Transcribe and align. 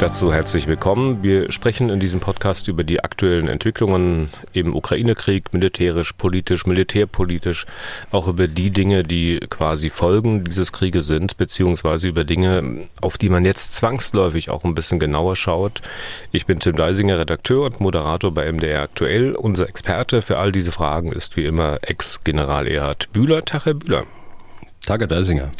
Dazu 0.00 0.32
herzlich 0.32 0.66
willkommen. 0.66 1.22
Wir 1.22 1.52
sprechen 1.52 1.90
in 1.90 2.00
diesem 2.00 2.20
Podcast 2.20 2.68
über 2.68 2.84
die 2.84 3.04
aktuellen 3.04 3.48
Entwicklungen 3.48 4.30
im 4.54 4.74
Ukraine-Krieg, 4.74 5.52
militärisch, 5.52 6.14
politisch, 6.14 6.64
militärpolitisch, 6.64 7.66
auch 8.10 8.26
über 8.26 8.48
die 8.48 8.70
Dinge, 8.70 9.04
die 9.04 9.40
quasi 9.50 9.90
Folgen 9.90 10.44
dieses 10.44 10.72
Krieges 10.72 11.06
sind, 11.06 11.36
beziehungsweise 11.36 12.08
über 12.08 12.24
Dinge, 12.24 12.88
auf 13.02 13.18
die 13.18 13.28
man 13.28 13.44
jetzt 13.44 13.74
zwangsläufig 13.74 14.48
auch 14.48 14.64
ein 14.64 14.74
bisschen 14.74 15.00
genauer 15.00 15.36
schaut. 15.36 15.82
Ich 16.32 16.46
bin 16.46 16.60
Tim 16.60 16.76
Deisinger, 16.76 17.18
Redakteur 17.18 17.66
und 17.66 17.80
Moderator 17.80 18.32
bei 18.32 18.50
MDR 18.50 18.80
Aktuell. 18.80 19.34
Unser 19.34 19.68
Experte 19.68 20.22
für 20.22 20.38
all 20.38 20.50
diese 20.50 20.72
Fragen 20.72 21.12
ist 21.12 21.36
wie 21.36 21.44
immer 21.44 21.76
Ex-General 21.82 22.66
Erhard 22.66 23.12
Bühler. 23.12 23.44
Tag, 23.44 23.66
Herr 23.66 23.74
Bühler. 23.74 24.04
Tag, 24.86 25.00
Herr 25.00 25.06
Deisinger. 25.06 25.50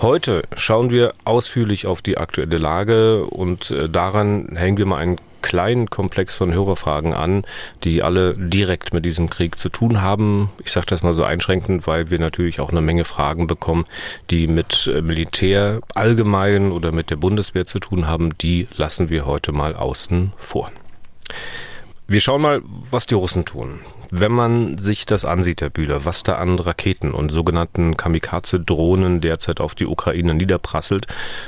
Heute 0.00 0.42
schauen 0.56 0.90
wir 0.90 1.14
ausführlich 1.24 1.86
auf 1.86 2.02
die 2.02 2.18
aktuelle 2.18 2.58
Lage 2.58 3.24
und 3.24 3.70
äh, 3.70 3.88
daran 3.88 4.56
hängen 4.56 4.78
wir 4.78 4.86
mal 4.86 4.98
einen 4.98 5.16
kleinen 5.42 5.88
Komplex 5.88 6.34
von 6.34 6.52
Hörerfragen 6.52 7.14
an, 7.14 7.44
die 7.84 8.02
alle 8.02 8.34
direkt 8.34 8.92
mit 8.92 9.04
diesem 9.04 9.30
Krieg 9.30 9.58
zu 9.58 9.68
tun 9.68 10.02
haben. 10.02 10.50
Ich 10.64 10.72
sage 10.72 10.86
das 10.86 11.02
mal 11.02 11.14
so 11.14 11.22
einschränkend, 11.22 11.86
weil 11.86 12.10
wir 12.10 12.18
natürlich 12.18 12.60
auch 12.60 12.70
eine 12.70 12.80
Menge 12.80 13.04
Fragen 13.04 13.46
bekommen, 13.46 13.84
die 14.30 14.48
mit 14.48 14.90
äh, 14.92 15.02
Militär 15.02 15.80
allgemein 15.94 16.72
oder 16.72 16.90
mit 16.90 17.10
der 17.10 17.16
Bundeswehr 17.16 17.64
zu 17.64 17.78
tun 17.78 18.08
haben. 18.08 18.36
Die 18.38 18.66
lassen 18.76 19.08
wir 19.08 19.24
heute 19.24 19.52
mal 19.52 19.74
außen 19.76 20.32
vor. 20.36 20.70
Wir 22.08 22.20
schauen 22.20 22.42
mal, 22.42 22.62
was 22.90 23.06
die 23.06 23.14
Russen 23.14 23.44
tun. 23.44 23.80
Wenn 24.10 24.32
man 24.32 24.78
sich 24.78 25.06
das 25.06 25.24
ansieht, 25.24 25.60
Herr 25.60 25.70
Bühler, 25.70 26.04
was 26.04 26.22
da 26.22 26.36
an 26.36 26.58
Raketen 26.58 27.12
und 27.12 27.30
sogenannten 27.30 27.96
Kamikaze-Drohnen 27.96 29.20
derzeit 29.20 29.60
auf 29.60 29.74
die 29.74 29.86
Ukraine 29.86 30.34
niederprasselt, 30.34 31.06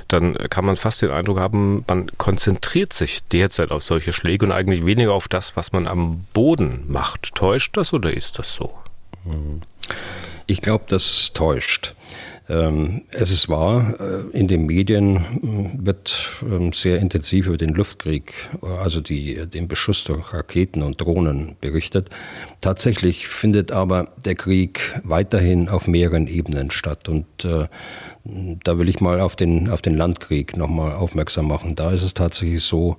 dann 0.08 0.34
kann 0.34 0.64
man 0.64 0.76
fast 0.76 1.02
den 1.02 1.10
Eindruck 1.10 1.38
haben, 1.38 1.84
man 1.88 2.10
konzentriert 2.18 2.92
sich 2.92 3.26
derzeit 3.28 3.70
auf 3.72 3.82
solche 3.82 4.12
Schläge 4.12 4.44
und 4.44 4.52
eigentlich 4.52 4.84
weniger 4.84 5.12
auf 5.14 5.28
das, 5.28 5.56
was 5.56 5.72
man 5.72 5.86
am 5.86 6.24
Boden 6.32 6.84
macht. 6.88 7.34
Täuscht 7.34 7.76
das 7.76 7.92
oder 7.92 8.12
ist 8.12 8.38
das 8.38 8.54
so? 8.54 8.72
Ich 10.46 10.62
glaube, 10.62 10.84
das 10.88 11.32
täuscht. 11.32 11.94
Ähm, 12.50 13.02
es 13.12 13.30
ist 13.30 13.48
wahr, 13.48 13.94
äh, 14.00 14.36
in 14.36 14.48
den 14.48 14.66
Medien 14.66 15.16
äh, 15.16 15.86
wird 15.86 16.42
ähm, 16.42 16.72
sehr 16.72 16.98
intensiv 16.98 17.46
über 17.46 17.56
den 17.56 17.70
Luftkrieg, 17.70 18.32
also 18.60 19.00
die, 19.00 19.46
den 19.46 19.68
Beschuss 19.68 20.02
durch 20.02 20.32
Raketen 20.34 20.82
und 20.82 21.00
Drohnen 21.00 21.54
berichtet. 21.60 22.10
Tatsächlich 22.60 23.28
findet 23.28 23.70
aber 23.70 24.08
der 24.24 24.34
Krieg 24.34 25.00
weiterhin 25.04 25.68
auf 25.68 25.86
mehreren 25.86 26.26
Ebenen 26.26 26.72
statt. 26.72 27.08
Und 27.08 27.26
äh, 27.44 27.68
da 28.64 28.78
will 28.78 28.88
ich 28.88 29.00
mal 29.00 29.20
auf 29.20 29.36
den, 29.36 29.70
auf 29.70 29.80
den 29.80 29.96
Landkrieg 29.96 30.56
nochmal 30.56 30.94
aufmerksam 30.96 31.46
machen. 31.46 31.76
Da 31.76 31.92
ist 31.92 32.02
es 32.02 32.14
tatsächlich 32.14 32.64
so, 32.64 32.96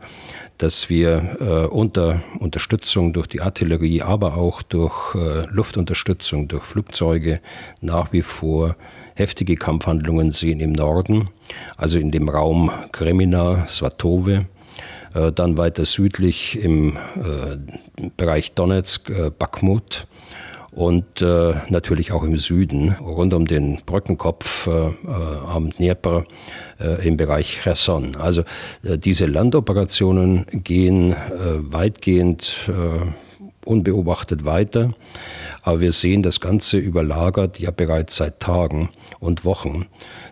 dass 0.59 0.89
wir 0.89 1.37
äh, 1.41 1.67
unter 1.67 2.23
Unterstützung 2.39 3.11
durch 3.11 3.27
die 3.27 3.41
Artillerie, 3.41 4.01
aber 4.01 4.37
auch 4.37 4.61
durch 4.61 5.13
äh, 5.15 5.41
Luftunterstützung, 5.49 6.47
durch 6.47 6.63
Flugzeuge 6.63 7.41
nach 7.81 8.13
wie 8.13 8.21
vor 8.21 8.77
heftige 9.21 9.55
Kampfhandlungen 9.55 10.31
sehen 10.31 10.59
im 10.59 10.71
Norden, 10.71 11.29
also 11.77 11.99
in 11.99 12.09
dem 12.09 12.27
Raum 12.27 12.71
Kremina, 12.91 13.67
Svatove, 13.67 14.45
äh, 15.13 15.31
dann 15.31 15.57
weiter 15.57 15.85
südlich 15.85 16.59
im 16.59 16.97
äh, 16.97 17.57
Bereich 18.17 18.53
Donetsk, 18.53 19.09
äh, 19.09 19.29
Bakhmut 19.29 20.07
und 20.71 21.19
natürlich 21.19 22.13
auch 22.13 22.23
im 22.23 22.37
Süden, 22.37 22.95
rund 23.01 23.33
um 23.33 23.45
den 23.45 23.81
Brückenkopf 23.85 24.69
am 24.69 25.69
Dnieper 25.71 26.23
im 27.03 27.17
Bereich 27.17 27.59
Cherson. 27.61 28.15
Also 28.15 28.43
diese 28.81 29.25
Landoperationen 29.25 30.45
gehen 30.53 31.13
weitgehend 31.69 32.71
unbeobachtet 33.65 34.45
weiter. 34.45 34.93
Aber 35.61 35.81
wir 35.81 35.91
sehen 35.91 36.23
das 36.23 36.39
Ganze 36.39 36.77
überlagert 36.77 37.59
ja 37.59 37.71
bereits 37.71 38.15
seit 38.15 38.39
Tagen 38.39 38.89
und 39.19 39.45
Wochen 39.45 39.87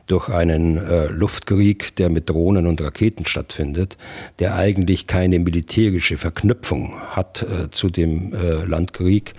durch 0.09 0.27
einen 0.29 0.77
äh, 0.77 1.05
Luftkrieg, 1.05 1.95
der 1.97 2.09
mit 2.09 2.29
Drohnen 2.29 2.65
und 2.65 2.81
Raketen 2.81 3.27
stattfindet, 3.27 3.95
der 4.39 4.55
eigentlich 4.55 5.05
keine 5.05 5.37
militärische 5.37 6.17
Verknüpfung 6.17 6.99
hat 7.11 7.43
äh, 7.43 7.69
zu 7.69 7.89
dem 7.89 8.33
äh, 8.33 8.65
Landkrieg, 8.65 9.33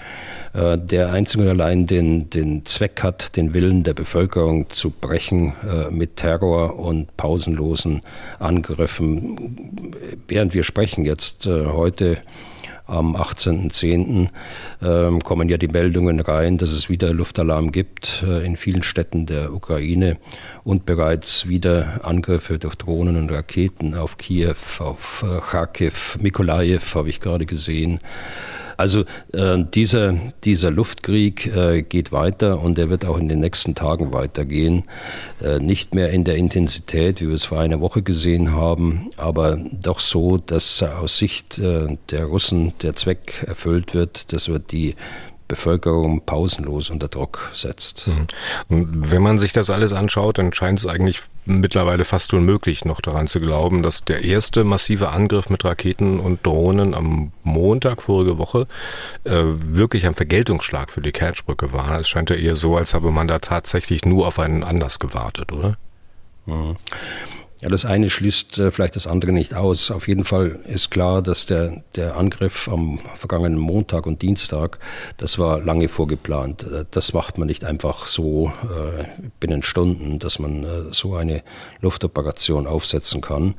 äh, 0.53 0.79
der 0.79 1.13
einzig 1.13 1.41
und 1.41 1.49
allein 1.49 1.87
den, 1.87 2.31
den 2.31 2.65
Zweck 2.67 3.03
hat, 3.03 3.37
den 3.37 3.53
Willen 3.53 3.83
der 3.83 3.95
Bevölkerung 3.95 4.71
zu 4.71 4.91
brechen 4.91 5.55
äh, 5.69 5.91
mit 5.91 6.17
Terror 6.17 6.79
und 6.79 7.17
pausenlosen 7.17 8.03
Angriffen. 8.39 9.97
Während 10.29 10.55
wir 10.55 10.63
sprechen 10.63 11.05
jetzt 11.05 11.47
äh, 11.47 11.67
heute 11.67 12.19
am 12.91 13.17
18.10. 13.17 14.29
Ähm, 14.83 15.21
kommen 15.21 15.49
ja 15.49 15.57
die 15.57 15.69
Meldungen 15.69 16.21
rein, 16.21 16.59
dass 16.59 16.73
es 16.73 16.89
wieder 16.89 17.13
Luftalarm 17.13 17.73
gibt 17.73 18.25
äh, 18.27 18.45
in 18.45 18.57
vielen 18.57 18.83
Städten 18.83 19.27
der 19.27 19.53
Ukraine 19.53 20.19
und 20.65 20.87
bereits 20.87 21.49
wieder 21.49 22.01
Angriffe 22.05 22.59
durch 22.59 22.75
Drohnen 22.75 23.17
und 23.17 23.31
Raketen 23.31 23.95
auf 23.95 24.19
Kiew, 24.19 24.55
auf 24.79 25.25
äh, 25.27 25.41
Kharkiv, 25.41 26.19
Mikolajew 26.21 26.81
habe 26.95 27.09
ich 27.09 27.21
gerade 27.21 27.47
gesehen. 27.47 28.01
Also 28.81 29.05
äh, 29.35 29.63
dieser, 29.75 30.15
dieser 30.43 30.71
Luftkrieg 30.71 31.55
äh, 31.55 31.83
geht 31.83 32.13
weiter 32.13 32.63
und 32.63 32.79
er 32.79 32.89
wird 32.89 33.05
auch 33.05 33.19
in 33.19 33.29
den 33.29 33.41
nächsten 33.41 33.75
Tagen 33.75 34.15
weitergehen. 34.15 34.85
Äh, 35.43 35.59
nicht 35.59 35.95
mehr 35.95 36.09
in 36.13 36.25
der 36.25 36.37
Intensität, 36.37 37.21
wie 37.21 37.29
wir 37.29 37.35
es 37.35 37.45
vor 37.45 37.61
einer 37.61 37.83
Woche 37.83 38.01
gesehen 38.01 38.53
haben, 38.53 39.11
aber 39.19 39.59
doch 39.71 39.99
so, 39.99 40.39
dass 40.39 40.83
aus 40.83 41.19
Sicht 41.19 41.59
äh, 41.59 41.99
der 42.09 42.25
Russen 42.25 42.73
der 42.81 42.95
Zweck 42.97 43.45
erfüllt 43.47 43.93
wird. 43.93 44.33
Das 44.33 44.49
wird 44.49 44.73
die 44.73 44.95
Bevölkerung 45.47 46.23
pausenlos 46.25 46.89
unter 46.89 47.09
Druck 47.09 47.51
setzt. 47.53 48.07
Mhm. 48.07 48.27
Und 48.69 49.11
wenn 49.11 49.21
man 49.21 49.39
sich 49.39 49.53
das 49.53 49.69
alles 49.69 49.93
anschaut, 49.93 50.39
dann 50.39 50.55
scheint 50.55 50.79
es 50.79 50.87
eigentlich 50.87 51.21
mittlerweile 51.45 52.05
fast 52.05 52.33
unmöglich, 52.35 52.85
noch 52.85 53.01
daran 53.01 53.27
zu 53.27 53.41
glauben, 53.41 53.83
dass 53.83 54.05
der 54.05 54.23
erste 54.23 54.65
massive 54.65 55.11
Angriff 55.11 55.51
mit 55.51 55.65
Raketen 55.65 56.21
und 56.21 56.47
Drohnen 56.47 56.95
am 56.95 57.33
Montag 57.43 58.03
vorige 58.03 58.39
Woche 58.39 58.67
äh, 59.25 59.43
wirklich 59.45 60.07
ein 60.07 60.15
Vergeltungsschlag 60.15 60.91
für 60.91 61.01
die 61.01 61.13
Kertschbrücke 61.13 61.73
war. 61.73 61.99
Es 61.99 62.09
scheint 62.09 62.31
ja 62.31 62.37
eher 62.37 62.55
so, 62.55 62.77
als 62.77 62.95
habe 62.95 63.11
man 63.11 63.29
da 63.29 63.39
tatsächlich 63.39 64.05
nur 64.05 64.27
auf 64.27 64.39
einen 64.39 64.65
Anlass 64.65 64.99
gewartet, 64.99 65.53
oder? 65.53 65.77
Mhm. 66.47 66.77
Ja, 67.63 67.69
das 67.69 67.85
eine 67.85 68.09
schließt 68.09 68.59
äh, 68.59 68.71
vielleicht 68.71 68.97
das 68.97 69.07
andere 69.07 69.33
nicht 69.33 69.53
aus. 69.53 69.91
Auf 69.91 70.09
jeden 70.09 70.25
Fall 70.25 70.61
ist 70.67 70.91
klar, 70.91 71.21
dass 71.21 71.45
der, 71.45 71.83
der 71.95 72.17
Angriff 72.17 72.69
am 72.69 73.01
vergangenen 73.17 73.59
Montag 73.59 74.07
und 74.07 74.23
Dienstag, 74.23 74.79
das 75.19 75.39
war 75.39 75.61
lange 75.61 75.89
vorgeplant. 75.89 76.63
Äh, 76.63 76.87
das 76.91 77.13
macht 77.13 77.37
man 77.37 77.49
nicht 77.49 77.65
einfach 77.65 78.07
so 78.07 78.51
äh, 78.65 79.05
binnen 79.41 79.63
Stunden, 79.63 80.19
dass 80.19 80.39
man 80.39 80.65
äh, 80.65 80.85
so 80.93 81.15
eine 81.17 81.43
Luftoperation 81.83 82.67
aufsetzen 82.67 83.21
kann. 83.21 83.55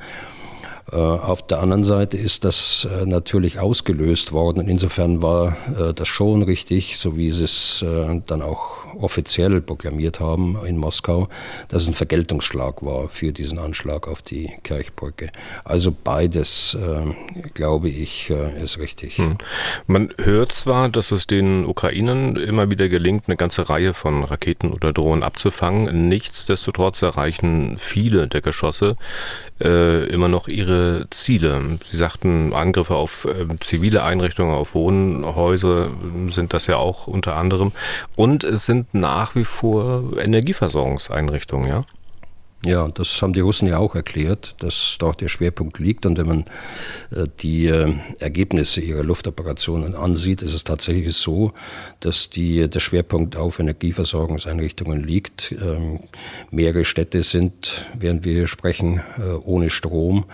Äh, 0.92 0.96
auf 0.96 1.46
der 1.46 1.60
anderen 1.60 1.84
Seite 1.84 2.18
ist 2.18 2.46
das 2.46 2.88
äh, 2.90 3.06
natürlich 3.06 3.60
ausgelöst 3.60 4.32
worden. 4.32 4.68
Insofern 4.68 5.22
war 5.22 5.58
das 5.96 6.08
schon 6.08 6.44
richtig, 6.44 6.98
so 6.98 7.18
wie 7.18 7.32
sie 7.32 7.44
es 7.44 7.84
dann 8.28 8.42
auch 8.42 8.82
offiziell 9.00 9.62
proklamiert 9.62 10.20
haben 10.20 10.58
in 10.66 10.78
Moskau, 10.78 11.28
dass 11.68 11.84
es 11.84 11.88
ein 11.88 11.94
Vergeltungsschlag 11.94 12.82
war 12.82 13.10
für 13.10 13.32
diesen 13.32 13.60
Anschlag 13.60 14.08
auf 14.08 14.22
die 14.22 14.52
Kirchbrücke. 14.64 15.32
Also 15.64 15.92
beides, 15.92 16.76
äh, 16.76 17.14
glaube 17.54 17.90
ich, 17.90 18.30
äh, 18.30 18.62
ist 18.62 18.80
richtig. 18.80 19.18
Hm. 19.18 19.38
Man 19.88 20.14
hört 20.18 20.52
zwar, 20.52 20.90
dass 20.90 21.12
es 21.12 21.28
den 21.28 21.66
Ukrainern 21.66 22.36
immer 22.36 22.70
wieder 22.70 22.90
gelingt, 22.90 23.26
eine 23.28 23.38
ganze 23.38 23.70
Reihe 23.70 23.94
von 23.94 24.24
Raketen 24.24 24.72
oder 24.72 24.94
Drohnen 24.94 25.24
abzufangen. 25.24 26.08
Nichtsdestotrotz 26.10 27.02
erreichen 27.02 27.78
viele 27.78 28.28
der 28.28 28.42
Geschosse 28.42 28.96
äh, 29.62 30.06
immer 30.06 30.28
noch 30.28 30.48
ihre 30.48 31.08
Ziele. 31.10 31.78
Sie 31.90 31.98
sagten, 31.98 32.54
Angriffe 32.54 32.96
auf 32.96 33.26
äh, 33.26 33.46
zivile 33.60 34.04
Einrichtungen, 34.04 34.54
auf 34.54 34.74
Wohnhäuser 34.74 35.92
sind 36.30 36.54
das 36.54 36.68
ja 36.68 36.78
auch 36.78 37.08
unter 37.08 37.36
anderem. 37.36 37.72
Und 38.16 38.44
es 38.44 38.66
sind 38.66 38.94
nach 38.94 39.36
wie 39.36 39.44
vor 39.44 40.18
Energieversorgungseinrichtungen, 40.18 41.70
ja? 41.70 41.84
Ja, 42.64 42.88
das 42.90 43.20
haben 43.24 43.34
die 43.34 43.40
Russen 43.40 43.68
ja 43.68 43.80
auch 43.80 43.96
erklärt, 43.96 44.56
dass 44.60 44.98
dort 45.00 45.22
der 45.22 45.30
Schwerpunkt 45.30 45.80
liegt. 45.80 46.06
Und 46.06 46.20
wenn 46.20 46.28
man 46.28 46.40
äh, 47.10 47.26
die 47.40 47.66
äh, 47.66 47.92
Ergebnisse 48.20 48.82
ihrer 48.82 49.04
Luftoperationen 49.04 49.96
ansieht, 49.96 50.44
ist 50.44 50.54
es 50.54 50.64
tatsächlich 50.64 51.16
so, 51.16 51.54
dass 52.02 52.30
die, 52.30 52.70
der 52.70 52.80
Schwerpunkt 52.80 53.36
auf 53.36 53.58
Energieversorgungseinrichtungen 53.58 55.04
liegt. 55.04 55.54
Ähm, 55.54 56.02
mehrere 56.52 56.86
Städte 56.86 57.24
sind, 57.24 57.88
während 57.98 58.26
wir 58.26 58.34
hier 58.34 58.48
sprechen, 58.48 59.02
äh, 59.18 59.34
ohne 59.44 59.72
Strom. 59.72 60.26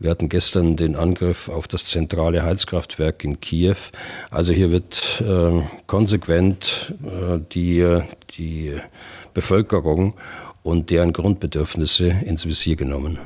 Wir 0.00 0.10
hatten 0.10 0.28
gestern 0.28 0.74
den 0.74 0.96
Angriff 0.96 1.48
auf 1.48 1.68
das 1.68 1.84
zentrale 1.84 2.42
Heizkraftwerk 2.42 3.22
in 3.22 3.38
Kiew. 3.38 3.76
Also 4.32 4.52
hier 4.52 4.72
wird 4.72 5.22
äh, 5.24 5.62
konsequent 5.86 6.94
die, 7.52 8.00
die 8.36 8.74
Bevölkerung 9.34 10.16
und 10.66 10.90
deren 10.90 11.12
Grundbedürfnisse 11.12 12.08
ins 12.08 12.44
Visier 12.44 12.74
genommen. 12.74 13.18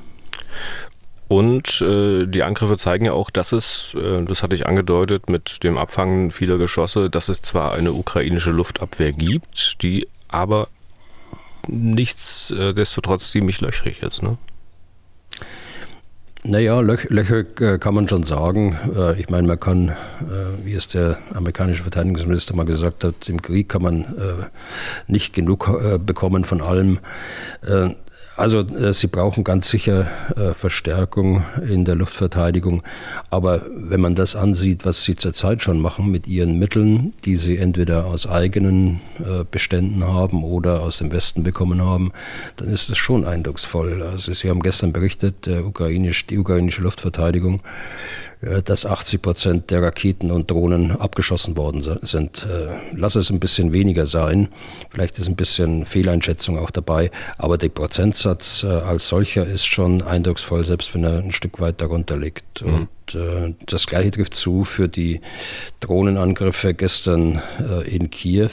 Und 1.27 1.81
äh, 1.81 2.27
die 2.27 2.43
Angriffe 2.43 2.77
zeigen 2.77 3.07
ja 3.07 3.13
auch, 3.13 3.31
dass 3.31 3.53
es, 3.53 3.95
äh, 3.95 4.25
das 4.25 4.43
hatte 4.43 4.55
ich 4.55 4.67
angedeutet, 4.67 5.31
mit 5.31 5.65
dem 5.65 5.79
Abfangen 5.79 6.33
vieler 6.33 6.59
Geschosse, 6.59 7.09
dass 7.09 7.29
es 7.29 7.41
zwar 7.41 7.73
eine 7.73 7.93
ukrainische 7.93 8.51
Luftabwehr 8.51 9.13
gibt, 9.13 9.83
die 9.83 10.07
aber 10.29 10.69
nichtsdestotrotz 11.67 13.31
ziemlich 13.31 13.61
löchrig 13.61 14.03
ist. 14.03 14.23
Ne? 14.23 14.39
Naja, 16.43 16.81
Löch, 16.81 17.11
Löcher 17.11 17.45
äh, 17.61 17.79
kann 17.79 17.95
man 17.95 18.09
schon 18.09 18.23
sagen. 18.23 18.75
Äh, 18.97 19.21
ich 19.21 19.29
meine, 19.29 19.47
man 19.47 19.61
kann, 19.61 19.91
äh, 19.91 19.95
wie 20.65 20.73
es 20.73 20.89
der 20.89 21.19
amerikanische 21.35 21.83
Verteidigungsminister 21.83 22.57
mal 22.57 22.65
gesagt 22.65 23.05
hat, 23.05 23.29
im 23.29 23.43
Krieg 23.43 23.69
kann 23.69 23.83
man 23.83 24.05
nicht 25.07 25.35
genug 25.35 25.71
bekommen 26.05 26.45
von 26.45 26.61
allem. 26.61 26.99
Also 28.37 28.61
äh, 28.61 28.95
sie 28.95 29.09
brauchen 29.09 29.45
ganz 29.45 29.69
sicher 29.69 30.07
äh, 30.37 30.55
Verstärkung 30.55 31.45
in 31.69 31.85
der 31.85 31.95
Luftverteidigung. 31.95 32.83
Aber 33.29 33.67
wenn 33.75 34.01
man 34.01 34.15
das 34.15 34.37
ansieht, 34.37 34.85
was 34.85 35.03
sie 35.05 35.17
zurzeit 35.17 35.63
schon 35.63 35.81
machen 35.81 36.11
mit 36.11 36.27
ihren 36.27 36.59
Mitteln, 36.59 37.13
die 37.25 37.37
sie 37.37 37.59
entweder 37.59 38.07
aus 38.07 38.27
eigenen 38.27 39.01
äh, 39.19 39.45
Beständen 39.51 40.05
haben 40.05 40.43
oder 40.45 40.81
aus 40.81 40.99
dem 40.99 41.13
Westen 41.13 41.43
bekommen 41.43 41.83
haben, 41.83 42.13
dann 42.57 42.69
ist 42.69 42.89
es 42.89 42.97
schon 42.97 43.27
eindrucksvoll. 43.27 44.03
Also 44.03 44.33
Sie 44.33 44.49
haben 44.49 44.63
gestern 44.63 44.93
berichtet, 44.93 45.49
ukrainisch, 45.49 46.27
die 46.27 46.39
ukrainische 46.39 46.83
Luftverteidigung 46.83 47.61
dass 48.41 48.87
80 48.87 49.21
Prozent 49.21 49.71
der 49.71 49.83
Raketen 49.83 50.31
und 50.31 50.51
Drohnen 50.51 50.93
abgeschossen 50.93 51.57
worden 51.57 51.83
sind. 52.03 52.47
Äh, 52.47 52.69
lass 52.97 53.15
es 53.15 53.31
ein 53.31 53.39
bisschen 53.39 53.73
weniger 53.73 54.07
sein. 54.07 54.49
Vielleicht 54.89 55.19
ist 55.19 55.29
ein 55.29 55.37
bisschen 55.37 55.85
Fehleinschätzung 55.85 56.59
auch 56.59 56.71
dabei. 56.71 57.11
Aber 57.37 57.59
der 57.59 57.69
Prozentsatz 57.69 58.65
äh, 58.65 58.69
als 58.69 59.09
solcher 59.09 59.47
ist 59.47 59.67
schon 59.67 60.01
eindrucksvoll, 60.03 60.65
selbst 60.65 60.95
wenn 60.95 61.05
er 61.05 61.19
ein 61.19 61.33
Stück 61.33 61.61
weit 61.61 61.81
darunter 61.81 62.17
liegt. 62.17 62.65
Mhm. 62.65 62.75
Und 62.75 62.89
das 63.67 63.89
Gleiche 63.89 64.13
trifft 64.13 64.35
zu 64.35 64.63
für 64.63 64.89
die 64.89 65.21
Drohnenangriffe 65.81 66.75
gestern 66.75 67.43
in 67.85 68.09
Kiew. 68.11 68.51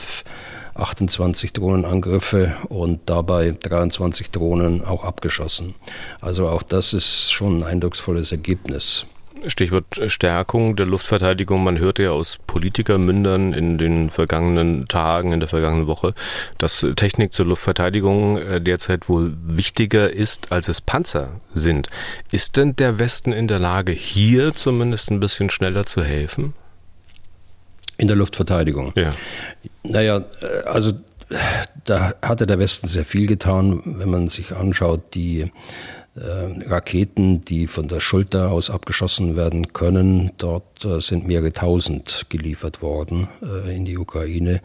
28 0.73 1.53
Drohnenangriffe 1.53 2.55
und 2.69 3.01
dabei 3.07 3.51
23 3.51 4.31
Drohnen 4.31 4.83
auch 4.83 5.03
abgeschossen. 5.03 5.75
Also 6.21 6.47
auch 6.47 6.63
das 6.63 6.93
ist 6.93 7.31
schon 7.31 7.59
ein 7.59 7.63
eindrucksvolles 7.63 8.31
Ergebnis. 8.31 9.05
Stichwort 9.47 9.85
Stärkung 10.07 10.75
der 10.75 10.85
Luftverteidigung. 10.85 11.63
Man 11.63 11.77
hörte 11.79 12.03
ja 12.03 12.11
aus 12.11 12.37
Politikermündern 12.47 13.53
in 13.53 13.77
den 13.77 14.09
vergangenen 14.09 14.87
Tagen, 14.87 15.31
in 15.31 15.39
der 15.39 15.49
vergangenen 15.49 15.87
Woche, 15.87 16.13
dass 16.57 16.85
Technik 16.95 17.33
zur 17.33 17.45
Luftverteidigung 17.45 18.37
äh, 18.37 18.61
derzeit 18.61 19.09
wohl 19.09 19.35
wichtiger 19.45 20.11
ist, 20.11 20.51
als 20.51 20.67
es 20.67 20.81
Panzer 20.81 21.41
sind. 21.53 21.89
Ist 22.31 22.57
denn 22.57 22.75
der 22.75 22.99
Westen 22.99 23.31
in 23.31 23.47
der 23.47 23.59
Lage, 23.59 23.91
hier 23.91 24.55
zumindest 24.55 25.11
ein 25.11 25.19
bisschen 25.19 25.49
schneller 25.49 25.85
zu 25.85 26.03
helfen? 26.03 26.53
In 27.97 28.07
der 28.07 28.17
Luftverteidigung? 28.17 28.93
Ja. 28.95 29.11
Naja, 29.83 30.23
äh, 30.41 30.67
also 30.67 30.93
da 31.83 32.13
hatte 32.21 32.47
der 32.47 32.59
Westen 32.59 32.87
sehr 32.87 33.05
viel 33.05 33.27
getan, 33.27 33.81
wenn 33.85 34.09
man 34.09 34.29
sich 34.29 34.55
anschaut, 34.55 35.13
die 35.13 35.51
Raketen, 36.19 37.41
die 37.45 37.67
von 37.67 37.87
der 37.87 37.99
Schulter 37.99 38.51
aus 38.51 38.69
abgeschossen 38.69 39.35
werden 39.35 39.73
können. 39.73 40.31
Dort 40.37 40.85
äh, 40.85 40.99
sind 41.01 41.27
mehrere 41.27 41.53
tausend 41.53 42.25
geliefert 42.29 42.81
worden 42.81 43.27
äh, 43.41 43.75
in 43.75 43.85
die 43.85 43.97
Ukraine. 43.97 44.61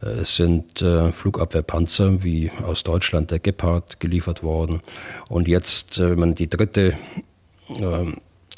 es 0.00 0.36
sind 0.36 0.84
Flugabwehrpanzer 1.12 2.22
wie 2.22 2.50
aus 2.64 2.82
Deutschland 2.82 3.30
der 3.30 3.38
Gepard 3.38 4.00
geliefert 4.00 4.42
worden. 4.42 4.80
Und 5.28 5.48
jetzt, 5.48 5.98
wenn 5.98 6.18
man 6.18 6.34
die 6.34 6.48
dritte 6.48 6.94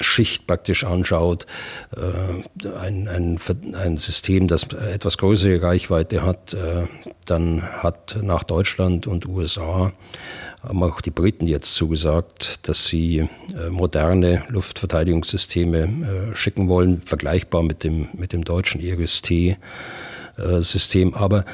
Schicht 0.01 0.47
praktisch 0.47 0.83
anschaut, 0.83 1.45
ein, 1.95 3.07
ein, 3.07 3.39
ein 3.73 3.97
System, 3.97 4.47
das 4.47 4.63
etwas 4.63 5.17
größere 5.17 5.61
Reichweite 5.61 6.23
hat, 6.23 6.55
dann 7.25 7.61
hat 7.61 8.17
nach 8.21 8.43
Deutschland 8.43 9.07
und 9.07 9.25
USA 9.25 9.93
haben 10.67 10.83
auch 10.83 11.01
die 11.01 11.11
Briten 11.11 11.47
jetzt 11.47 11.75
zugesagt, 11.75 12.67
dass 12.67 12.87
sie 12.87 13.19
äh, 13.19 13.69
moderne 13.69 14.43
Luftverteidigungssysteme 14.49 15.79
äh, 15.79 16.35
schicken 16.35 16.67
wollen, 16.67 17.01
vergleichbar 17.03 17.61
mit 17.63 17.83
dem, 17.83 18.07
mit 18.13 18.33
dem 18.33 18.43
deutschen 18.43 18.81
IRIS-T-System. 18.81 19.53
Äh, 21.09 21.15
Aber 21.15 21.45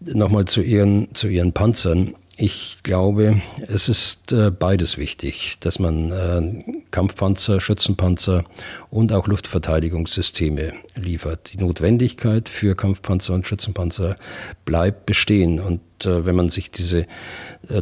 nochmal 0.00 0.44
zu 0.44 0.62
ihren, 0.62 1.14
zu 1.14 1.28
ihren 1.28 1.52
Panzern. 1.52 2.14
Ich 2.36 2.78
glaube, 2.82 3.40
es 3.68 3.88
ist 3.88 4.32
äh, 4.32 4.50
beides 4.50 4.98
wichtig, 4.98 5.58
dass 5.60 5.78
man 5.78 6.10
äh, 6.10 6.82
Kampfpanzer, 6.90 7.60
Schützenpanzer 7.60 8.42
und 8.90 9.12
auch 9.12 9.28
Luftverteidigungssysteme 9.28 10.72
liefert. 10.96 11.52
Die 11.52 11.58
Notwendigkeit 11.58 12.48
für 12.48 12.74
Kampfpanzer 12.74 13.34
und 13.34 13.46
Schützenpanzer 13.46 14.16
bleibt 14.64 15.06
bestehen. 15.06 15.60
Und 15.60 15.80
äh, 16.04 16.26
wenn 16.26 16.34
man 16.34 16.48
sich 16.48 16.72
diese 16.72 17.06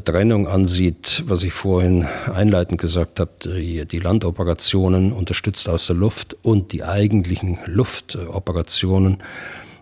Trennung 0.04 0.46
ansieht, 0.46 1.24
was 1.26 1.42
ich 1.42 1.52
vorhin 1.52 2.06
einleitend 2.32 2.78
gesagt 2.80 3.20
habe, 3.20 3.32
die, 3.42 3.86
die 3.86 3.98
Landoperationen 3.98 5.12
unterstützt 5.12 5.68
aus 5.68 5.86
der 5.86 5.96
Luft 5.96 6.36
und 6.42 6.72
die 6.72 6.84
eigentlichen 6.84 7.58
Luftoperationen, 7.66 9.18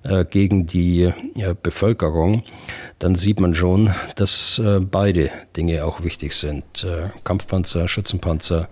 äh, 0.03 0.25
gegen 0.25 0.67
die 0.67 1.03
äh, 1.03 1.55
Bevölkerung, 1.63 2.43
dann 2.99 3.15
sieht 3.17 3.39
man 3.39 3.55
schon, 3.55 3.91
dass 4.17 4.59
äh, 4.59 4.81
beide 4.81 5.31
Dinge 5.57 5.85
auch 5.85 6.03
wichtig 6.03 6.35
sind. 6.35 6.87
Kampfpanzer, 7.25 7.87
Schützenpanzer 7.87 8.69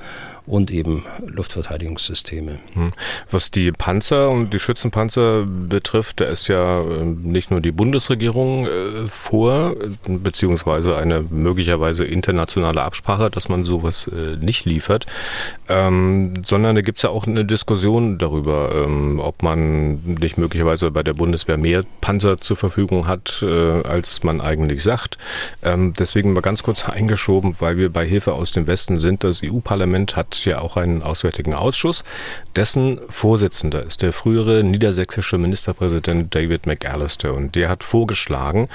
und 0.48 0.70
eben 0.70 1.04
Luftverteidigungssysteme. 1.26 2.58
Hm. 2.74 2.92
Was 3.30 3.50
die 3.50 3.72
Panzer 3.72 4.30
und 4.30 4.52
die 4.52 4.58
Schützenpanzer 4.58 5.44
betrifft, 5.46 6.20
da 6.20 6.24
ist 6.24 6.48
ja 6.48 6.80
ähm, 6.80 7.22
nicht 7.22 7.50
nur 7.50 7.60
die 7.60 7.72
Bundesregierung 7.72 8.66
äh, 8.66 9.06
vor, 9.06 9.76
beziehungsweise 10.06 10.96
eine 10.96 11.22
möglicherweise 11.22 12.04
internationale 12.04 12.82
Absprache, 12.82 13.30
dass 13.30 13.48
man 13.48 13.64
sowas 13.64 14.08
äh, 14.08 14.36
nicht 14.36 14.64
liefert, 14.64 15.06
ähm, 15.68 16.34
sondern 16.44 16.76
da 16.76 16.82
gibt 16.82 16.98
es 16.98 17.02
ja 17.02 17.10
auch 17.10 17.26
eine 17.26 17.44
Diskussion 17.44 18.18
darüber, 18.18 18.74
ähm, 18.74 19.20
ob 19.20 19.42
man 19.42 20.02
nicht 20.04 20.38
möglicherweise 20.38 20.90
bei 20.90 21.02
der 21.02 21.14
Bundeswehr 21.14 21.58
mehr 21.58 21.84
Panzer 22.00 22.38
zur 22.38 22.56
Verfügung 22.56 23.06
hat, 23.06 23.42
äh, 23.42 23.82
als 23.82 24.22
man 24.22 24.40
eigentlich 24.40 24.82
sagt. 24.82 25.18
Ähm, 25.62 25.92
deswegen 25.98 26.32
mal 26.32 26.40
ganz 26.40 26.62
kurz 26.62 26.88
eingeschoben, 26.88 27.56
weil 27.58 27.76
wir 27.76 27.90
bei 27.90 28.06
Hilfe 28.06 28.32
aus 28.32 28.52
dem 28.52 28.66
Westen 28.66 28.96
sind. 28.96 29.24
Das 29.24 29.42
EU-Parlament 29.44 30.16
hat 30.16 30.37
ja 30.44 30.60
auch 30.60 30.76
einen 30.76 31.02
Auswärtigen 31.02 31.54
Ausschuss. 31.54 32.04
Dessen 32.56 33.00
Vorsitzender 33.08 33.84
ist 33.84 34.02
der 34.02 34.12
frühere 34.12 34.64
niedersächsische 34.64 35.38
Ministerpräsident 35.38 36.34
David 36.34 36.66
McAllister. 36.66 37.34
Und 37.34 37.54
der 37.54 37.68
hat 37.68 37.84
vorgeschlagen, 37.84 38.68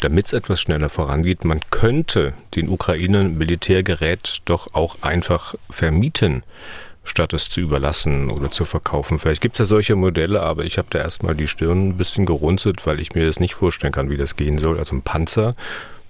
damit 0.00 0.26
es 0.26 0.32
etwas 0.32 0.60
schneller 0.60 0.88
vorangeht, 0.88 1.44
man 1.44 1.60
könnte 1.70 2.34
den 2.54 2.68
Ukrainern 2.68 3.38
Militärgerät 3.38 4.42
doch 4.44 4.74
auch 4.74 4.96
einfach 5.02 5.54
vermieten 5.70 6.42
statt 7.08 7.32
es 7.32 7.48
zu 7.48 7.60
überlassen 7.60 8.30
oder 8.30 8.50
zu 8.50 8.64
verkaufen. 8.64 9.18
Vielleicht 9.18 9.40
gibt 9.40 9.54
es 9.54 9.60
ja 9.60 9.64
solche 9.64 9.96
Modelle, 9.96 10.42
aber 10.42 10.64
ich 10.64 10.76
habe 10.76 10.88
da 10.90 10.98
erstmal 10.98 11.34
die 11.34 11.46
Stirn 11.46 11.90
ein 11.90 11.96
bisschen 11.96 12.26
gerunzelt, 12.26 12.86
weil 12.86 13.00
ich 13.00 13.14
mir 13.14 13.26
das 13.26 13.40
nicht 13.40 13.54
vorstellen 13.54 13.92
kann, 13.92 14.10
wie 14.10 14.16
das 14.16 14.36
gehen 14.36 14.58
soll. 14.58 14.78
Also 14.78 14.96
ein 14.96 15.02
Panzer 15.02 15.54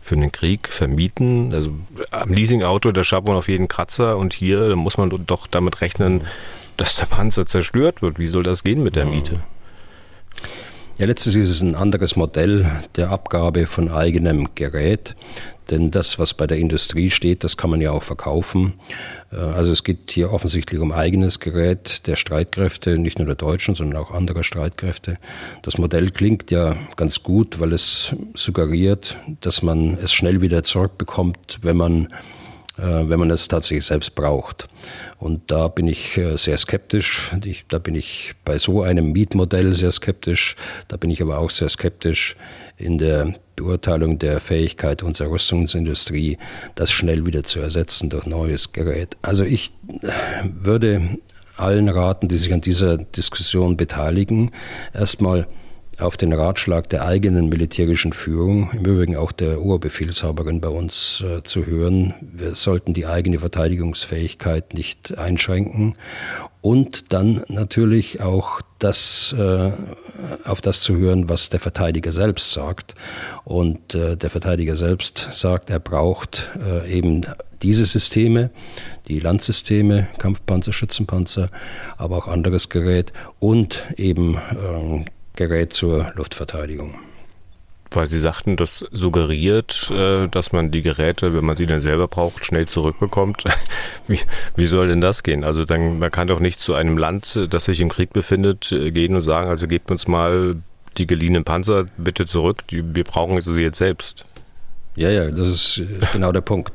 für 0.06 0.16
den 0.16 0.32
Krieg 0.32 0.68
vermieten. 0.68 1.52
Also 1.52 1.72
am 2.10 2.32
Leasingauto, 2.32 2.92
da 2.92 3.02
schaut 3.04 3.26
man 3.26 3.36
auf 3.36 3.48
jeden 3.48 3.68
Kratzer 3.68 4.16
und 4.16 4.32
hier 4.32 4.74
muss 4.76 4.98
man 4.98 5.10
doch 5.26 5.46
damit 5.46 5.80
rechnen, 5.80 6.22
dass 6.76 6.96
der 6.96 7.06
Panzer 7.06 7.46
zerstört 7.46 8.02
wird. 8.02 8.18
Wie 8.18 8.26
soll 8.26 8.42
das 8.42 8.62
gehen 8.62 8.82
mit 8.82 8.96
der 8.96 9.04
Miete? 9.04 9.40
Ja, 10.98 11.04
letztlich 11.04 11.36
ist 11.36 11.50
es 11.50 11.60
ein 11.60 11.74
anderes 11.74 12.16
Modell 12.16 12.70
der 12.96 13.10
Abgabe 13.10 13.66
von 13.66 13.90
eigenem 13.90 14.48
Gerät. 14.54 15.14
Denn 15.70 15.90
das, 15.90 16.18
was 16.18 16.32
bei 16.32 16.46
der 16.46 16.56
Industrie 16.56 17.10
steht, 17.10 17.44
das 17.44 17.58
kann 17.58 17.68
man 17.68 17.82
ja 17.82 17.90
auch 17.90 18.02
verkaufen. 18.02 18.74
Äh, 19.30 19.36
also 19.36 19.72
es 19.72 19.84
geht 19.84 20.10
hier 20.10 20.32
offensichtlich 20.32 20.80
um 20.80 20.92
eigenes 20.92 21.40
Gerät 21.40 22.06
der 22.06 22.16
Streitkräfte, 22.16 22.98
nicht 22.98 23.18
nur 23.18 23.26
der 23.26 23.34
deutschen, 23.34 23.74
sondern 23.74 24.00
auch 24.00 24.10
anderer 24.10 24.42
Streitkräfte. 24.42 25.18
Das 25.62 25.76
Modell 25.76 26.10
klingt 26.12 26.50
ja 26.50 26.76
ganz 26.96 27.22
gut, 27.22 27.60
weil 27.60 27.74
es 27.74 28.14
suggeriert, 28.34 29.18
dass 29.42 29.62
man 29.62 29.98
es 30.02 30.14
schnell 30.14 30.40
wieder 30.40 30.62
zurückbekommt, 30.62 31.58
wenn 31.60 31.76
man 31.76 32.08
wenn 32.76 33.18
man 33.18 33.30
es 33.30 33.48
tatsächlich 33.48 33.86
selbst 33.86 34.14
braucht. 34.14 34.68
Und 35.18 35.50
da 35.50 35.68
bin 35.68 35.88
ich 35.88 36.20
sehr 36.34 36.58
skeptisch. 36.58 37.32
da 37.68 37.78
bin 37.78 37.94
ich 37.94 38.34
bei 38.44 38.58
so 38.58 38.82
einem 38.82 39.12
Mietmodell 39.12 39.74
sehr 39.74 39.90
skeptisch. 39.90 40.56
Da 40.88 40.96
bin 40.96 41.10
ich 41.10 41.22
aber 41.22 41.38
auch 41.38 41.50
sehr 41.50 41.68
skeptisch 41.68 42.36
in 42.76 42.98
der 42.98 43.34
Beurteilung 43.56 44.18
der 44.18 44.40
Fähigkeit 44.40 45.02
unserer 45.02 45.30
Rüstungsindustrie, 45.30 46.36
das 46.74 46.92
schnell 46.92 47.24
wieder 47.24 47.42
zu 47.42 47.60
ersetzen 47.60 48.10
durch 48.10 48.26
neues 48.26 48.72
Gerät. 48.72 49.16
Also 49.22 49.44
ich 49.44 49.72
würde 50.44 51.18
allen 51.56 51.88
raten, 51.88 52.28
die 52.28 52.36
sich 52.36 52.52
an 52.52 52.60
dieser 52.60 52.98
Diskussion 52.98 53.78
beteiligen, 53.78 54.50
erstmal 54.92 55.46
auf 55.98 56.16
den 56.16 56.32
Ratschlag 56.32 56.88
der 56.90 57.06
eigenen 57.06 57.48
militärischen 57.48 58.12
Führung, 58.12 58.70
im 58.72 58.84
Übrigen 58.84 59.16
auch 59.16 59.32
der 59.32 59.62
Oberbefehlshaberin 59.62 60.60
bei 60.60 60.68
uns 60.68 61.24
äh, 61.26 61.42
zu 61.42 61.66
hören. 61.66 62.14
Wir 62.20 62.54
sollten 62.54 62.94
die 62.94 63.06
eigene 63.06 63.38
Verteidigungsfähigkeit 63.38 64.74
nicht 64.74 65.16
einschränken 65.16 65.94
und 66.60 67.12
dann 67.12 67.44
natürlich 67.48 68.20
auch 68.20 68.60
das, 68.78 69.34
äh, 69.38 69.70
auf 70.44 70.60
das 70.60 70.82
zu 70.82 70.96
hören, 70.96 71.28
was 71.28 71.48
der 71.48 71.60
Verteidiger 71.60 72.12
selbst 72.12 72.52
sagt. 72.52 72.94
Und 73.44 73.94
äh, 73.94 74.16
der 74.16 74.30
Verteidiger 74.30 74.76
selbst 74.76 75.28
sagt, 75.32 75.70
er 75.70 75.80
braucht 75.80 76.50
äh, 76.60 76.92
eben 76.92 77.22
diese 77.62 77.84
Systeme, 77.84 78.50
die 79.08 79.18
Landsysteme, 79.18 80.08
Kampfpanzer, 80.18 80.72
Schützenpanzer, 80.72 81.50
aber 81.96 82.18
auch 82.18 82.28
anderes 82.28 82.68
Gerät 82.68 83.12
und 83.38 83.84
eben 83.96 84.36
ähm, 84.52 85.04
Gerät 85.36 85.72
zur 85.72 86.12
Luftverteidigung. 86.14 86.98
Weil 87.90 88.08
Sie 88.08 88.18
sagten, 88.18 88.56
das 88.56 88.84
suggeriert, 88.90 89.90
äh, 89.90 90.26
dass 90.26 90.52
man 90.52 90.70
die 90.70 90.82
Geräte, 90.82 91.34
wenn 91.34 91.44
man 91.44 91.56
sie 91.56 91.66
dann 91.66 91.80
selber 91.80 92.08
braucht, 92.08 92.44
schnell 92.44 92.66
zurückbekommt. 92.66 93.44
Wie, 94.08 94.18
wie 94.56 94.66
soll 94.66 94.88
denn 94.88 95.00
das 95.00 95.22
gehen? 95.22 95.44
Also 95.44 95.64
dann, 95.64 95.98
man 95.98 96.10
kann 96.10 96.26
doch 96.26 96.40
nicht 96.40 96.60
zu 96.60 96.74
einem 96.74 96.98
Land, 96.98 97.46
das 97.50 97.64
sich 97.64 97.80
im 97.80 97.88
Krieg 97.88 98.12
befindet, 98.12 98.72
äh, 98.72 98.90
gehen 98.90 99.14
und 99.14 99.20
sagen, 99.20 99.48
also 99.48 99.68
gebt 99.68 99.90
uns 99.90 100.08
mal 100.08 100.56
die 100.98 101.06
geliehenen 101.06 101.44
Panzer 101.44 101.86
bitte 101.96 102.26
zurück, 102.26 102.64
wir 102.70 103.04
brauchen 103.04 103.40
sie 103.40 103.62
jetzt 103.62 103.78
selbst. 103.78 104.24
Ja, 104.96 105.10
ja, 105.10 105.30
das 105.30 105.48
ist 105.48 105.78
äh, 105.78 106.06
genau 106.14 106.32
der 106.32 106.40
Punkt. 106.40 106.72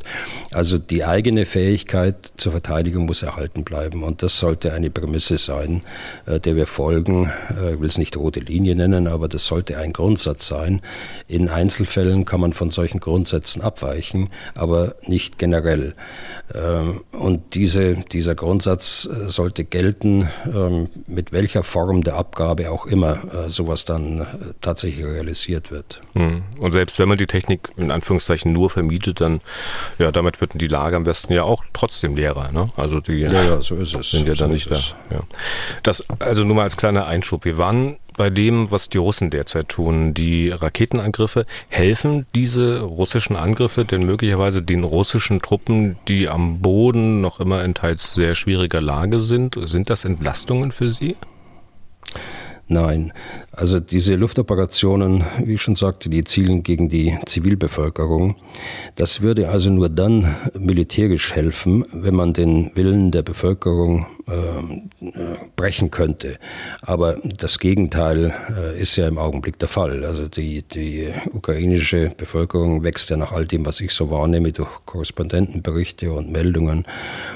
Also 0.51 0.78
die 0.78 1.04
eigene 1.04 1.48
Fähigkeit 1.48 2.32
zur 2.38 2.51
Verteidigung 2.51 3.08
muss 3.08 3.24
erhalten 3.24 3.63
bleiben 3.63 4.04
und 4.04 4.22
das 4.22 4.38
sollte 4.38 4.74
eine 4.74 4.92
Prämisse 4.92 5.40
sein, 5.40 5.82
äh, 6.28 6.40
der 6.40 6.56
wir 6.56 6.68
folgen. 6.68 7.32
Äh, 7.50 7.74
ich 7.74 7.80
will 7.80 7.90
es 7.90 7.98
nicht 7.98 8.16
rote 8.16 8.40
Linie 8.40 8.75
nennen, 8.75 9.08
aber 9.08 9.28
das 9.28 9.48
sollte 9.48 9.75
ein 9.78 9.92
Grundsatz 9.92 10.46
sein. 10.46 10.82
In 11.28 11.50
Einzelfällen 11.50 12.24
kann 12.25 12.42
man 12.42 12.54
von 12.54 12.70
solchen 12.70 13.00
Grundsätzen 13.00 13.63
abweichen, 13.63 14.30
aber 14.54 14.96
nicht 15.08 15.40
generell. 15.40 15.96
Ähm, 16.54 17.01
und 17.12 17.56
diese, 17.56 17.96
dieser 17.96 18.36
Grundsatz 18.36 19.10
sollte 19.28 19.66
gelten, 19.66 20.30
ähm, 20.54 20.90
mit 21.08 21.32
welcher 21.32 21.63
Form 21.63 22.04
der 22.04 22.18
Abgabe 22.18 22.70
auch 22.70 22.86
immer 22.86 23.48
sowas 23.48 23.86
dann 23.86 24.28
tatsächlich 24.62 25.06
realisiert 25.06 25.72
wird. 25.72 26.01
Hm. 26.13 26.44
Und 26.60 26.74
selbst 26.74 27.00
wenn 27.00 27.10
man 27.10 27.18
die 27.18 27.28
Technik 27.28 27.70
in 27.78 27.90
Anführungszeichen 27.92 28.11
Anführungszeichen 28.12 28.51
nur 28.51 28.70
vermietet, 28.70 29.22
dann 29.22 29.41
ja, 29.98 30.12
damit 30.12 30.41
würden 30.41 30.58
die 30.58 30.68
Lager 30.68 30.98
am 30.98 31.06
Westen 31.06 31.34
ja 31.34 31.44
auch 31.44 31.63
trotzdem 31.74 32.15
leerer. 32.15 32.51
Ne? 32.51 32.70
Also 32.75 33.00
die 33.00 33.13
ja, 33.13 33.32
ja, 33.32 33.62
so 33.62 33.75
ist 33.75 33.96
es. 33.96 34.12
sind 34.12 34.27
ja 34.27 34.36
so 34.36 34.44
dann 34.44 34.51
nicht 34.51 34.70
da. 34.70 34.75
Ja. 35.10 35.22
Das 35.84 36.03
also 36.20 36.44
nur 36.44 36.56
mal 36.56 36.63
als 36.63 36.77
kleiner 36.77 37.08
Einschub. 37.08 37.46
Wir 37.46 37.58
waren 37.58 37.98
bei 38.18 38.30
dem, 38.30 38.70
was 38.70 38.89
die 38.89 38.98
Russen 38.98 39.30
derzeit 39.30 39.70
tun. 39.70 40.13
Die 40.13 40.50
Raketenangriffe 40.50 41.46
helfen 41.70 42.25
diese 42.36 42.82
russischen 42.82 43.38
Angriffe 43.38 43.86
denn 43.86 44.06
möglicherweise 44.06 44.62
den 44.62 44.84
russischen 44.84 45.41
Truppen, 45.41 45.98
die 46.08 46.27
am 46.27 46.60
Boden 46.60 47.22
noch 47.22 47.39
immer 47.39 47.63
in 47.63 47.74
teils 47.74 48.13
sehr 48.13 48.36
schwieriger 48.36 48.82
Lage 48.82 49.22
sind? 49.22 49.58
Sind 49.62 49.89
das 49.89 50.03
Entlastungen 50.03 50.72
für 50.72 50.89
sie? 50.89 51.15
Nein, 52.68 53.12
also 53.53 53.79
diese 53.81 54.15
Luftoperationen, 54.15 55.25
wie 55.43 55.55
ich 55.55 55.62
schon 55.62 55.75
sagte, 55.75 56.10
die 56.10 56.24
zielen 56.24 56.63
gegen 56.63 56.88
die 56.88 57.17
Zivilbevölkerung. 57.25 58.36
Das 58.96 59.22
würde 59.22 59.50
also 59.50 59.70
nur 59.70 59.89
dann 59.89 60.36
militärisch 60.58 61.36
helfen, 61.36 61.86
wenn 61.91 62.15
man 62.15 62.31
den 62.34 62.72
Willen 62.75 63.12
der 63.12 63.24
Bevölkerung 63.24 64.05
äh, 64.27 65.05
brechen 65.58 65.91
könnte. 65.91 66.38
Aber 66.81 67.17
das 67.38 67.60
Gegenteil 67.60 68.34
äh, 68.55 68.79
ist 68.79 68.96
ja 68.96 69.08
im 69.08 69.17
Augenblick 69.17 69.60
der 69.60 69.67
Fall. 69.67 70.05
Also 70.05 70.29
die, 70.29 70.62
die 70.63 71.10
ukrainische 71.34 72.13
Bevölkerung 72.15 72.84
wächst 72.84 73.10
ja 73.10 73.17
nach 73.17 73.34
all 73.34 73.46
dem, 73.46 73.65
was 73.65 73.81
ich 73.81 73.91
so 73.91 74.10
wahrnehme, 74.10 74.53
durch 74.53 74.70
Korrespondentenberichte 74.86 76.13
und 76.13 76.31
Meldungen 76.31 76.86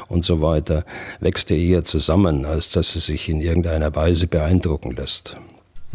und 0.07 0.23
so 0.23 0.41
weiter, 0.41 0.85
wächst 1.19 1.49
ja 1.49 1.57
eher 1.57 1.83
zusammen, 1.83 2.45
als 2.45 2.69
dass 2.69 2.93
sie 2.93 2.99
sich 2.99 3.27
in 3.27 3.41
irgendeiner 3.41 3.93
Weise 3.95 4.27
beeindrucken 4.27 4.91
lässt. 4.91 5.37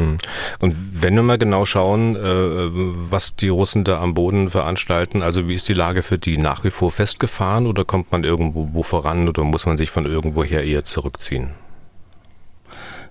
Hm. 0.01 0.17
Und 0.61 0.75
wenn 1.03 1.15
wir 1.15 1.23
mal 1.23 1.37
genau 1.37 1.67
schauen, 1.67 2.17
äh, 2.17 2.21
was 2.23 3.37
die 3.37 3.49
Russen 3.49 3.85
da 3.85 4.01
am 4.01 4.15
Boden 4.15 4.49
veranstalten, 4.49 5.23
also 5.23 5.47
wie 5.47 5.55
ist 5.55 5.69
die 5.69 5.75
Lage 5.75 6.03
für 6.03 6.19
die 6.19 6.39
nach 6.39 6.65
wie 6.65 6.71
vor 6.71 6.91
festgefahren 6.91 7.67
oder 7.67 7.85
kommt 7.85 8.11
man 8.11 8.25
irgendwo 8.25 8.83
voran 8.83 9.29
oder 9.29 9.45
muss 9.45 9.67
man 9.67 9.77
sich 9.77 9.91
von 9.91 10.07
irgendwoher 10.07 10.65
eher 10.65 10.85
zurückziehen? 10.85 11.51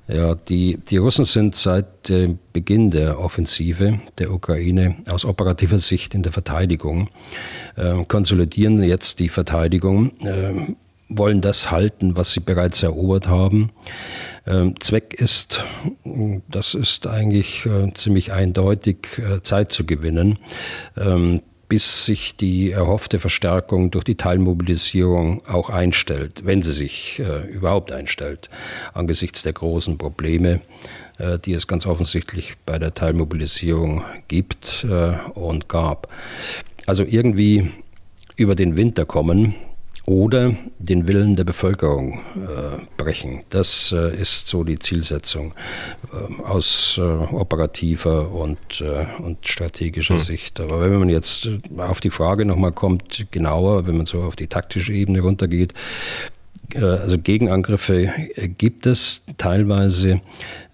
Ja, 0.08 0.34
die, 0.34 0.78
die 0.78 0.98
Russen 0.98 1.24
sind 1.24 1.56
seit 1.56 2.10
dem 2.10 2.40
Beginn 2.52 2.90
der 2.90 3.20
Offensive 3.20 4.00
der 4.18 4.34
Ukraine 4.34 4.96
aus 5.08 5.24
operativer 5.24 5.78
Sicht 5.78 6.16
in 6.16 6.24
der 6.24 6.32
Verteidigung, 6.32 7.10
äh, 7.76 8.04
konsolidieren 8.06 8.82
jetzt 8.82 9.20
die 9.20 9.30
Verteidigung, 9.30 10.12
äh, 10.24 10.74
wollen 11.10 11.42
das 11.42 11.70
halten, 11.70 12.16
was 12.16 12.32
sie 12.32 12.40
bereits 12.40 12.82
erobert 12.82 13.28
haben. 13.28 13.72
Ähm, 14.50 14.74
Zweck 14.80 15.14
ist, 15.14 15.64
das 16.50 16.74
ist 16.74 17.06
eigentlich 17.06 17.68
äh, 17.68 17.94
ziemlich 17.94 18.32
eindeutig, 18.32 18.98
äh, 19.20 19.44
Zeit 19.44 19.72
zu 19.72 19.86
gewinnen, 19.86 20.40
ähm, 20.98 21.42
bis 21.68 22.06
sich 22.06 22.36
die 22.36 22.72
erhoffte 22.72 23.20
Verstärkung 23.20 23.92
durch 23.92 24.04
die 24.04 24.16
Teilmobilisierung 24.16 25.46
auch 25.46 25.70
einstellt, 25.70 26.42
wenn 26.44 26.64
sie 26.64 26.72
sich 26.72 27.20
äh, 27.20 27.48
überhaupt 27.48 27.92
einstellt, 27.92 28.50
angesichts 28.96 29.44
der 29.44 29.54
großen 29.54 29.98
Probleme, 29.98 30.62
die 31.46 31.52
es 31.52 31.68
ganz 31.68 31.86
offensichtlich 31.86 32.54
bei 32.66 32.80
der 32.80 32.94
Teilmobilisierung 32.94 34.04
gibt 34.30 34.88
und 35.36 35.68
gab. 35.68 36.08
Also 36.86 37.04
irgendwie 37.04 37.70
über 38.38 38.56
den 38.56 38.78
Winter 38.78 39.06
kommen, 39.06 39.54
oder 40.10 40.56
den 40.80 41.08
Willen 41.08 41.36
der 41.36 41.44
Bevölkerung 41.44 42.14
äh, 42.36 42.82
brechen. 42.98 43.42
Das 43.52 43.92
äh, 43.96 44.20
ist 44.20 44.48
so 44.48 44.64
die 44.64 44.80
Zielsetzung 44.80 45.54
äh, 46.12 46.42
aus 46.42 46.98
äh, 46.98 47.02
operativer 47.02 48.32
und, 48.32 48.82
äh, 48.82 49.06
und 49.22 49.48
strategischer 49.48 50.16
hm. 50.16 50.22
Sicht. 50.22 50.60
Aber 50.60 50.82
wenn 50.82 50.98
man 50.98 51.10
jetzt 51.10 51.48
auf 51.78 52.02
die 52.02 52.10
Frage 52.10 52.46
nochmal 52.46 52.72
kommt, 52.72 53.28
genauer, 53.30 53.86
wenn 53.86 53.98
man 53.98 54.08
so 54.08 54.24
auf 54.24 54.36
die 54.36 54.48
taktische 54.48 54.94
Ebene 54.94 55.20
runtergeht, 55.20 55.76
äh, 56.74 56.80
also 56.80 57.20
Gegenangriffe 57.20 58.12
gibt 58.58 58.88
es 58.88 59.22
teilweise 59.38 60.22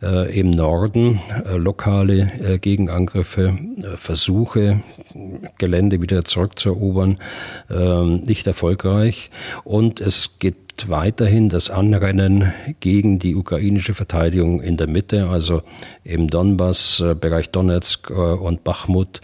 äh, 0.06 0.40
im 0.40 0.52
Norden, 0.52 1.20
äh, 1.46 1.58
lokale 1.58 2.60
Gegenangriffe, 2.62 3.58
Versuche, 3.98 4.82
Gelände 5.58 6.02
wieder 6.02 6.24
zurückzuerobern, 6.26 7.18
ähm, 7.70 8.16
nicht 8.18 8.48
erfolgreich. 8.48 9.30
Und 9.64 10.02
es 10.02 10.38
gibt 10.76 10.90
weiterhin 10.90 11.48
das 11.48 11.70
Anrennen 11.70 12.54
gegen 12.82 13.18
die 13.18 13.36
ukrainische 13.36 13.94
Verteidigung 13.94 14.62
in 14.62 14.76
der 14.76 14.88
Mitte, 14.88 15.30
also 15.30 15.62
im 16.04 16.28
Donbass, 16.28 17.00
äh, 17.00 17.16
Bereich 17.16 17.50
Donetsk 17.50 18.10
äh, 18.10 18.14
und 18.14 18.66
Bachmut. 18.66 19.22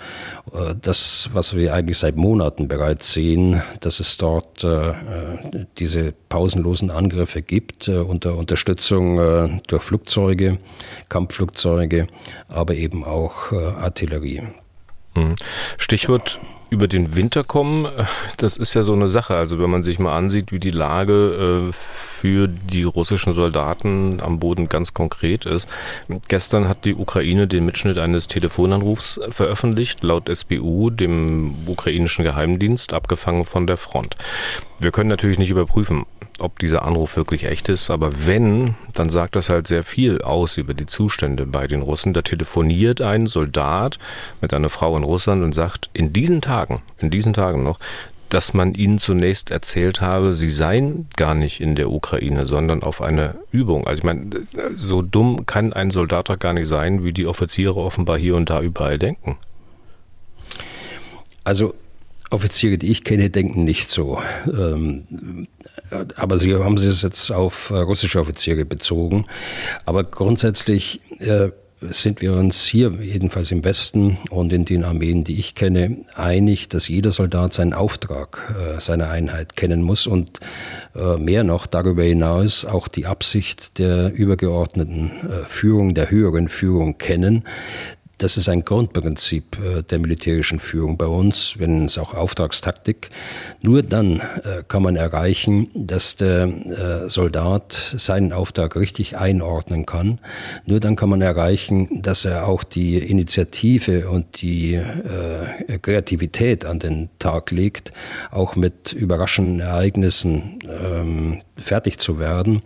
Äh, 0.53 0.75
das, 0.81 1.29
was 1.33 1.53
wir 1.53 1.73
eigentlich 1.73 1.97
seit 1.97 2.15
Monaten 2.15 2.69
bereits 2.69 3.11
sehen, 3.11 3.61
dass 3.81 3.99
es 3.99 4.17
dort 4.17 4.65
diese 5.77 6.13
pausenlosen 6.29 6.89
Angriffe 6.89 7.41
gibt, 7.41 7.89
unter 7.89 8.37
Unterstützung 8.37 9.61
durch 9.67 9.83
Flugzeuge, 9.83 10.59
Kampfflugzeuge, 11.09 12.07
aber 12.47 12.75
eben 12.75 13.03
auch 13.03 13.51
Artillerie. 13.51 14.43
Hm. 15.15 15.35
Stichwort 15.77 16.39
über 16.71 16.87
den 16.87 17.15
Winter 17.15 17.43
kommen, 17.43 17.87
das 18.37 18.57
ist 18.57 18.73
ja 18.73 18.81
so 18.81 18.93
eine 18.93 19.09
Sache. 19.09 19.35
Also 19.35 19.59
wenn 19.59 19.69
man 19.69 19.83
sich 19.83 19.99
mal 19.99 20.17
ansieht, 20.17 20.51
wie 20.51 20.59
die 20.59 20.71
Lage 20.71 21.69
äh, 21.69 21.73
für 22.21 22.47
die 22.47 22.83
russischen 22.83 23.33
Soldaten 23.33 24.19
am 24.21 24.37
Boden 24.37 24.69
ganz 24.69 24.93
konkret 24.93 25.47
ist. 25.47 25.67
Gestern 26.27 26.69
hat 26.69 26.85
die 26.85 26.93
Ukraine 26.93 27.47
den 27.47 27.65
Mitschnitt 27.65 27.97
eines 27.97 28.27
Telefonanrufs 28.27 29.19
veröffentlicht, 29.31 30.03
laut 30.03 30.29
SBU, 30.31 30.91
dem 30.91 31.55
ukrainischen 31.65 32.23
Geheimdienst, 32.23 32.93
abgefangen 32.93 33.43
von 33.43 33.65
der 33.65 33.77
Front. 33.77 34.17
Wir 34.77 34.91
können 34.91 35.09
natürlich 35.09 35.39
nicht 35.39 35.49
überprüfen, 35.49 36.05
ob 36.37 36.59
dieser 36.59 36.85
Anruf 36.85 37.15
wirklich 37.15 37.45
echt 37.45 37.69
ist, 37.69 37.89
aber 37.89 38.27
wenn, 38.27 38.75
dann 38.93 39.09
sagt 39.09 39.35
das 39.35 39.49
halt 39.49 39.65
sehr 39.65 39.81
viel 39.81 40.21
aus 40.21 40.57
über 40.57 40.75
die 40.75 40.85
Zustände 40.85 41.47
bei 41.47 41.65
den 41.65 41.81
Russen. 41.81 42.13
Da 42.13 42.21
telefoniert 42.21 43.01
ein 43.01 43.25
Soldat 43.25 43.97
mit 44.41 44.53
einer 44.53 44.69
Frau 44.69 44.95
in 44.95 45.03
Russland 45.03 45.43
und 45.43 45.53
sagt, 45.53 45.89
in 45.93 46.13
diesen 46.13 46.41
Tagen, 46.41 46.83
in 46.99 47.09
diesen 47.09 47.33
Tagen 47.33 47.63
noch, 47.63 47.79
dass 48.31 48.53
man 48.53 48.73
ihnen 48.73 48.97
zunächst 48.97 49.51
erzählt 49.51 49.99
habe, 49.99 50.37
sie 50.37 50.49
seien 50.49 51.07
gar 51.17 51.35
nicht 51.35 51.59
in 51.59 51.75
der 51.75 51.91
Ukraine, 51.91 52.45
sondern 52.45 52.81
auf 52.81 53.01
einer 53.01 53.35
Übung. 53.51 53.85
Also 53.85 53.99
ich 53.99 54.03
meine, 54.05 54.29
so 54.75 55.01
dumm 55.01 55.45
kann 55.45 55.73
ein 55.73 55.91
Soldat 55.91 56.29
doch 56.29 56.39
gar 56.39 56.53
nicht 56.53 56.67
sein, 56.67 57.03
wie 57.03 57.11
die 57.11 57.27
Offiziere 57.27 57.75
offenbar 57.75 58.17
hier 58.17 58.37
und 58.37 58.49
da 58.49 58.61
überall 58.61 58.97
denken. 58.97 59.37
Also 61.43 61.73
Offiziere, 62.29 62.77
die 62.77 62.89
ich 62.89 63.03
kenne, 63.03 63.29
denken 63.29 63.65
nicht 63.65 63.89
so. 63.89 64.21
Ähm, 64.47 65.47
aber 66.15 66.37
sie 66.37 66.55
haben 66.55 66.77
es 66.77 67.01
jetzt 67.01 67.31
auf 67.31 67.69
russische 67.69 68.21
Offiziere 68.21 68.63
bezogen. 68.63 69.25
Aber 69.85 70.05
grundsätzlich 70.05 71.01
äh, 71.19 71.49
sind 71.89 72.21
wir 72.21 72.33
uns 72.33 72.65
hier, 72.65 72.91
jedenfalls 73.01 73.51
im 73.51 73.63
Westen 73.63 74.17
und 74.29 74.53
in 74.53 74.65
den 74.65 74.83
Armeen, 74.83 75.23
die 75.23 75.39
ich 75.39 75.55
kenne, 75.55 75.97
einig, 76.15 76.69
dass 76.69 76.87
jeder 76.87 77.11
Soldat 77.11 77.53
seinen 77.53 77.73
Auftrag 77.73 78.53
äh, 78.55 78.79
seiner 78.79 79.09
Einheit 79.09 79.55
kennen 79.55 79.81
muss 79.81 80.05
und 80.05 80.39
äh, 80.95 81.17
mehr 81.17 81.43
noch 81.43 81.65
darüber 81.65 82.03
hinaus 82.03 82.65
auch 82.65 82.87
die 82.87 83.07
Absicht 83.07 83.79
der 83.79 84.13
übergeordneten 84.13 85.11
äh, 85.27 85.45
Führung, 85.47 85.95
der 85.95 86.11
höheren 86.11 86.49
Führung 86.49 86.97
kennen. 86.99 87.43
Das 88.21 88.37
ist 88.37 88.49
ein 88.49 88.63
Grundprinzip 88.63 89.57
äh, 89.57 89.81
der 89.81 89.97
militärischen 89.97 90.59
Führung 90.59 90.95
bei 90.95 91.07
uns, 91.07 91.55
nennen 91.57 91.85
es 91.85 91.97
auch 91.97 92.13
Auftragstaktik. 92.13 93.09
Nur 93.61 93.81
dann 93.81 94.19
äh, 94.19 94.61
kann 94.67 94.83
man 94.83 94.95
erreichen, 94.95 95.71
dass 95.73 96.17
der 96.17 96.43
äh, 96.43 97.09
Soldat 97.09 97.73
seinen 97.73 98.31
Auftrag 98.31 98.75
richtig 98.75 99.17
einordnen 99.17 99.87
kann. 99.87 100.19
Nur 100.67 100.79
dann 100.79 100.95
kann 100.95 101.09
man 101.09 101.23
erreichen, 101.23 102.03
dass 102.03 102.23
er 102.23 102.47
auch 102.47 102.63
die 102.63 102.99
Initiative 102.99 104.07
und 104.07 104.43
die 104.43 104.79
Kreativität 105.81 106.65
an 106.65 106.77
den 106.77 107.09
Tag 107.17 107.49
legt, 107.49 107.91
auch 108.29 108.55
mit 108.55 108.93
überraschenden 108.93 109.61
Ereignissen 109.61 110.59
ähm, 110.65 111.41
fertig 111.57 111.97
zu 111.97 112.19
werden 112.19 112.61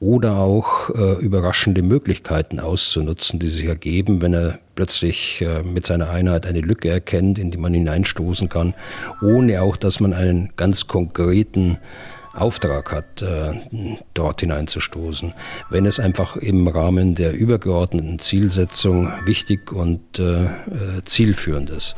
oder 0.00 0.38
auch 0.38 0.90
überraschende 0.90 1.82
Möglichkeiten 1.82 2.60
auszunutzen, 2.60 3.38
die 3.38 3.48
sich 3.48 3.64
ergeben, 3.64 4.20
wenn 4.20 4.34
er 4.34 4.58
plötzlich 4.74 5.40
äh, 5.42 5.62
mit 5.62 5.86
seiner 5.86 6.10
Einheit 6.10 6.46
eine 6.46 6.60
Lücke 6.60 6.88
erkennt, 6.88 7.38
in 7.38 7.50
die 7.50 7.58
man 7.58 7.74
hineinstoßen 7.74 8.48
kann, 8.48 8.74
ohne 9.22 9.62
auch, 9.62 9.76
dass 9.76 10.00
man 10.00 10.12
einen 10.12 10.50
ganz 10.56 10.86
konkreten 10.86 11.78
Auftrag 12.32 12.90
hat, 12.92 13.22
äh, 13.22 13.52
dort 14.12 14.40
hineinzustoßen. 14.40 15.34
Wenn 15.70 15.86
es 15.86 16.00
einfach 16.00 16.36
im 16.36 16.66
Rahmen 16.66 17.14
der 17.14 17.32
übergeordneten 17.32 18.18
Zielsetzung 18.18 19.12
wichtig 19.24 19.72
und 19.72 20.18
äh, 20.18 20.48
zielführend 21.04 21.70
ist. 21.70 21.94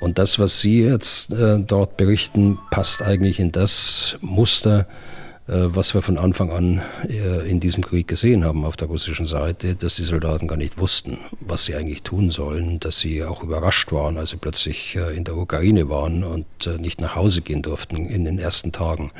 Und 0.00 0.18
das, 0.18 0.40
was 0.40 0.60
Sie 0.60 0.82
jetzt 0.82 1.32
dort 1.32 1.96
berichten, 1.96 2.58
passt 2.72 3.02
eigentlich 3.02 3.38
in 3.38 3.52
das 3.52 4.18
Muster, 4.20 4.80
äh, 4.80 5.11
was 5.46 5.92
wir 5.92 6.02
von 6.02 6.18
Anfang 6.18 6.50
an 6.50 6.82
äh, 7.08 7.50
in 7.50 7.58
diesem 7.58 7.82
Krieg 7.82 8.06
gesehen 8.06 8.44
haben 8.44 8.64
auf 8.64 8.76
der 8.76 8.86
russischen 8.86 9.26
Seite, 9.26 9.74
dass 9.74 9.96
die 9.96 10.04
Soldaten 10.04 10.46
gar 10.46 10.56
nicht 10.56 10.78
wussten, 10.78 11.18
was 11.40 11.64
sie 11.64 11.74
eigentlich 11.74 12.02
tun 12.02 12.30
sollen, 12.30 12.78
dass 12.78 13.00
sie 13.00 13.24
auch 13.24 13.42
überrascht 13.42 13.90
waren, 13.90 14.18
als 14.18 14.30
sie 14.30 14.36
plötzlich 14.36 14.94
äh, 14.94 15.16
in 15.16 15.24
der 15.24 15.36
Ukraine 15.36 15.88
waren 15.88 16.22
und 16.22 16.46
nicht 16.78 17.00
nach 17.00 17.16
Hause 17.16 17.40
gehen 17.40 17.62
durften 17.62 18.06
in 18.06 18.24
den 18.24 18.38
ersten 18.38 18.70
Tagen 18.72 19.10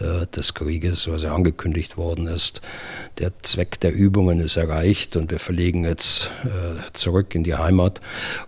des 0.00 0.54
Krieges, 0.54 1.08
was 1.08 1.22
ja 1.22 1.32
angekündigt 1.32 1.96
worden 1.96 2.26
ist. 2.26 2.60
Der 3.18 3.32
Zweck 3.42 3.78
der 3.80 3.94
Übungen 3.94 4.40
ist 4.40 4.56
erreicht 4.56 5.16
und 5.16 5.30
wir 5.30 5.38
verlegen 5.38 5.84
jetzt 5.84 6.32
zurück 6.92 7.34
in 7.36 7.44
die 7.44 7.54
Heimat 7.54 8.00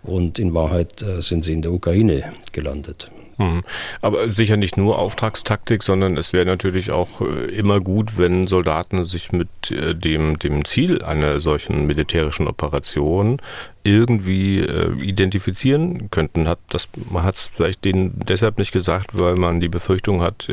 und 0.02 0.40
in 0.40 0.52
Wahrheit 0.52 1.04
sind 1.20 1.44
sie 1.44 1.52
in 1.52 1.62
der 1.62 1.72
Ukraine 1.72 2.32
gelandet. 2.52 3.10
Mhm. 3.38 3.62
Aber 4.00 4.30
sicher 4.30 4.56
nicht 4.56 4.76
nur 4.76 4.98
Auftragstaktik, 4.98 5.82
sondern 5.82 6.16
es 6.16 6.32
wäre 6.32 6.46
natürlich 6.46 6.90
auch 6.90 7.20
äh, 7.20 7.46
immer 7.52 7.80
gut, 7.80 8.16
wenn 8.18 8.46
Soldaten 8.46 9.04
sich 9.04 9.32
mit 9.32 9.70
äh, 9.70 9.94
dem, 9.94 10.38
dem 10.38 10.64
Ziel 10.64 11.02
einer 11.02 11.40
solchen 11.40 11.86
militärischen 11.86 12.46
Operation 12.46 13.38
irgendwie 13.82 14.60
äh, 14.60 14.92
identifizieren 15.02 16.10
könnten. 16.10 16.48
Hat 16.48 16.58
das, 16.70 16.88
man 17.10 17.24
hat 17.24 17.34
es 17.34 17.50
vielleicht 17.54 17.84
denen 17.84 18.20
deshalb 18.26 18.58
nicht 18.58 18.72
gesagt, 18.72 19.10
weil 19.12 19.34
man 19.36 19.60
die 19.60 19.68
Befürchtung 19.68 20.22
hat, 20.22 20.48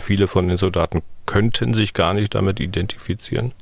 viele 0.00 0.26
von 0.28 0.48
den 0.48 0.56
Soldaten 0.56 1.02
könnten 1.26 1.74
sich 1.74 1.94
gar 1.94 2.14
nicht 2.14 2.34
damit 2.34 2.60
identifizieren. 2.60 3.52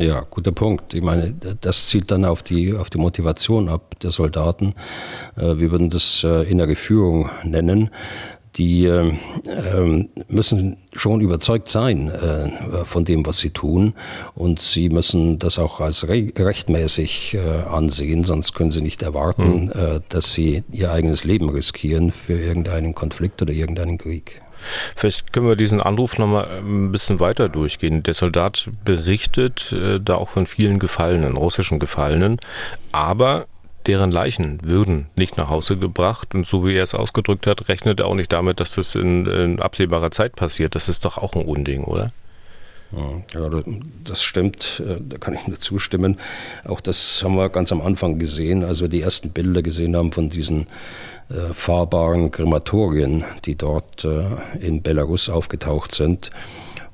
Ja, 0.00 0.26
guter 0.30 0.52
Punkt. 0.52 0.94
Ich 0.94 1.02
meine, 1.02 1.34
das 1.60 1.88
zielt 1.88 2.10
dann 2.10 2.24
auf 2.24 2.42
die, 2.42 2.74
auf 2.74 2.88
die 2.88 2.96
Motivation 2.96 3.68
ab 3.68 4.00
der 4.00 4.10
Soldaten. 4.10 4.74
Äh, 5.36 5.58
wir 5.58 5.70
würden 5.70 5.90
das 5.90 6.24
äh, 6.24 6.50
innere 6.50 6.74
Führung 6.74 7.28
nennen. 7.44 7.90
Die 8.56 8.86
äh, 8.86 9.12
müssen 10.28 10.78
schon 10.92 11.20
überzeugt 11.20 11.68
sein 11.68 12.10
von 12.82 13.04
dem, 13.04 13.24
was 13.24 13.38
sie 13.38 13.50
tun. 13.50 13.94
Und 14.34 14.60
sie 14.60 14.88
müssen 14.88 15.38
das 15.38 15.58
auch 15.58 15.80
als 15.80 16.08
rechtmäßig 16.08 17.38
ansehen, 17.70 18.24
sonst 18.24 18.54
können 18.54 18.72
sie 18.72 18.82
nicht 18.82 19.02
erwarten, 19.02 19.66
mhm. 19.66 20.00
dass 20.08 20.32
sie 20.32 20.64
ihr 20.72 20.90
eigenes 20.90 21.22
Leben 21.22 21.48
riskieren 21.48 22.10
für 22.10 22.40
irgendeinen 22.40 22.92
Konflikt 22.96 23.40
oder 23.40 23.52
irgendeinen 23.52 23.98
Krieg. 23.98 24.42
Vielleicht 24.96 25.32
können 25.32 25.48
wir 25.48 25.56
diesen 25.56 25.80
Anruf 25.80 26.18
nochmal 26.18 26.48
ähm, 26.58 26.86
ein 26.86 26.92
bisschen 26.92 27.20
weiter 27.20 27.48
durchgehen. 27.48 28.02
Der 28.02 28.14
Soldat 28.14 28.68
berichtet 28.84 29.72
äh, 29.72 30.00
da 30.00 30.16
auch 30.16 30.30
von 30.30 30.46
vielen 30.46 30.78
Gefallenen, 30.78 31.36
russischen 31.36 31.78
Gefallenen, 31.78 32.40
aber 32.92 33.46
deren 33.86 34.10
Leichen 34.10 34.58
würden 34.62 35.06
nicht 35.16 35.36
nach 35.36 35.48
Hause 35.48 35.76
gebracht. 35.76 36.34
Und 36.34 36.46
so 36.46 36.66
wie 36.66 36.74
er 36.74 36.82
es 36.82 36.94
ausgedrückt 36.94 37.46
hat, 37.46 37.68
rechnet 37.68 38.00
er 38.00 38.06
auch 38.06 38.14
nicht 38.14 38.32
damit, 38.32 38.60
dass 38.60 38.74
das 38.74 38.94
in, 38.94 39.26
in 39.26 39.60
absehbarer 39.60 40.10
Zeit 40.10 40.36
passiert. 40.36 40.74
Das 40.74 40.88
ist 40.88 41.04
doch 41.04 41.18
auch 41.18 41.34
ein 41.34 41.44
Unding, 41.44 41.84
oder? 41.84 42.12
Ja, 42.92 43.50
das 44.04 44.22
stimmt, 44.22 44.82
äh, 44.84 44.96
da 45.00 45.18
kann 45.18 45.34
ich 45.34 45.46
nur 45.46 45.60
zustimmen. 45.60 46.18
Auch 46.64 46.80
das 46.80 47.22
haben 47.22 47.36
wir 47.36 47.48
ganz 47.48 47.70
am 47.70 47.80
Anfang 47.80 48.18
gesehen, 48.18 48.64
als 48.64 48.80
wir 48.80 48.88
die 48.88 49.00
ersten 49.00 49.30
Bilder 49.30 49.62
gesehen 49.62 49.94
haben 49.94 50.12
von 50.12 50.28
diesen 50.28 50.66
äh, 51.28 51.54
fahrbaren 51.54 52.32
Krematorien, 52.32 53.24
die 53.44 53.54
dort 53.54 54.04
äh, 54.04 54.24
in 54.60 54.82
Belarus 54.82 55.28
aufgetaucht 55.28 55.94
sind 55.94 56.32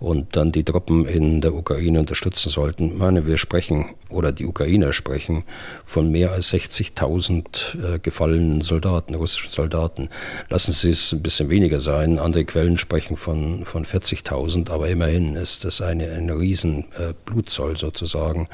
und 0.06 0.36
dann 0.36 0.52
die 0.52 0.62
Truppen 0.62 1.04
in 1.04 1.40
der 1.40 1.52
Ukraine 1.52 1.98
unterstützen 1.98 2.48
sollten. 2.48 2.90
Ich 2.90 2.94
meine, 2.96 3.26
wir 3.26 3.38
sprechen, 3.38 3.86
oder 4.08 4.30
die 4.30 4.46
Ukrainer 4.46 4.92
sprechen, 4.92 5.42
von 5.84 6.12
mehr 6.12 6.30
als 6.30 6.54
60.000 6.54 7.94
äh, 7.94 7.98
gefallenen 7.98 8.60
Soldaten, 8.60 9.16
russischen 9.16 9.50
Soldaten. 9.50 10.08
Lassen 10.48 10.70
Sie 10.70 10.90
es 10.90 11.10
ein 11.10 11.22
bisschen 11.22 11.50
weniger 11.50 11.80
sein. 11.80 12.20
Andere 12.20 12.44
Quellen 12.44 12.78
sprechen 12.78 13.16
von, 13.16 13.64
von 13.64 13.84
40.000, 13.84 14.70
aber 14.70 14.88
immerhin 14.88 15.34
ist 15.34 15.64
das 15.64 15.80
eine, 15.80 16.08
ein 16.12 16.30
riesen 16.30 16.84
äh, 16.96 17.12
Blutzoll 17.24 17.76
sozusagen, 17.76 18.46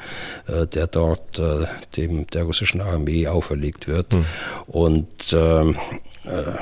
äh, 0.47 0.65
der 0.65 0.87
dort 0.87 1.37
äh, 1.37 1.67
dem, 1.95 2.25
der 2.25 2.45
russischen 2.45 2.81
Armee 2.81 3.27
auferlegt 3.27 3.87
wird. 3.87 4.11
Hm. 4.11 4.25
Und 4.65 5.33
ähm, 5.33 5.77
äh, 6.25 6.53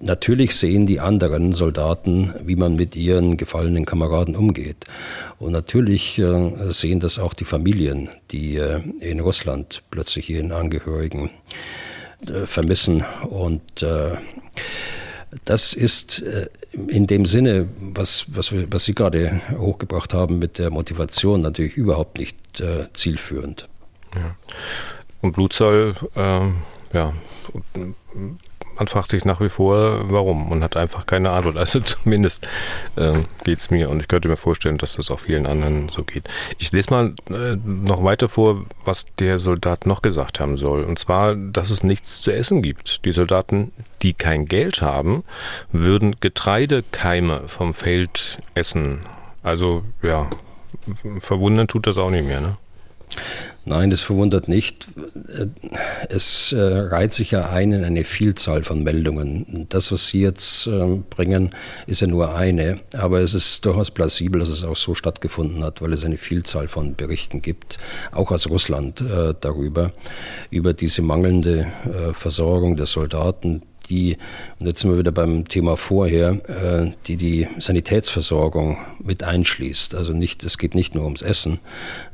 natürlich 0.00 0.56
sehen 0.56 0.86
die 0.86 1.00
anderen 1.00 1.52
Soldaten, 1.52 2.34
wie 2.44 2.56
man 2.56 2.76
mit 2.76 2.96
ihren 2.96 3.36
gefallenen 3.36 3.84
Kameraden 3.84 4.36
umgeht. 4.36 4.86
Und 5.38 5.52
natürlich 5.52 6.18
äh, 6.18 6.70
sehen 6.70 7.00
das 7.00 7.18
auch 7.18 7.34
die 7.34 7.44
Familien, 7.44 8.08
die 8.30 8.56
äh, 8.56 8.80
in 9.00 9.20
Russland 9.20 9.82
plötzlich 9.90 10.30
ihren 10.30 10.52
Angehörigen 10.52 11.30
vermissen. 12.44 13.02
Und 13.30 13.62
das 15.46 15.72
ist 15.72 16.22
in 16.88 17.06
dem 17.06 17.24
Sinne, 17.24 17.66
was, 17.80 18.26
was, 18.34 18.52
was 18.70 18.84
Sie 18.84 18.94
gerade 18.94 19.40
hochgebracht 19.56 20.12
haben 20.12 20.38
mit 20.38 20.58
der 20.58 20.68
Motivation, 20.68 21.40
natürlich 21.40 21.78
überhaupt 21.78 22.18
nicht 22.18 22.36
zielführend. 22.92 23.70
Ja. 24.14 24.36
Und 25.22 25.32
Blutzoll, 25.32 25.94
ähm, 26.14 26.56
ja, 26.92 27.14
man 28.80 28.88
fragt 28.88 29.10
sich 29.10 29.26
nach 29.26 29.42
wie 29.42 29.50
vor, 29.50 30.10
warum 30.10 30.50
und 30.50 30.64
hat 30.64 30.74
einfach 30.74 31.04
keine 31.04 31.32
Antwort. 31.32 31.58
Also 31.58 31.80
zumindest 31.80 32.48
äh, 32.96 33.12
geht 33.44 33.58
es 33.58 33.70
mir 33.70 33.90
und 33.90 34.00
ich 34.00 34.08
könnte 34.08 34.28
mir 34.28 34.38
vorstellen, 34.38 34.78
dass 34.78 34.94
das 34.96 35.10
auch 35.10 35.20
vielen 35.20 35.46
anderen 35.46 35.90
so 35.90 36.02
geht. 36.02 36.24
Ich 36.56 36.72
lese 36.72 36.90
mal 36.90 37.14
äh, 37.28 37.56
noch 37.62 38.02
weiter 38.02 38.30
vor, 38.30 38.64
was 38.86 39.04
der 39.18 39.38
Soldat 39.38 39.86
noch 39.86 40.00
gesagt 40.00 40.40
haben 40.40 40.56
soll. 40.56 40.82
Und 40.84 40.98
zwar, 40.98 41.34
dass 41.34 41.68
es 41.68 41.84
nichts 41.84 42.22
zu 42.22 42.30
essen 42.30 42.62
gibt. 42.62 43.04
Die 43.04 43.12
Soldaten, 43.12 43.72
die 44.00 44.14
kein 44.14 44.46
Geld 44.46 44.80
haben, 44.80 45.24
würden 45.72 46.16
Getreidekeime 46.20 47.42
vom 47.48 47.74
Feld 47.74 48.38
essen. 48.54 49.00
Also 49.42 49.84
ja, 50.02 50.26
verwundern 51.18 51.68
tut 51.68 51.86
das 51.86 51.98
auch 51.98 52.10
nicht 52.10 52.26
mehr, 52.26 52.40
ne? 52.40 52.56
Nein, 53.70 53.90
das 53.90 54.00
verwundert 54.00 54.48
nicht. 54.48 54.88
Es 56.08 56.52
äh, 56.52 56.58
reiht 56.58 57.12
sich 57.12 57.30
ja 57.30 57.50
ein 57.50 57.70
in 57.70 57.84
eine 57.84 58.02
Vielzahl 58.02 58.64
von 58.64 58.82
Meldungen. 58.82 59.66
Das, 59.68 59.92
was 59.92 60.08
Sie 60.08 60.20
jetzt 60.20 60.66
ähm, 60.66 61.04
bringen, 61.08 61.50
ist 61.86 62.00
ja 62.00 62.08
nur 62.08 62.34
eine. 62.34 62.80
Aber 62.98 63.20
es 63.20 63.32
ist 63.32 63.64
durchaus 63.64 63.92
plausibel, 63.92 64.40
dass 64.40 64.48
es 64.48 64.64
auch 64.64 64.74
so 64.74 64.96
stattgefunden 64.96 65.62
hat, 65.62 65.82
weil 65.82 65.92
es 65.92 66.04
eine 66.04 66.18
Vielzahl 66.18 66.66
von 66.66 66.96
Berichten 66.96 67.42
gibt, 67.42 67.78
auch 68.10 68.32
aus 68.32 68.50
Russland 68.50 69.02
äh, 69.02 69.34
darüber, 69.40 69.92
über 70.50 70.72
diese 70.72 71.02
mangelnde 71.02 71.68
äh, 71.84 72.12
Versorgung 72.12 72.74
der 72.74 72.86
Soldaten, 72.86 73.62
die, 73.90 74.16
und 74.58 74.66
jetzt 74.66 74.80
sind 74.80 74.90
wir 74.90 74.98
wieder 74.98 75.12
beim 75.12 75.46
Thema 75.46 75.76
vorher, 75.76 76.38
äh, 76.48 76.92
die 77.06 77.16
die 77.16 77.48
Sanitätsversorgung 77.58 78.78
mit 79.02 79.22
einschließt. 79.22 79.94
Also 79.94 80.12
nicht, 80.12 80.44
es 80.44 80.58
geht 80.58 80.74
nicht 80.74 80.94
nur 80.94 81.04
ums 81.04 81.22
Essen, 81.22 81.58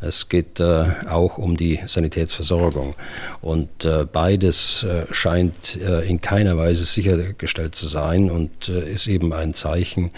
es 0.00 0.28
geht 0.28 0.58
äh, 0.60 0.86
auch 1.08 1.38
um 1.38 1.56
die 1.56 1.80
Sanitätsversorgung. 1.86 2.94
Und 3.40 3.84
äh, 3.84 4.06
beides 4.10 4.84
äh, 4.84 5.04
scheint 5.12 5.76
äh, 5.76 6.08
in 6.08 6.20
keiner 6.20 6.56
Weise 6.56 6.84
sichergestellt 6.84 7.74
zu 7.74 7.86
sein 7.86 8.30
und 8.30 8.68
äh, 8.68 8.90
ist 8.90 9.06
eben 9.06 9.32
ein 9.32 9.54
Zeichen 9.54 10.10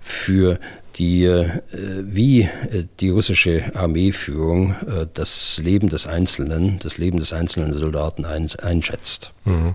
für 0.00 0.58
die, 0.98 1.24
äh, 1.24 1.50
wie 1.72 2.42
äh, 2.42 2.86
die 3.00 3.10
russische 3.10 3.70
Armeeführung 3.74 4.74
äh, 4.86 5.06
das 5.12 5.60
Leben 5.62 5.88
des 5.88 6.06
Einzelnen, 6.06 6.78
das 6.78 6.96
Leben 6.98 7.20
des 7.20 7.32
einzelnen 7.32 7.72
Soldaten 7.72 8.24
einschätzt. 8.24 9.32
Mhm. 9.44 9.74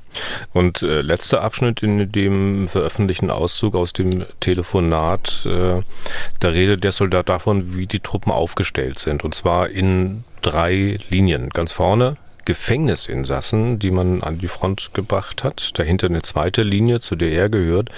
Und 0.52 0.82
letzter 0.82 1.44
Abschnitt 1.44 1.84
in 1.84 2.12
dem 2.12 2.68
veröffentlichten 2.68 3.32
Auszug 3.32 3.76
aus 3.76 3.94
dem 3.94 4.26
Telefonat, 4.40 5.46
da 5.46 6.48
redet 6.48 6.84
der 6.84 6.92
Soldat 6.92 7.30
davon, 7.30 7.76
wie 7.76 7.88
die 7.88 8.00
Truppen 8.00 8.32
aufgestellt 8.32 9.00
sind. 9.00 9.24
Und 9.24 9.34
zwar 9.34 9.70
in 9.70 10.24
drei 10.42 10.98
Linien. 11.10 11.50
Ganz 11.50 11.72
vorne 11.72 12.18
Gefängnisinsassen, 12.46 13.80
die 13.80 13.92
man 13.92 14.24
an 14.24 14.40
die 14.40 14.48
Front 14.48 14.94
gebracht 14.94 15.44
hat. 15.44 15.78
Dahinter 15.80 16.08
eine 16.08 16.22
zweite 16.22 16.64
Linie, 16.64 17.00
zu 17.00 17.16
der 17.16 17.32
er 17.32 17.50
gehört. 17.50 17.90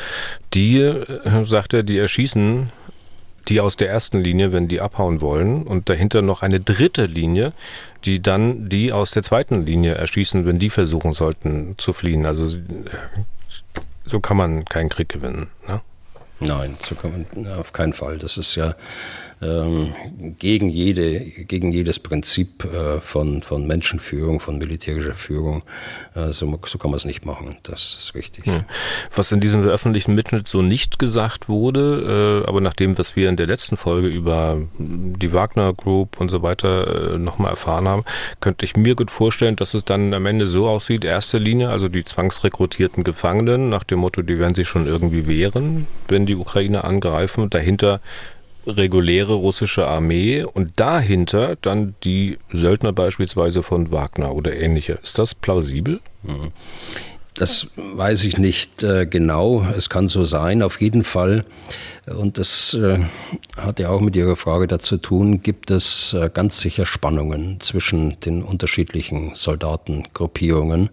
Die, 0.54 0.94
sagt 1.44 1.74
er, 1.74 1.84
die 1.84 1.98
erschießen 1.98 2.72
die 3.50 3.60
aus 3.60 3.76
der 3.78 3.90
ersten 3.90 4.22
Linie, 4.22 4.52
wenn 4.52 4.68
die 4.68 4.82
abhauen 4.82 5.22
wollen, 5.22 5.64
und 5.64 5.90
dahinter 5.90 6.22
noch 6.22 6.42
eine 6.42 6.60
dritte 6.60 7.06
Linie, 7.06 7.54
die 8.06 8.22
dann 8.22 8.70
die 8.70 8.92
aus 8.92 9.12
der 9.12 9.24
zweiten 9.24 9.66
Linie 9.66 9.96
erschießen, 9.96 10.46
wenn 10.46 10.60
die 10.60 10.70
versuchen 10.70 11.14
sollten 11.14 11.76
zu 11.78 11.94
fliehen. 11.94 12.26
Also 12.26 12.58
so 14.06 14.20
kann 14.20 14.38
man 14.38 14.66
keinen 14.66 14.90
Krieg 14.90 15.10
gewinnen. 15.10 15.48
Ne? 15.68 15.82
Nein, 16.40 16.78
so 16.80 16.96
kann 16.96 17.26
man 17.34 17.48
auf 17.48 17.74
keinen 17.74 17.94
Fall. 17.94 18.18
Das 18.18 18.38
ist 18.38 18.56
ja 18.56 18.76
ähm, 19.44 19.94
gegen, 20.40 20.70
jede, 20.70 21.20
gegen 21.20 21.72
jedes 21.72 22.00
Prinzip 22.00 22.66
äh, 22.66 23.00
von, 23.02 23.42
von 23.44 23.68
Menschenführung, 23.68 24.40
von 24.40 24.58
militärischer 24.58 25.14
Führung. 25.14 25.64
Äh, 26.16 26.32
so, 26.32 26.60
so 26.66 26.78
kann 26.78 26.92
man 26.92 26.98
es 26.98 27.06
nicht 27.06 27.26
machen. 27.26 27.56
Das 27.64 27.82
ist 27.82 28.16
richtig. 28.16 28.46
Hm. 28.46 28.64
Was 29.16 29.32
in 29.32 29.40
diesem 29.40 29.64
öffentlichen 29.64 30.16
Mitschnitt 30.16 30.48
so 30.48 30.62
nicht 30.62 31.00
gesagt 31.00 31.50
wurde, 31.50 32.44
äh, 32.44 32.50
aber 32.50 32.62
nach 32.62 32.74
dem, 32.74 32.98
was 32.98 33.16
wir 33.16 33.30
in 33.30 33.36
der 33.36 33.48
letzten 33.48 33.78
Folge 33.78 34.08
über 34.08 34.62
die 34.78 35.34
Wagner 35.34 35.74
Group 35.74 36.20
und 36.20 36.30
so 36.30 36.42
weiter 36.42 37.14
äh, 37.14 37.18
nochmal 37.18 37.52
erfahren 37.52 37.88
haben, 37.88 38.04
könnte 38.40 38.66
ich 38.66 38.76
mir 38.76 38.96
gut 38.96 39.12
vorstellen, 39.12 39.56
dass 39.56 39.74
es 39.74 39.84
dann 39.86 40.14
am 40.14 40.26
Ende 40.26 40.48
so 40.48 40.68
aussieht, 40.68 41.06
erste 41.06 41.38
Linie, 41.38 41.70
also 41.70 41.90
die 41.90 42.04
zwangsrekrutierten 42.04 43.04
Gefangenen, 43.04 43.70
nach 43.70 43.84
dem 43.84 44.00
Motto, 44.00 44.22
die 44.22 44.40
werden 44.40 44.56
sich 44.56 44.68
schon 44.68 44.88
irgendwie 44.88 45.28
wehren, 45.28 45.88
wenn 46.08 46.26
die 46.26 46.36
Ukraine 46.36 46.84
angreifen. 46.84 47.50
Dahinter 47.50 48.00
reguläre 48.66 49.34
russische 49.34 49.88
Armee 49.88 50.44
und 50.44 50.80
dahinter 50.80 51.56
dann 51.62 51.96
die 52.04 52.38
Söldner 52.52 52.94
beispielsweise 52.94 53.64
von 53.64 53.92
Wagner 53.92 54.34
oder 54.34 54.56
ähnliche. 54.56 55.00
Ist 55.02 55.20
das 55.20 55.36
plausibel? 55.36 56.00
Mhm. 56.24 56.52
Das 57.36 57.68
weiß 57.76 58.26
ich 58.26 58.38
nicht 58.38 58.84
äh, 58.84 59.08
genau. 59.08 59.66
Es 59.76 59.90
kann 59.90 60.08
so 60.08 60.24
sein. 60.24 60.62
Auf 60.62 60.80
jeden 60.80 61.04
Fall, 61.04 61.46
und 62.06 62.38
das 62.38 62.76
äh, 62.76 63.00
hat 63.58 63.80
ja 63.80 63.90
auch 63.90 64.02
mit 64.02 64.16
Ihrer 64.16 64.36
Frage 64.36 64.68
dazu 64.68 64.98
tun, 64.98 65.42
gibt 65.42 65.72
es 65.72 66.14
äh, 66.14 66.30
ganz 66.32 66.60
sicher 66.60 66.86
Spannungen 66.86 67.60
zwischen 67.60 68.20
den 68.20 68.44
unterschiedlichen 68.44 69.32
Soldatengruppierungen, 69.34 70.90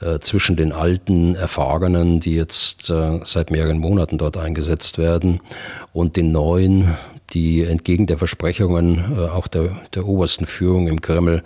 äh, 0.00 0.18
zwischen 0.20 0.56
den 0.56 0.72
alten 0.72 1.34
Erfahrenen, 1.34 2.20
die 2.20 2.34
jetzt 2.34 2.88
äh, 2.88 3.20
seit 3.24 3.50
mehreren 3.50 3.78
Monaten 3.78 4.16
dort 4.16 4.38
eingesetzt 4.38 4.96
werden, 4.96 5.40
und 5.92 6.16
den 6.16 6.32
neuen, 6.32 6.94
die 7.32 7.62
entgegen 7.62 8.06
der 8.06 8.18
Versprechungen 8.18 9.16
äh, 9.16 9.28
auch 9.28 9.46
der, 9.46 9.76
der 9.94 10.06
obersten 10.06 10.46
Führung 10.46 10.88
im 10.88 11.00
Kreml 11.00 11.42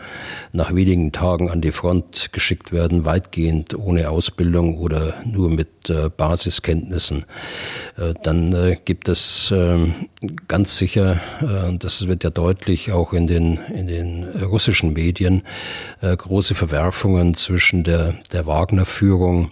nach 0.52 0.74
wenigen 0.74 1.12
Tagen 1.12 1.50
an 1.50 1.60
die 1.60 1.72
Front 1.72 2.32
geschickt 2.32 2.72
werden, 2.72 3.04
weitgehend 3.04 3.74
ohne 3.74 4.10
Ausbildung 4.10 4.78
oder 4.78 5.14
nur 5.24 5.48
mit 5.48 5.88
äh, 5.88 6.10
Basiskenntnissen. 6.14 7.24
Äh, 7.96 8.14
dann 8.22 8.76
gibt 8.84 9.08
es 9.08 9.52
ähm, 9.54 9.94
ganz 10.48 10.76
sicher, 10.76 11.20
das 11.78 12.06
wird 12.06 12.24
ja 12.24 12.30
deutlich 12.30 12.92
auch 12.92 13.12
in 13.12 13.26
den, 13.26 13.58
in 13.74 13.86
den 13.86 14.24
russischen 14.24 14.92
Medien, 14.92 15.42
große 16.00 16.54
Verwerfungen 16.54 17.34
zwischen 17.34 17.84
der, 17.84 18.14
der 18.32 18.46
Wagner-Führung 18.46 19.50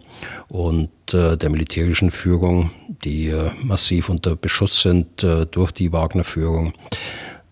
und 0.49 0.91
äh, 1.13 1.37
der 1.37 1.51
militärischen 1.51 2.11
Führung, 2.11 2.71
die 3.05 3.29
äh, 3.29 3.51
massiv 3.63 4.09
unter 4.09 4.37
Beschuss 4.37 4.83
sind 4.83 5.23
äh, 5.23 5.47
durch 5.47 5.73
die 5.73 5.93
Wagner-Führung, 5.93 6.73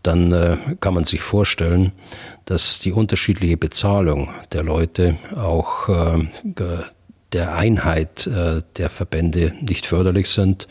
dann 0.02 0.33
äh, 0.33 0.57
kann 0.81 0.94
man 0.94 1.05
sich 1.05 1.20
vorstellen, 1.20 1.92
dass 2.44 2.79
die 2.79 2.92
unterschiedliche 2.92 3.57
Bezahlung 3.57 4.29
der 4.52 4.62
Leute 4.62 5.16
auch 5.35 5.88
äh, 5.88 6.29
der 7.33 7.55
Einheit 7.55 8.26
äh, 8.26 8.62
der 8.76 8.88
Verbände 8.88 9.52
nicht 9.61 9.87
förderlich 9.87 10.31
sind. 10.31 10.68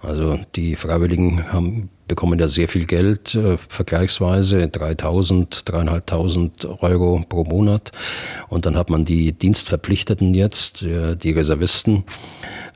Also 0.00 0.38
die 0.54 0.76
Freiwilligen 0.76 1.52
haben 1.52 1.90
bekommen 2.08 2.38
ja 2.40 2.48
sehr 2.48 2.68
viel 2.68 2.86
Geld, 2.86 3.34
äh, 3.34 3.56
vergleichsweise 3.68 4.62
3.000, 4.62 5.64
3.500 5.64 6.82
Euro 6.82 7.24
pro 7.28 7.44
Monat. 7.44 7.92
Und 8.48 8.66
dann 8.66 8.76
hat 8.76 8.90
man 8.90 9.04
die 9.04 9.32
Dienstverpflichteten 9.32 10.34
jetzt, 10.34 10.82
äh, 10.82 11.14
die 11.14 11.32
Reservisten, 11.32 12.04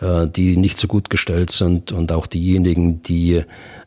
äh, 0.00 0.28
die 0.28 0.56
nicht 0.56 0.78
so 0.78 0.86
gut 0.86 1.10
gestellt 1.10 1.50
sind 1.50 1.90
und 1.90 2.12
auch 2.12 2.26
diejenigen, 2.26 3.02
die 3.02 3.42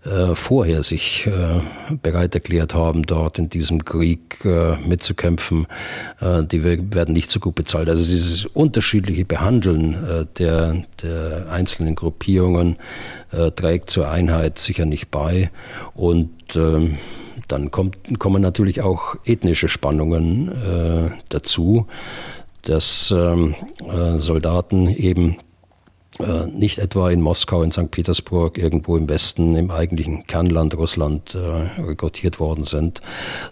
äh, 0.05 0.35
vorher 0.35 0.83
sich 0.83 1.25
äh, 1.25 1.61
bereit 2.03 2.35
erklärt 2.35 2.75
haben, 2.75 3.03
dort 3.03 3.39
in 3.39 3.49
diesem 3.49 3.85
Krieg 3.85 4.39
äh, 4.45 4.75
mitzukämpfen, 4.87 5.67
die 6.21 6.63
werden 6.63 7.13
nicht 7.13 7.29
so 7.29 7.39
gut 7.39 7.55
bezahlt. 7.55 7.89
Also 7.89 8.05
dieses 8.05 8.45
unterschiedliche 8.45 9.25
Behandeln 9.25 10.27
der, 10.37 10.85
der 11.01 11.47
einzelnen 11.51 11.95
Gruppierungen 11.95 12.77
äh, 13.35 13.51
trägt 13.51 13.89
zur 13.89 14.09
Einheit 14.09 14.59
sicher 14.59 14.85
nicht 14.85 15.11
bei. 15.11 15.51
Und 15.93 16.55
ähm, 16.55 16.97
dann 17.47 17.71
kommt, 17.71 17.97
kommen 18.19 18.41
natürlich 18.41 18.81
auch 18.81 19.15
ethnische 19.25 19.69
Spannungen 19.69 20.51
äh, 20.51 21.11
dazu, 21.29 21.87
dass 22.63 23.13
ähm, 23.15 23.55
äh, 23.87 24.19
Soldaten 24.19 24.87
eben 24.87 25.37
äh, 26.19 26.45
nicht 26.47 26.79
etwa 26.79 27.11
in 27.11 27.21
Moskau, 27.21 27.61
in 27.61 27.71
St. 27.71 27.91
Petersburg, 27.91 28.57
irgendwo 28.57 28.95
im 28.95 29.09
Westen, 29.09 29.55
im 29.55 29.69
eigentlichen 29.69 30.25
Kernland 30.25 30.75
Russland 30.75 31.35
äh, 31.35 31.81
rekrutiert 31.81 32.39
worden 32.39 32.63
sind, 32.63 33.01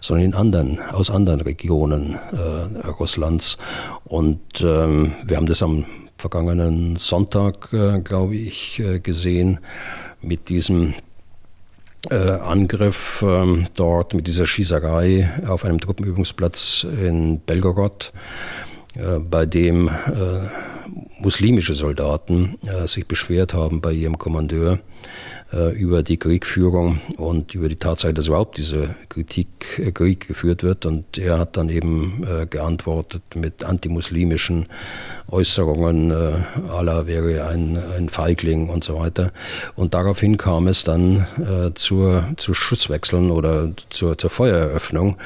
sondern 0.00 0.24
in 0.24 0.34
anderen, 0.34 0.80
aus 0.80 1.10
anderen 1.10 1.42
Regionen 1.42 2.18
äh, 2.32 2.88
Russlands. 2.88 3.58
Und 4.04 4.62
ähm, 4.62 5.12
wir 5.24 5.36
haben 5.36 5.46
das 5.46 5.62
am 5.62 5.84
vergangenen 6.24 6.96
Sonntag, 6.96 7.70
äh, 7.74 8.00
glaube 8.00 8.34
ich, 8.34 8.80
äh, 8.80 8.98
gesehen 8.98 9.58
mit 10.22 10.48
diesem 10.48 10.94
äh, 12.08 12.14
Angriff 12.16 13.22
ähm, 13.26 13.66
dort, 13.76 14.14
mit 14.14 14.26
dieser 14.26 14.46
Schießerei 14.46 15.28
auf 15.46 15.66
einem 15.66 15.78
Truppenübungsplatz 15.80 16.84
in 16.84 17.40
Belgorod, 17.40 18.12
bei 19.28 19.44
dem 19.44 19.90
muslimische 21.18 21.74
Soldaten 21.74 22.58
sich 22.86 23.08
beschwert 23.08 23.52
haben 23.52 23.80
bei 23.80 23.90
ihrem 23.90 24.18
Kommandeur 24.18 24.78
über 25.76 26.02
die 26.02 26.16
Kriegführung 26.16 27.00
und 27.16 27.54
über 27.54 27.68
die 27.68 27.76
Tatsache, 27.76 28.12
dass 28.14 28.26
überhaupt 28.26 28.58
dieser 28.58 28.94
Kritik, 29.08 29.78
äh, 29.78 29.92
Krieg 29.92 30.26
geführt 30.26 30.62
wird. 30.62 30.86
Und 30.86 31.18
er 31.18 31.38
hat 31.38 31.56
dann 31.56 31.68
eben 31.68 32.24
äh, 32.24 32.46
geantwortet 32.46 33.22
mit 33.34 33.64
antimuslimischen 33.64 34.66
Äußerungen, 35.30 36.10
äh, 36.10 36.32
Allah 36.68 37.06
wäre 37.06 37.46
ein, 37.46 37.78
ein 37.96 38.08
Feigling 38.08 38.68
und 38.68 38.84
so 38.84 38.98
weiter. 38.98 39.32
Und 39.76 39.94
daraufhin 39.94 40.36
kam 40.36 40.68
es 40.68 40.84
dann 40.84 41.26
äh, 41.38 41.72
zur, 41.74 42.24
zu 42.36 42.54
Schusswechseln 42.54 43.30
oder 43.30 43.70
zur, 43.90 44.18
zur 44.18 44.30
Feuereröffnung 44.30 45.16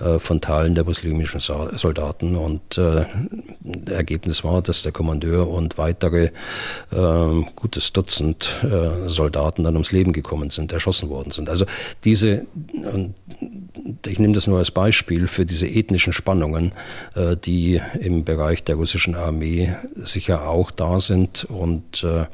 äh, 0.00 0.18
von 0.18 0.40
Teilen 0.40 0.74
der 0.74 0.84
muslimischen 0.84 1.40
Soldaten. 1.40 2.36
Und 2.36 2.78
äh, 2.78 3.04
Ergebnis 3.90 4.44
war, 4.44 4.62
dass 4.62 4.82
der 4.82 4.92
Kommandeur 4.92 5.48
und 5.48 5.78
weitere 5.78 6.30
äh, 6.90 7.42
gutes 7.54 7.92
Dutzend 7.92 8.64
äh, 8.64 9.08
Soldaten 9.08 9.64
dann 9.64 9.75
ums 9.76 9.92
Leben 9.92 10.12
gekommen 10.12 10.50
sind, 10.50 10.72
erschossen 10.72 11.08
worden 11.08 11.30
sind. 11.30 11.48
Also 11.48 11.66
diese, 12.04 12.46
ich 14.06 14.18
nehme 14.18 14.34
das 14.34 14.46
nur 14.46 14.58
als 14.58 14.70
Beispiel 14.70 15.28
für 15.28 15.46
diese 15.46 15.66
ethnischen 15.68 16.12
Spannungen, 16.12 16.72
äh, 17.14 17.36
die 17.36 17.80
im 18.00 18.24
Bereich 18.24 18.64
der 18.64 18.76
russischen 18.76 19.14
Armee 19.14 19.74
sicher 19.94 20.48
auch 20.48 20.70
da 20.70 21.00
sind 21.00 21.44
und 21.44 22.04
äh, 22.04 22.26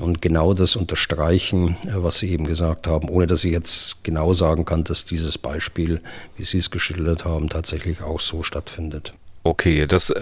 und 0.00 0.22
genau 0.22 0.54
das 0.54 0.74
unterstreichen, 0.74 1.76
äh, 1.86 1.90
was 1.96 2.18
Sie 2.18 2.30
eben 2.30 2.46
gesagt 2.46 2.86
haben, 2.86 3.10
ohne 3.10 3.26
dass 3.26 3.44
ich 3.44 3.52
jetzt 3.52 4.04
genau 4.04 4.32
sagen 4.32 4.64
kann, 4.64 4.84
dass 4.84 5.04
dieses 5.04 5.36
Beispiel, 5.36 6.00
wie 6.36 6.44
Sie 6.44 6.58
es 6.58 6.70
geschildert 6.70 7.26
haben, 7.26 7.50
tatsächlich 7.50 8.00
auch 8.00 8.18
so 8.18 8.42
stattfindet. 8.42 9.12
Okay, 9.44 9.86
das 9.86 10.14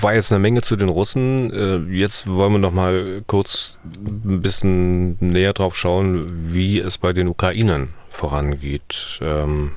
war 0.00 0.14
jetzt 0.14 0.32
eine 0.32 0.40
Menge 0.40 0.62
zu 0.62 0.74
den 0.74 0.88
Russen. 0.88 1.52
Äh, 1.52 1.94
jetzt 1.94 2.26
wollen 2.26 2.52
wir 2.54 2.58
noch 2.58 2.72
mal 2.72 3.22
kurz 3.26 3.78
ein 3.84 4.42
bisschen 4.42 5.16
näher 5.20 5.52
drauf 5.52 5.76
schauen, 5.76 6.52
wie 6.52 6.80
es 6.80 6.98
bei 6.98 7.12
den 7.12 7.28
Ukrainern 7.28 7.94
vorangeht. 8.10 9.20
Ähm, 9.22 9.72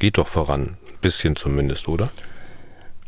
geht 0.00 0.18
doch 0.18 0.26
voran, 0.26 0.76
ein 0.88 0.98
bisschen 1.00 1.36
zumindest, 1.36 1.86
oder? 1.86 2.10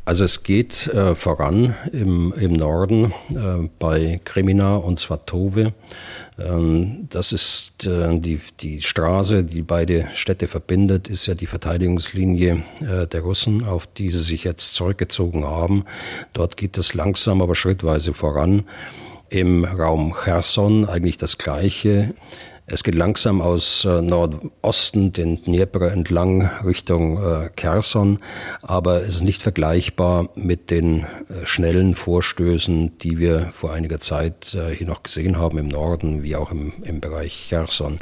Also 0.06 0.22
es 0.22 0.44
geht 0.44 0.86
äh, 0.86 1.16
voran 1.16 1.74
im, 1.92 2.32
im 2.38 2.52
Norden 2.52 3.12
äh, 3.30 3.68
bei 3.80 4.20
Kremina 4.22 4.76
und 4.76 5.00
Svatove. 5.00 5.72
Ähm, 6.38 7.08
das 7.10 7.32
ist 7.32 7.84
äh, 7.86 8.16
die, 8.20 8.38
die 8.60 8.82
Straße, 8.82 9.42
die 9.42 9.62
beide 9.62 10.06
Städte 10.14 10.46
verbindet, 10.46 11.08
ist 11.08 11.26
ja 11.26 11.34
die 11.34 11.46
Verteidigungslinie 11.46 12.62
äh, 12.82 13.08
der 13.08 13.20
Russen, 13.22 13.64
auf 13.64 13.88
die 13.88 14.10
sie 14.10 14.20
sich 14.22 14.44
jetzt 14.44 14.74
zurückgezogen 14.74 15.44
haben. 15.44 15.84
Dort 16.34 16.56
geht 16.56 16.78
es 16.78 16.94
langsam, 16.94 17.42
aber 17.42 17.56
schrittweise 17.56 18.14
voran. 18.14 18.62
Im 19.28 19.64
Raum 19.64 20.14
Cherson 20.14 20.88
eigentlich 20.88 21.16
das 21.16 21.36
Gleiche. 21.36 22.14
Es 22.68 22.82
geht 22.82 22.96
langsam 22.96 23.42
aus 23.42 23.84
äh, 23.84 24.02
Nordosten 24.02 25.12
den 25.12 25.40
Dnieper 25.40 25.92
entlang 25.92 26.50
Richtung 26.64 27.22
äh, 27.22 27.48
Kherson, 27.54 28.18
aber 28.60 29.02
es 29.02 29.16
ist 29.16 29.22
nicht 29.22 29.40
vergleichbar 29.40 30.30
mit 30.34 30.72
den 30.72 31.04
äh, 31.04 31.46
schnellen 31.46 31.94
Vorstößen, 31.94 32.98
die 32.98 33.18
wir 33.18 33.52
vor 33.54 33.72
einiger 33.72 34.00
Zeit 34.00 34.52
äh, 34.54 34.74
hier 34.74 34.88
noch 34.88 35.04
gesehen 35.04 35.38
haben 35.38 35.58
im 35.58 35.68
Norden, 35.68 36.24
wie 36.24 36.34
auch 36.34 36.50
im, 36.50 36.72
im 36.82 37.00
Bereich 37.00 37.46
Kherson. 37.48 38.00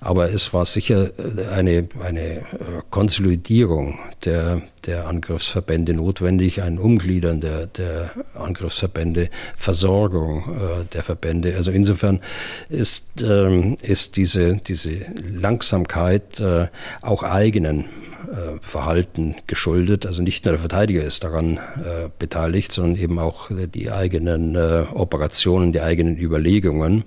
Aber 0.00 0.32
es 0.32 0.54
war 0.54 0.64
sicher 0.64 1.10
äh, 1.18 1.46
eine, 1.48 1.86
eine 2.02 2.22
äh, 2.22 2.44
Konsolidierung 2.88 3.98
der, 4.24 4.62
der 4.86 5.06
Angriffsverbände 5.06 5.94
notwendig, 5.94 6.62
ein 6.62 6.78
Umgliedern 6.78 7.40
der, 7.40 7.66
der 7.66 8.10
Angriffsverbände, 8.34 9.30
Versorgung 9.56 10.44
der 10.92 11.02
Verbände. 11.02 11.54
Also 11.56 11.70
insofern 11.70 12.20
ist, 12.68 13.22
ähm, 13.22 13.76
ist 13.82 14.16
diese, 14.16 14.56
diese 14.56 15.06
Langsamkeit 15.22 16.40
äh, 16.40 16.68
auch 17.02 17.22
eigenen 17.22 17.86
äh, 18.28 18.58
Verhalten 18.60 19.36
geschuldet. 19.46 20.04
Also 20.04 20.22
nicht 20.22 20.44
nur 20.44 20.52
der 20.52 20.60
Verteidiger 20.60 21.02
ist 21.02 21.24
daran 21.24 21.56
äh, 21.56 22.08
beteiligt, 22.18 22.72
sondern 22.72 23.00
eben 23.00 23.18
auch 23.18 23.50
die 23.50 23.90
eigenen 23.90 24.54
äh, 24.54 24.84
Operationen, 24.92 25.72
die 25.72 25.80
eigenen 25.80 26.18
Überlegungen. 26.18 27.04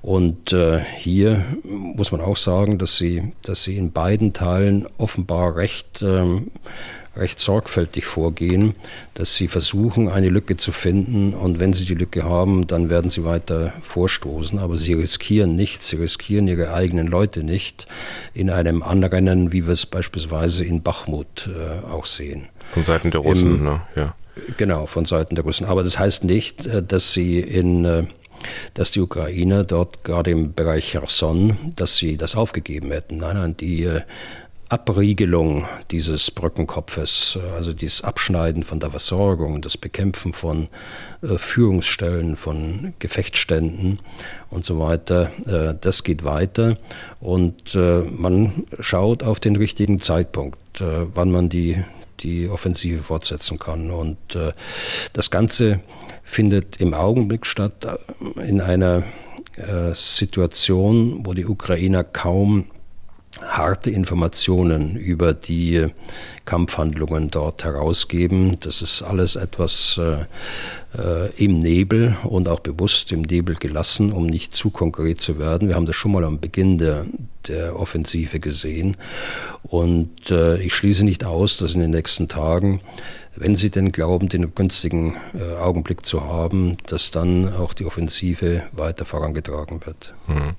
Und 0.00 0.52
äh, 0.52 0.80
hier 0.96 1.44
muss 1.64 2.12
man 2.12 2.20
auch 2.20 2.36
sagen, 2.36 2.78
dass 2.78 2.96
sie, 2.96 3.32
dass 3.42 3.64
sie 3.64 3.76
in 3.76 3.92
beiden 3.92 4.32
Teilen 4.32 4.86
offenbar 4.98 5.56
recht 5.56 6.02
ähm, 6.02 6.50
recht 7.16 7.40
sorgfältig 7.40 8.06
vorgehen, 8.06 8.74
dass 9.14 9.36
sie 9.36 9.48
versuchen, 9.48 10.08
eine 10.08 10.28
Lücke 10.28 10.56
zu 10.56 10.72
finden 10.72 11.34
und 11.34 11.60
wenn 11.60 11.72
sie 11.72 11.84
die 11.84 11.94
Lücke 11.94 12.24
haben, 12.24 12.66
dann 12.66 12.88
werden 12.88 13.10
sie 13.10 13.24
weiter 13.24 13.72
vorstoßen, 13.82 14.58
aber 14.58 14.76
sie 14.76 14.94
riskieren 14.94 15.54
nichts, 15.54 15.88
sie 15.88 15.96
riskieren 15.96 16.48
ihre 16.48 16.72
eigenen 16.72 17.06
Leute 17.06 17.44
nicht 17.44 17.86
in 18.32 18.50
einem 18.50 18.82
Anrennen, 18.82 19.52
wie 19.52 19.66
wir 19.66 19.74
es 19.74 19.84
beispielsweise 19.84 20.64
in 20.64 20.82
Bachmut 20.82 21.48
äh, 21.48 21.86
auch 21.86 22.06
sehen. 22.06 22.48
Von 22.72 22.84
Seiten 22.84 23.10
der 23.10 23.20
Russen, 23.20 23.56
Im, 23.56 23.64
ne? 23.64 23.82
ja. 23.94 24.14
Genau, 24.56 24.86
von 24.86 25.04
Seiten 25.04 25.34
der 25.34 25.44
Russen. 25.44 25.66
Aber 25.66 25.84
das 25.84 25.98
heißt 25.98 26.24
nicht, 26.24 26.66
äh, 26.66 26.82
dass 26.82 27.12
sie 27.12 27.40
in 27.40 27.84
äh, 27.84 28.04
dass 28.74 28.90
die 28.90 29.00
Ukrainer 29.00 29.64
dort 29.64 30.04
gerade 30.04 30.30
im 30.30 30.54
Bereich 30.54 30.90
Cherson, 30.90 31.56
dass 31.76 31.96
sie 31.96 32.16
das 32.16 32.34
aufgegeben 32.34 32.90
hätten. 32.90 33.18
Nein, 33.18 33.36
nein, 33.36 33.56
die 33.56 33.84
äh, 33.84 34.00
Abriegelung 34.72 35.66
dieses 35.90 36.30
Brückenkopfes, 36.30 37.38
also 37.54 37.74
dieses 37.74 38.02
Abschneiden 38.02 38.62
von 38.62 38.80
der 38.80 38.90
Versorgung, 38.90 39.60
das 39.60 39.76
Bekämpfen 39.76 40.32
von 40.32 40.68
äh, 41.20 41.36
Führungsstellen, 41.36 42.36
von 42.36 42.94
Gefechtsständen 42.98 43.98
und 44.48 44.64
so 44.64 44.78
weiter, 44.78 45.30
äh, 45.46 45.74
das 45.78 46.04
geht 46.04 46.24
weiter 46.24 46.78
und 47.20 47.74
äh, 47.74 48.00
man 48.00 48.64
schaut 48.80 49.22
auf 49.22 49.40
den 49.40 49.56
richtigen 49.56 50.00
Zeitpunkt, 50.00 50.80
äh, 50.80 51.06
wann 51.14 51.30
man 51.30 51.50
die, 51.50 51.84
die 52.20 52.48
Offensive 52.48 53.02
fortsetzen 53.02 53.58
kann. 53.58 53.90
Und 53.90 54.34
äh, 54.34 54.52
das 55.12 55.30
Ganze 55.30 55.80
findet 56.22 56.78
im 56.78 56.94
Augenblick 56.94 57.44
statt 57.44 57.84
äh, 57.84 58.48
in 58.48 58.62
einer 58.62 59.02
Situation, 59.92 61.26
wo 61.26 61.34
die 61.34 61.44
Ukrainer 61.44 62.04
kaum 62.04 62.64
harte 63.40 63.90
Informationen 63.90 64.96
über 64.96 65.32
die 65.32 65.86
Kampfhandlungen 66.44 67.30
dort 67.30 67.64
herausgeben. 67.64 68.58
Das 68.60 68.82
ist 68.82 69.02
alles 69.02 69.36
etwas 69.36 69.98
äh, 69.98 70.24
äh, 70.98 71.30
im 71.36 71.58
Nebel 71.58 72.16
und 72.24 72.48
auch 72.48 72.60
bewusst 72.60 73.12
im 73.12 73.22
Nebel 73.22 73.54
gelassen, 73.56 74.12
um 74.12 74.26
nicht 74.26 74.54
zu 74.54 74.70
konkret 74.70 75.20
zu 75.20 75.38
werden. 75.38 75.68
Wir 75.68 75.76
haben 75.76 75.86
das 75.86 75.96
schon 75.96 76.12
mal 76.12 76.24
am 76.24 76.40
Beginn 76.40 76.78
der, 76.78 77.06
der 77.46 77.78
Offensive 77.78 78.38
gesehen. 78.38 78.96
Und 79.62 80.30
äh, 80.30 80.58
ich 80.58 80.74
schließe 80.74 81.04
nicht 81.04 81.24
aus, 81.24 81.56
dass 81.56 81.74
in 81.74 81.80
den 81.80 81.90
nächsten 81.90 82.28
Tagen 82.28 82.80
wenn 83.36 83.54
sie 83.54 83.70
denn 83.70 83.92
glauben, 83.92 84.28
den 84.28 84.54
günstigen 84.54 85.16
äh, 85.34 85.56
Augenblick 85.56 86.04
zu 86.04 86.24
haben, 86.24 86.76
dass 86.86 87.10
dann 87.10 87.54
auch 87.54 87.72
die 87.72 87.86
Offensive 87.86 88.64
weiter 88.72 89.04
vorangetragen 89.04 89.84
wird. 89.84 90.14
Hm. 90.26 90.54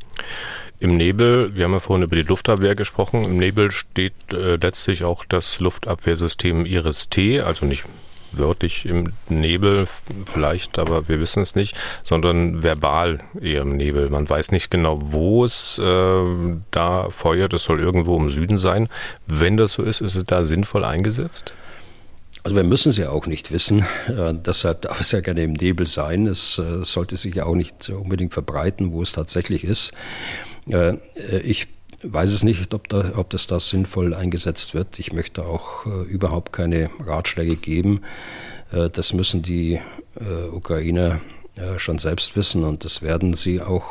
Im 0.79 0.97
Nebel, 0.97 1.55
wir 1.55 1.65
haben 1.65 1.73
ja 1.73 1.79
vorhin 1.79 2.03
über 2.03 2.15
die 2.15 2.23
Luftabwehr 2.23 2.75
gesprochen, 2.75 3.23
im 3.23 3.37
Nebel 3.37 3.71
steht 3.71 4.13
äh, 4.33 4.55
letztlich 4.55 5.03
auch 5.03 5.23
das 5.25 5.59
Luftabwehrsystem 5.59 6.65
Iris-T, 6.65 7.41
also 7.41 7.65
nicht 7.65 7.85
wörtlich 8.33 8.85
im 8.85 9.13
Nebel 9.29 9.87
vielleicht, 10.25 10.79
aber 10.79 11.07
wir 11.07 11.19
wissen 11.19 11.43
es 11.43 11.55
nicht, 11.55 11.77
sondern 12.03 12.63
verbal 12.63 13.19
eher 13.39 13.61
im 13.61 13.77
Nebel. 13.77 14.09
Man 14.09 14.29
weiß 14.29 14.51
nicht 14.51 14.71
genau, 14.71 14.99
wo 15.01 15.45
es 15.45 15.79
äh, 15.79 16.23
da 16.71 17.09
feuert. 17.09 17.53
Es 17.53 17.63
soll 17.63 17.79
irgendwo 17.79 18.17
im 18.17 18.29
Süden 18.29 18.57
sein. 18.57 18.89
Wenn 19.27 19.57
das 19.57 19.73
so 19.73 19.83
ist, 19.83 20.01
ist 20.01 20.15
es 20.15 20.25
da 20.25 20.43
sinnvoll 20.43 20.83
eingesetzt? 20.83 21.55
Also 22.43 22.57
wir 22.57 22.63
müssen 22.65 22.89
es 22.89 22.97
ja 22.97 23.09
auch 23.09 23.25
nicht 23.25 23.51
wissen. 23.51 23.85
Äh, 24.07 24.33
deshalb 24.33 24.81
darf 24.81 24.99
es 24.99 25.11
ja 25.11 25.21
gerne 25.21 25.43
im 25.43 25.53
Nebel 25.53 25.87
sein. 25.87 26.27
Es 26.27 26.59
äh, 26.59 26.83
sollte 26.83 27.15
sich 27.15 27.35
ja 27.35 27.45
auch 27.45 27.55
nicht 27.55 27.89
unbedingt 27.89 28.33
verbreiten, 28.33 28.91
wo 28.91 29.01
es 29.01 29.13
tatsächlich 29.13 29.63
ist. 29.63 29.93
Äh, 30.67 30.97
ich 31.43 31.67
weiß 32.03 32.31
es 32.31 32.43
nicht, 32.43 32.73
ob, 32.73 32.89
da, 32.89 33.13
ob 33.15 33.29
das 33.29 33.47
da 33.47 33.59
sinnvoll 33.59 34.13
eingesetzt 34.13 34.73
wird. 34.73 34.99
Ich 34.99 35.13
möchte 35.13 35.45
auch 35.45 35.85
äh, 35.85 36.03
überhaupt 36.03 36.51
keine 36.53 36.89
Ratschläge 37.05 37.55
geben. 37.55 38.01
Äh, 38.71 38.89
das 38.89 39.13
müssen 39.13 39.41
die 39.41 39.79
äh, 40.19 40.47
Ukrainer 40.51 41.21
schon 41.77 41.99
selbst 41.99 42.35
wissen 42.35 42.63
und 42.63 42.83
das 42.83 43.03
werden 43.03 43.35
sie 43.35 43.61
auch 43.61 43.83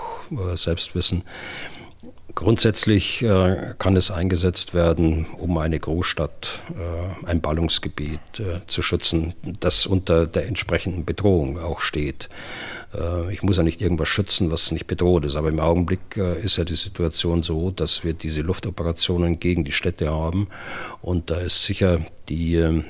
selbst 0.56 0.96
wissen. 0.96 1.22
Grundsätzlich 2.34 3.22
äh, 3.22 3.74
kann 3.78 3.94
es 3.94 4.10
eingesetzt 4.10 4.72
werden, 4.72 5.26
um 5.38 5.58
eine 5.58 5.78
Großstadt, 5.78 6.62
äh, 6.70 7.26
ein 7.26 7.42
Ballungsgebiet 7.42 8.20
äh, 8.38 8.66
zu 8.66 8.80
schützen, 8.80 9.34
das 9.60 9.86
unter 9.86 10.26
der 10.26 10.46
entsprechenden 10.46 11.04
Bedrohung 11.04 11.58
auch 11.58 11.80
steht. 11.80 12.30
Äh, 12.94 13.32
ich 13.32 13.42
muss 13.42 13.58
ja 13.58 13.62
nicht 13.62 13.82
irgendwas 13.82 14.08
schützen, 14.08 14.50
was 14.50 14.72
nicht 14.72 14.86
bedroht 14.86 15.26
ist, 15.26 15.36
aber 15.36 15.50
im 15.50 15.60
Augenblick 15.60 16.16
äh, 16.16 16.40
ist 16.40 16.56
ja 16.56 16.64
die 16.64 16.74
Situation 16.74 17.42
so, 17.42 17.70
dass 17.70 18.02
wir 18.02 18.14
diese 18.14 18.40
Luftoperationen 18.40 19.38
gegen 19.38 19.64
die 19.64 19.72
Städte 19.72 20.10
haben 20.10 20.48
und 21.02 21.30
da 21.30 21.36
ist 21.36 21.64
sicher 21.64 22.00
die, 22.30 22.54
äh, 22.54 22.82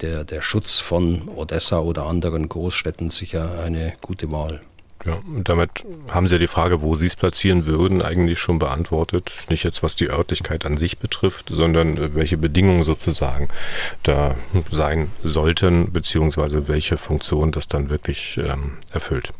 der, 0.00 0.24
der 0.24 0.42
Schutz 0.42 0.78
von 0.78 1.28
Odessa 1.28 1.80
oder 1.80 2.04
anderen 2.06 2.48
Großstädten 2.48 3.10
sicher 3.10 3.58
eine 3.64 3.94
gute 4.00 4.30
Wahl. 4.30 4.60
Ja, 5.06 5.18
und 5.24 5.48
damit 5.48 5.86
haben 6.08 6.26
Sie 6.26 6.34
ja 6.34 6.38
die 6.40 6.48
Frage, 6.48 6.82
wo 6.82 6.96
Sie 6.96 7.06
es 7.06 7.14
platzieren 7.14 7.66
würden, 7.66 8.02
eigentlich 8.02 8.40
schon 8.40 8.58
beantwortet. 8.58 9.32
Nicht 9.48 9.62
jetzt, 9.62 9.82
was 9.82 9.94
die 9.94 10.10
Örtlichkeit 10.10 10.66
an 10.66 10.76
sich 10.76 10.98
betrifft, 10.98 11.46
sondern 11.48 11.96
äh, 11.96 12.14
welche 12.14 12.36
Bedingungen 12.36 12.82
sozusagen 12.82 13.48
da 14.02 14.34
sein 14.70 15.12
sollten, 15.22 15.92
beziehungsweise 15.92 16.66
welche 16.66 16.98
Funktion 16.98 17.52
das 17.52 17.68
dann 17.68 17.88
wirklich 17.88 18.38
ähm, 18.38 18.78
erfüllt. 18.90 19.32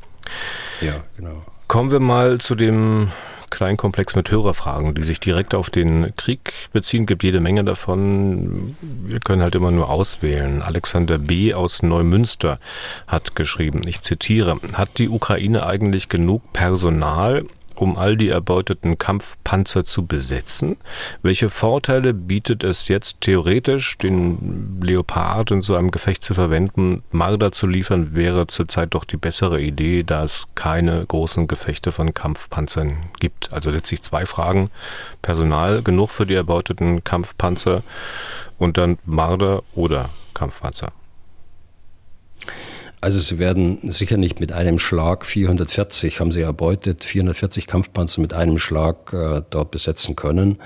Ja, 0.81 1.03
genau. 1.17 1.45
Kommen 1.67 1.91
wir 1.91 2.01
mal 2.01 2.39
zu 2.39 2.55
dem 2.55 3.11
kleinen 3.51 3.77
Komplex 3.77 4.17
mit 4.17 4.31
Hörerfragen, 4.31 4.95
die 4.95 5.03
sich 5.03 5.21
direkt 5.21 5.55
auf 5.55 5.71
den 5.71 6.15
Krieg 6.17 6.53
beziehen. 6.73 7.07
Gibt 7.07 7.23
jede 7.23 7.41
Menge 7.41 7.65
davon. 7.65 8.77
Wir 8.81 9.21
können 9.21 9.43
halt 9.43 9.55
immer 9.55 9.71
nur 9.71 9.89
auswählen. 9.89 10.63
Alexander 10.63 11.19
B. 11.19 11.55
aus 11.55 11.83
Neumünster 11.83 12.59
hat 13.07 13.37
geschrieben, 13.37 13.83
ich 13.87 14.03
zitiere, 14.03 14.59
hat 14.75 14.99
die 14.99 15.09
Ukraine 15.09 15.67
eigentlich 15.67 16.09
genug 16.09 16.53
Personal, 16.53 17.45
um 17.77 17.97
all 17.97 18.17
die 18.17 18.29
erbeuteten 18.29 18.99
Kampfpanzer 18.99 19.85
zu 19.85 20.07
besetzen? 20.07 20.77
Welche 21.23 21.49
Vorteile 21.49 22.15
bietet 22.15 22.65
es 22.65 22.89
jetzt 22.89 23.21
theoretisch, 23.21 23.99
den 23.99 24.79
Leopard 24.83 25.51
in 25.51 25.63
so 25.63 25.77
einem 25.77 25.91
Gefecht 25.91 26.25
zu 26.25 26.35
verwenden? 26.35 27.03
Marder 27.11 27.53
zu 27.53 27.67
liefern 27.67 28.15
wäre 28.15 28.47
zurzeit 28.47 28.95
doch 28.95 29.05
die 29.05 29.17
bessere 29.17 29.61
Idee, 29.61 30.03
da 30.03 30.25
es 30.25 30.49
keine 30.55 31.05
großen 31.07 31.47
Gefechte 31.47 31.93
von 31.93 32.15
Kampfpanzern 32.15 32.97
gibt. 33.21 33.53
Also 33.53 33.71
letztlich 33.71 34.03
zwei 34.03 34.27
Fragen. 34.27 34.71
Personal 35.23 35.83
genug 35.83 36.11
für 36.11 36.27
die 36.27 36.35
erbeuteten 36.35 37.05
Kampfpanzer 37.05 37.83
und 38.59 38.79
dann 38.79 38.99
Marder 39.05 39.63
oder 39.75 40.11
Kampfpanzer? 40.35 40.93
Also 43.03 43.19
sie 43.19 43.39
werden 43.39 43.79
sicher 43.91 44.17
nicht 44.17 44.41
mit 44.41 44.53
einem 44.53 44.79
Schlag 44.79 45.27
440, 45.27 46.19
haben 46.19 46.33
sie 46.33 46.41
erbeutet, 46.41 47.05
440 47.05 47.67
Kampfpanzer 47.67 48.23
mit 48.23 48.33
einem 48.33 48.59
Schlag 48.59 49.13
äh, 49.13 49.43
dort 49.51 49.71
besetzen 49.71 50.17
können. 50.17 50.59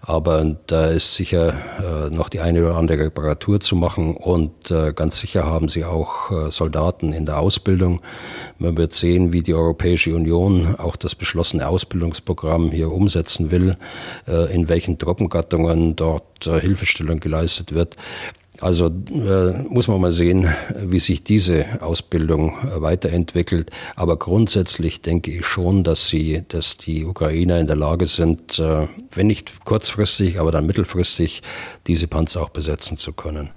Aber 0.00 0.56
da 0.66 0.86
ist 0.86 1.14
sicher 1.14 1.54
äh, 1.78 2.10
noch 2.10 2.30
die 2.30 2.40
eine 2.40 2.62
oder 2.62 2.76
andere 2.76 3.04
Reparatur 3.04 3.60
zu 3.60 3.76
machen 3.76 4.16
und 4.16 4.70
äh, 4.70 4.94
ganz 4.94 5.20
sicher 5.20 5.44
haben 5.44 5.68
sie 5.68 5.84
auch 5.84 6.30
äh, 6.30 6.50
Soldaten 6.50 7.12
in 7.12 7.26
der 7.26 7.38
Ausbildung. 7.38 8.00
Man 8.58 8.78
wird 8.78 8.94
sehen, 8.94 9.34
wie 9.34 9.42
die 9.42 9.54
Europäische 9.54 10.14
Union 10.14 10.76
auch 10.76 10.96
das 10.96 11.14
beschlossene 11.14 11.68
Ausbildungsprogramm 11.68 12.70
hier 12.70 12.90
umsetzen 12.92 13.50
will, 13.50 13.76
äh, 14.26 14.52
in 14.54 14.70
welchen 14.70 14.98
Truppengattungen 14.98 15.96
dort 15.96 16.46
äh, 16.46 16.60
Hilfestellung 16.60 17.20
geleistet 17.20 17.74
wird. 17.74 17.96
Also 18.60 18.86
äh, 18.86 19.52
muss 19.68 19.88
man 19.88 20.00
mal 20.00 20.12
sehen, 20.12 20.48
wie 20.80 21.00
sich 21.00 21.24
diese 21.24 21.82
Ausbildung 21.82 22.56
äh, 22.62 22.80
weiterentwickelt. 22.80 23.70
Aber 23.96 24.16
grundsätzlich 24.16 25.02
denke 25.02 25.32
ich 25.32 25.44
schon, 25.44 25.82
dass 25.82 26.06
sie, 26.06 26.42
dass 26.46 26.76
die 26.76 27.04
Ukrainer 27.04 27.58
in 27.58 27.66
der 27.66 27.74
Lage 27.74 28.06
sind, 28.06 28.60
äh, 28.60 28.86
wenn 29.12 29.26
nicht 29.26 29.64
kurzfristig, 29.64 30.38
aber 30.38 30.52
dann 30.52 30.66
mittelfristig 30.66 31.42
diese 31.88 32.06
Panzer 32.06 32.42
auch 32.42 32.50
besetzen 32.50 32.96
zu 32.96 33.12
können. 33.12 33.50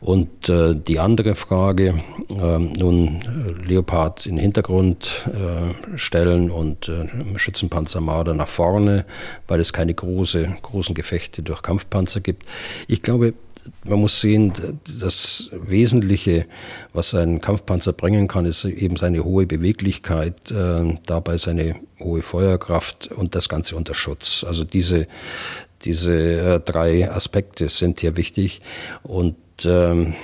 Und 0.00 0.48
äh, 0.48 0.74
die 0.74 0.98
andere 0.98 1.36
Frage, 1.36 2.02
äh, 2.30 2.58
nun 2.58 3.20
äh, 3.22 3.68
Leopard 3.68 4.26
in 4.26 4.36
den 4.36 4.42
Hintergrund 4.42 5.28
stellen 5.96 6.50
und 6.50 6.88
äh, 6.88 7.38
Schützenpanzer 7.38 8.00
Marder 8.00 8.34
nach 8.34 8.48
vorne, 8.48 9.04
weil 9.46 9.60
es 9.60 9.72
keine 9.72 9.94
große, 9.94 10.56
großen 10.62 10.94
Gefechte 10.94 11.42
durch 11.42 11.62
Kampfpanzer 11.62 12.20
gibt. 12.20 12.44
Ich 12.88 13.02
glaube, 13.02 13.34
man 13.84 14.00
muss 14.00 14.20
sehen, 14.20 14.52
das 15.00 15.50
Wesentliche, 15.52 16.46
was 16.92 17.14
ein 17.14 17.40
Kampfpanzer 17.40 17.92
bringen 17.92 18.28
kann, 18.28 18.44
ist 18.44 18.64
eben 18.64 18.96
seine 18.96 19.24
hohe 19.24 19.46
Beweglichkeit, 19.46 20.50
äh, 20.50 20.96
dabei 21.06 21.36
seine 21.36 21.76
hohe 22.00 22.22
Feuerkraft 22.22 23.08
und 23.08 23.34
das 23.34 23.48
Ganze 23.48 23.76
unter 23.76 23.94
Schutz. 23.94 24.44
Also 24.44 24.64
diese, 24.64 25.06
diese 25.84 26.14
äh, 26.14 26.60
drei 26.60 27.10
Aspekte 27.10 27.68
sind 27.68 28.00
hier 28.00 28.16
wichtig 28.16 28.60
und 29.02 29.36
ähm, 29.64 30.14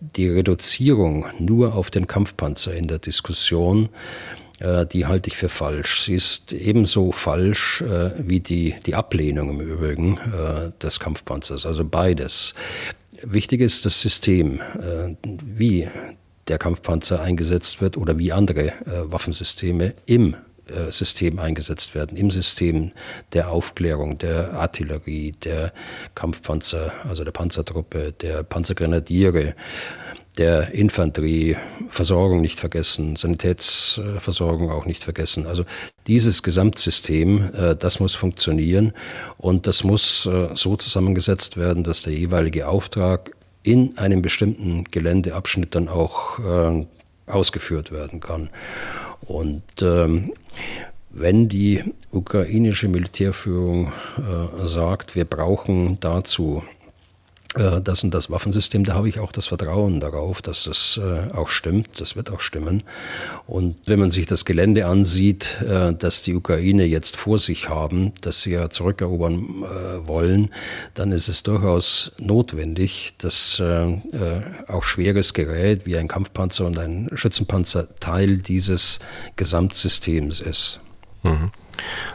die 0.00 0.28
Reduzierung 0.28 1.26
nur 1.38 1.74
auf 1.74 1.90
den 1.90 2.06
Kampfpanzer 2.06 2.74
in 2.74 2.86
der 2.86 2.98
Diskussion 2.98 3.88
die 4.60 5.06
halte 5.06 5.28
ich 5.28 5.36
für 5.36 5.48
falsch. 5.48 6.04
Sie 6.04 6.14
ist 6.14 6.52
ebenso 6.52 7.12
falsch 7.12 7.82
äh, 7.82 8.10
wie 8.18 8.40
die, 8.40 8.74
die 8.86 8.94
Ablehnung 8.94 9.50
im 9.50 9.60
Übrigen 9.60 10.18
äh, 10.18 10.72
des 10.82 10.98
Kampfpanzers, 10.98 11.64
also 11.64 11.84
beides. 11.84 12.54
Wichtig 13.22 13.60
ist 13.60 13.84
das 13.84 14.00
System, 14.00 14.60
wie 15.42 15.88
der 16.46 16.56
Kampfpanzer 16.56 17.20
eingesetzt 17.20 17.80
wird 17.80 17.96
oder 17.96 18.16
wie 18.16 18.30
andere 18.30 18.74
Waffensysteme 18.86 19.94
im 20.06 20.36
System 20.90 21.40
eingesetzt 21.40 21.96
werden, 21.96 22.16
im 22.16 22.30
System 22.30 22.92
der 23.32 23.50
Aufklärung, 23.50 24.18
der 24.18 24.52
Artillerie, 24.52 25.32
der 25.32 25.72
Kampfpanzer, 26.14 26.92
also 27.08 27.24
der 27.24 27.32
Panzertruppe, 27.32 28.12
der 28.12 28.44
Panzergrenadiere, 28.44 29.56
der 30.38 30.72
Infanterie, 30.72 31.56
Versorgung 31.90 32.40
nicht 32.40 32.60
vergessen, 32.60 33.16
Sanitätsversorgung 33.16 34.70
auch 34.70 34.86
nicht 34.86 35.02
vergessen. 35.02 35.46
Also 35.46 35.64
dieses 36.06 36.42
Gesamtsystem, 36.42 37.50
äh, 37.54 37.76
das 37.76 38.00
muss 38.00 38.14
funktionieren 38.14 38.92
und 39.36 39.66
das 39.66 39.84
muss 39.84 40.26
äh, 40.26 40.48
so 40.54 40.76
zusammengesetzt 40.76 41.56
werden, 41.56 41.84
dass 41.84 42.02
der 42.02 42.14
jeweilige 42.14 42.68
Auftrag 42.68 43.32
in 43.62 43.98
einem 43.98 44.22
bestimmten 44.22 44.84
Geländeabschnitt 44.84 45.74
dann 45.74 45.88
auch 45.88 46.38
äh, 46.38 46.86
ausgeführt 47.26 47.90
werden 47.90 48.20
kann. 48.20 48.50
Und 49.20 49.62
ähm, 49.82 50.32
wenn 51.10 51.48
die 51.48 51.82
ukrainische 52.12 52.86
Militärführung 52.86 53.92
sagt, 54.64 55.16
wir 55.16 55.24
brauchen 55.24 55.98
dazu 56.00 56.62
das 57.54 58.04
und 58.04 58.12
das 58.12 58.30
Waffensystem, 58.30 58.84
da 58.84 58.94
habe 58.94 59.08
ich 59.08 59.20
auch 59.20 59.32
das 59.32 59.46
Vertrauen 59.46 60.00
darauf, 60.00 60.42
dass 60.42 60.64
das 60.64 61.00
äh, 61.02 61.34
auch 61.34 61.48
stimmt. 61.48 61.98
Das 61.98 62.14
wird 62.14 62.30
auch 62.30 62.40
stimmen. 62.40 62.82
Und 63.46 63.76
wenn 63.86 63.98
man 63.98 64.10
sich 64.10 64.26
das 64.26 64.44
Gelände 64.44 64.84
ansieht, 64.86 65.62
äh, 65.62 65.94
das 65.94 66.20
die 66.22 66.34
Ukraine 66.34 66.84
jetzt 66.84 67.16
vor 67.16 67.38
sich 67.38 67.70
haben, 67.70 68.12
das 68.20 68.42
sie 68.42 68.50
ja 68.50 68.68
zurückerobern 68.68 69.64
wollen, 70.04 70.50
dann 70.94 71.10
ist 71.10 71.28
es 71.28 71.42
durchaus 71.42 72.12
notwendig, 72.18 73.14
dass 73.18 73.62
auch 74.68 74.82
schweres 74.82 75.32
Gerät 75.34 75.86
wie 75.86 75.96
ein 75.96 76.08
Kampfpanzer 76.08 76.66
und 76.66 76.78
ein 76.78 77.08
Schützenpanzer 77.14 77.88
Teil 78.00 78.38
dieses 78.38 78.98
Gesamtsystems 79.36 80.40
ist. 80.40 80.80
Mhm. 81.22 81.50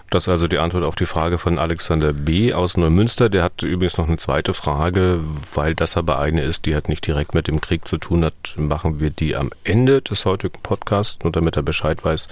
Das 0.10 0.28
ist 0.28 0.32
also 0.32 0.48
die 0.48 0.60
Antwort 0.60 0.84
auf 0.84 0.96
die 0.96 1.06
Frage 1.06 1.40
von 1.40 1.58
Alexander 1.58 2.14
B. 2.14 2.54
aus 2.54 2.78
Neumünster. 2.78 3.30
Der 3.30 3.44
hat 3.44 3.64
übrigens 3.64 3.98
noch 3.98 4.08
eine 4.08 4.18
zweite 4.18 4.54
Frage, 4.54 5.22
weil 5.56 5.74
das 5.74 5.98
aber 5.98 6.20
eine 6.20 6.44
ist, 6.44 6.66
die 6.66 6.76
hat 6.76 6.90
nicht 6.90 7.08
direkt 7.08 7.34
mit 7.34 7.48
dem 7.48 7.62
Krieg 7.62 7.88
zu 7.88 7.98
tun 7.98 8.24
hat, 8.24 8.56
machen 8.58 9.00
wir 9.00 9.10
die 9.10 9.36
am 9.36 9.50
Ende 9.64 10.02
des 10.02 10.26
heutigen 10.26 10.62
Podcasts, 10.62 11.18
nur 11.24 11.32
damit 11.32 11.56
er 11.56 11.64
Bescheid 11.64 12.04
weiß, 12.04 12.28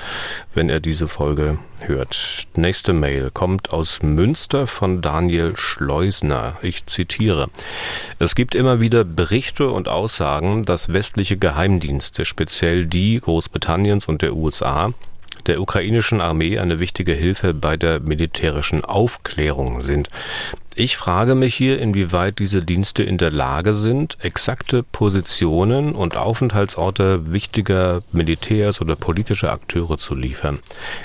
wenn 0.54 0.70
er 0.70 0.80
diese 0.80 1.08
Folge 1.08 1.58
hört. 1.80 2.48
Nächste 2.56 2.94
Mail 2.94 3.32
kommt 3.34 3.74
aus 3.74 4.04
Münster 4.04 4.68
von 4.68 5.02
Daniel 5.02 5.54
Schleusner. 5.56 6.58
Ich 6.62 6.86
zitiere. 6.86 7.50
Es 8.20 8.36
gibt 8.36 8.54
immer 8.56 8.80
wieder 8.80 9.04
Berichte 9.04 9.70
und 9.70 9.88
Aussagen, 9.88 10.66
dass 10.66 10.94
westliche 10.94 11.38
Geheimdienste, 11.38 12.26
speziell 12.26 12.86
die 12.86 13.20
Großbritanniens 13.20 14.08
und 14.08 14.22
der 14.22 14.36
USA, 14.36 14.94
der 15.48 15.62
ukrainischen 15.62 16.22
Armee 16.22 16.60
eine 16.60 16.80
wichtige 16.80 17.14
Hilfe 17.14 17.54
bei 17.54 17.78
der 17.78 18.00
militärischen 18.00 18.84
Aufklärung 18.86 19.82
sind. 19.82 20.10
Ich 20.74 20.96
frage 20.96 21.36
mich 21.36 21.54
hier, 21.54 21.80
inwieweit 21.80 22.40
diese 22.40 22.64
Dienste 22.64 23.04
in 23.04 23.18
der 23.18 23.30
Lage 23.30 23.74
sind, 23.74 24.16
exakte 24.22 24.84
Positionen 24.84 25.92
und 25.92 26.16
Aufenthaltsorte 26.16 27.34
wichtiger 27.34 28.04
Militärs 28.14 28.80
oder 28.80 28.96
politischer 28.96 29.52
Akteure 29.52 29.98
zu 29.98 30.16
liefern. 30.16 30.60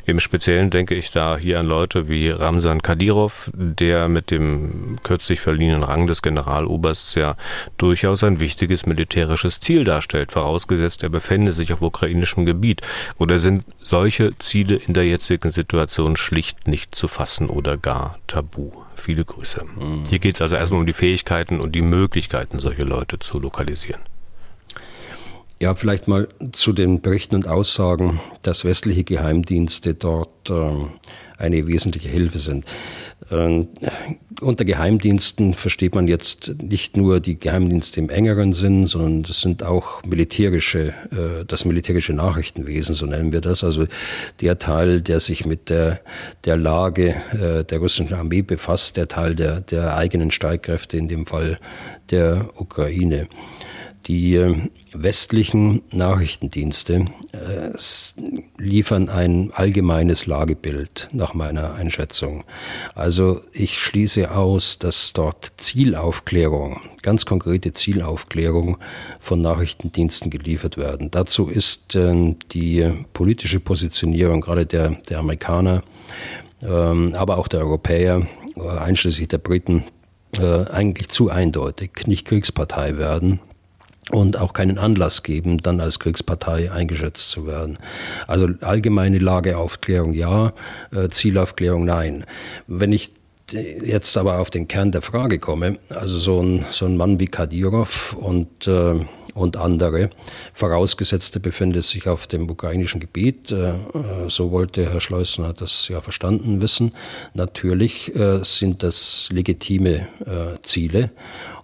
Im 0.05 0.21
Speziellen 0.21 0.71
denke 0.71 0.95
ich 0.95 1.11
da 1.11 1.37
hier 1.37 1.59
an 1.59 1.67
Leute 1.67 2.09
wie 2.09 2.31
Ramsan 2.31 2.81
Kadyrov, 2.81 3.51
der 3.55 4.09
mit 4.09 4.31
dem 4.31 4.99
kürzlich 5.03 5.41
verliehenen 5.41 5.83
Rang 5.83 6.07
des 6.07 6.23
Generalobersts 6.23 7.17
ja 7.17 7.35
durchaus 7.77 8.23
ein 8.23 8.39
wichtiges 8.39 8.87
militärisches 8.87 9.59
Ziel 9.59 9.83
darstellt, 9.83 10.31
vorausgesetzt 10.31 11.03
er 11.03 11.09
befände 11.09 11.53
sich 11.53 11.73
auf 11.73 11.83
ukrainischem 11.83 12.45
Gebiet. 12.45 12.83
Oder 13.19 13.41
sind 13.41 13.65
solche 13.83 14.31
Ziele 14.39 14.77
in 14.77 14.95
der 14.95 15.07
jetzigen 15.07 15.51
Situation 15.51 16.15
schlicht 16.15 16.69
nicht 16.69 16.95
zu 16.95 17.09
fassen 17.09 17.49
oder 17.49 17.77
gar 17.77 18.21
tabu? 18.29 18.86
Viele 18.97 19.25
Grüße. 19.25 19.65
Mhm. 19.65 20.05
Hier 20.09 20.19
geht 20.19 20.35
es 20.35 20.43
also 20.43 20.57
erstmal 20.57 20.81
um 20.81 20.87
die 20.87 20.93
Fähigkeiten 20.93 21.61
und 21.61 21.75
die 21.75 21.83
Möglichkeiten, 21.83 22.59
solche 22.59 22.83
Leute 22.83 23.19
zu 23.19 23.39
lokalisieren. 23.39 24.01
Ja, 25.59 25.75
vielleicht 25.75 26.07
mal 26.07 26.29
zu 26.53 26.75
den 26.75 27.01
Berichten 27.01 27.35
und 27.35 27.49
Aussagen, 27.49 28.21
dass 28.43 28.65
westliche 28.65 29.05
Geheimdienste 29.05 29.95
dort 29.95 30.51
äh, 30.51 30.71
eine 31.39 31.67
wesentliche 31.67 32.09
Hilfe 32.09 32.39
sind. 32.39 32.67
Äh, 33.31 33.65
unter 34.41 34.65
Geheimdiensten 34.65 35.55
versteht 35.55 35.95
man 35.95 36.09
jetzt 36.09 36.55
nicht 36.63 36.97
nur 36.97 37.21
die 37.21 37.39
Geheimdienste 37.39 38.01
im 38.01 38.11
engeren 38.11 38.53
Sinn, 38.53 38.87
sondern 38.87 39.23
das 39.23 39.41
sind 39.41 39.63
auch 39.63 40.03
militärische, 40.05 40.89
äh, 41.11 41.45
das 41.47 41.65
militärische 41.65 42.13
Nachrichtenwesen, 42.13 42.95
so 42.95 43.07
nennen 43.07 43.33
wir 43.33 43.41
das. 43.41 43.65
Also 43.65 43.87
der 44.41 44.59
Teil, 44.59 45.01
der 45.01 45.21
sich 45.21 45.47
mit 45.47 45.71
der, 45.71 46.01
der 46.45 46.57
Lage 46.57 47.15
äh, 47.33 47.65
der 47.65 47.79
russischen 47.79 48.13
Armee 48.13 48.43
befasst, 48.43 48.97
der 48.97 49.09
Teil 49.09 49.35
der, 49.35 49.61
der 49.61 49.97
eigenen 49.97 50.31
Streitkräfte, 50.31 50.97
in 50.97 51.09
dem 51.09 51.27
Fall 51.27 51.59
der 52.11 52.51
Ukraine. 52.57 53.29
Die 54.07 54.37
äh, 54.37 54.55
westlichen 54.93 55.83
Nachrichtendienste 55.91 57.07
äh, 57.33 57.77
liefern 58.57 59.09
ein 59.09 59.51
allgemeines 59.53 60.27
Lagebild 60.27 61.09
nach 61.13 61.35
meiner 61.35 61.75
Einschätzung. 61.75 62.45
Also 62.95 63.41
ich 63.53 63.81
schließe 63.81 64.31
aus, 64.31 64.79
dass 64.79 65.13
dort 65.13 65.55
Zielaufklärung, 65.57 66.81
ganz 67.03 67.27
konkrete 67.27 67.73
Zielaufklärung 67.73 68.79
von 69.19 69.41
Nachrichtendiensten 69.41 70.31
geliefert 70.31 70.77
werden. 70.77 71.11
Dazu 71.11 71.49
ist 71.49 71.97
äh, 71.97 72.37
die 72.53 72.89
politische 73.13 73.59
Positionierung 73.59 74.41
gerade 74.41 74.67
der, 74.67 74.91
der 75.09 75.19
Amerikaner, 75.19 75.83
ähm, 76.63 77.13
aber 77.17 77.39
auch 77.39 77.49
der 77.49 77.61
Europäer, 77.61 78.27
einschließlich 78.57 79.29
der 79.29 79.39
Briten, 79.39 79.85
eigentlich 80.39 81.09
zu 81.09 81.31
eindeutig, 81.31 82.07
nicht 82.07 82.27
Kriegspartei 82.27 82.99
werden 82.99 83.41
und 84.11 84.39
auch 84.39 84.53
keinen 84.53 84.79
Anlass 84.79 85.23
geben, 85.23 85.59
dann 85.59 85.81
als 85.81 85.99
Kriegspartei 85.99 86.71
eingeschätzt 86.71 87.31
zu 87.31 87.47
werden. 87.47 87.79
Also 88.27 88.49
allgemeine 88.61 89.19
Lageaufklärung 89.19 90.13
ja, 90.13 90.53
äh, 90.93 91.09
Zielaufklärung 91.09 91.85
nein. 91.85 92.25
Wenn 92.67 92.93
ich 92.93 93.11
jetzt 93.53 94.17
aber 94.17 94.39
auf 94.41 94.51
den 94.51 94.69
Kern 94.69 94.93
der 94.93 95.03
Frage 95.03 95.39
komme, 95.39 95.79
also 95.89 96.19
so 96.19 96.41
ein, 96.41 96.65
so 96.71 96.87
ein 96.87 96.97
Mann 96.97 97.21
wie 97.21 97.27
Kadyrov 97.27 98.15
und 98.15 98.67
äh, 98.67 98.95
und 99.37 99.57
andere. 99.57 100.11
Vorausgesetzt, 100.55 101.37
er 101.37 101.41
befindet 101.41 101.85
sich 101.85 102.09
auf 102.09 102.27
dem 102.27 102.49
ukrainischen 102.51 103.01
Gebiet. 103.01 103.53
Äh, 103.53 103.75
so 104.29 104.51
wollte 104.51 104.91
Herr 104.91 105.01
Schleusner 105.01 105.53
das 105.53 105.89
ja 105.89 106.01
verstanden 106.01 106.61
wissen. 106.61 106.93
Natürlich 107.35 108.15
äh, 108.17 108.43
sind 108.43 108.83
das 108.83 109.29
legitime 109.31 110.09
äh, 110.25 110.61
Ziele. 110.63 111.11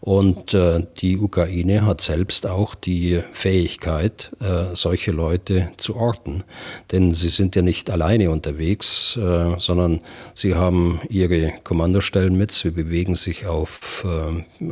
Und 0.01 0.57
die 1.01 1.17
Ukraine 1.17 1.87
hat 1.87 2.01
selbst 2.01 2.49
auch 2.49 2.75
die 2.75 3.23
Fähigkeit, 3.31 4.33
solche 4.73 5.13
Leute 5.13 5.71
zu 5.77 5.95
orten. 5.95 6.43
Denn 6.91 7.15
sie 7.15 7.29
sind 7.29 7.55
ja 7.55 7.63
nicht 7.63 7.89
alleine 7.89 8.33
unterwegs, 8.33 9.13
sondern 9.13 10.01
sie 10.35 10.57
haben 10.57 11.01
ihre 11.09 11.53
Kommandostellen 11.63 12.37
mit. 12.37 12.51
Sie 12.51 12.73
bewegen 12.73 13.15
sich 13.15 13.47
auf, 13.47 14.05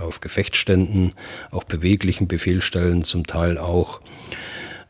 auf 0.01 0.19
Gefechtsständen, 0.19 1.13
auf 1.53 1.65
beweglichen 1.65 2.27
Befehlstellen 2.27 2.90
Stellen 2.91 3.05
zum 3.05 3.27
Teil 3.27 3.59
auch. 3.59 4.01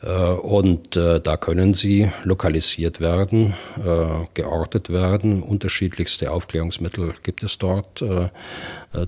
Äh, 0.03 0.09
und 0.09 0.97
äh, 0.97 1.21
da 1.21 1.37
können 1.37 1.75
sie 1.75 2.11
lokalisiert 2.25 3.01
werden, 3.01 3.53
äh, 3.85 4.27
geortet 4.33 4.89
werden. 4.89 5.43
Unterschiedlichste 5.43 6.33
Aufklärungsmittel 6.33 7.15
gibt 7.23 7.43
es 7.43 7.59
dort, 7.59 8.03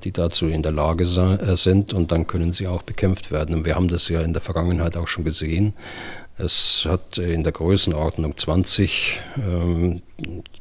die 0.04 0.12
dazu 0.12 0.46
in 0.46 0.62
der 0.62 0.72
Lage 0.72 1.04
sind. 1.04 1.94
Und 1.94 2.12
dann 2.12 2.26
können 2.26 2.52
sie 2.52 2.66
auch 2.66 2.82
bekämpft 2.82 3.30
werden. 3.30 3.54
Und 3.54 3.64
wir 3.64 3.74
haben 3.74 3.88
das 3.88 4.08
ja 4.08 4.20
in 4.20 4.32
der 4.32 4.42
Vergangenheit 4.42 4.96
auch 4.96 5.08
schon 5.08 5.24
gesehen. 5.24 5.72
Es 6.42 6.88
hat 6.90 7.18
in 7.18 7.44
der 7.44 7.52
Größenordnung 7.52 8.36
20, 8.36 9.20
ähm, 9.36 10.02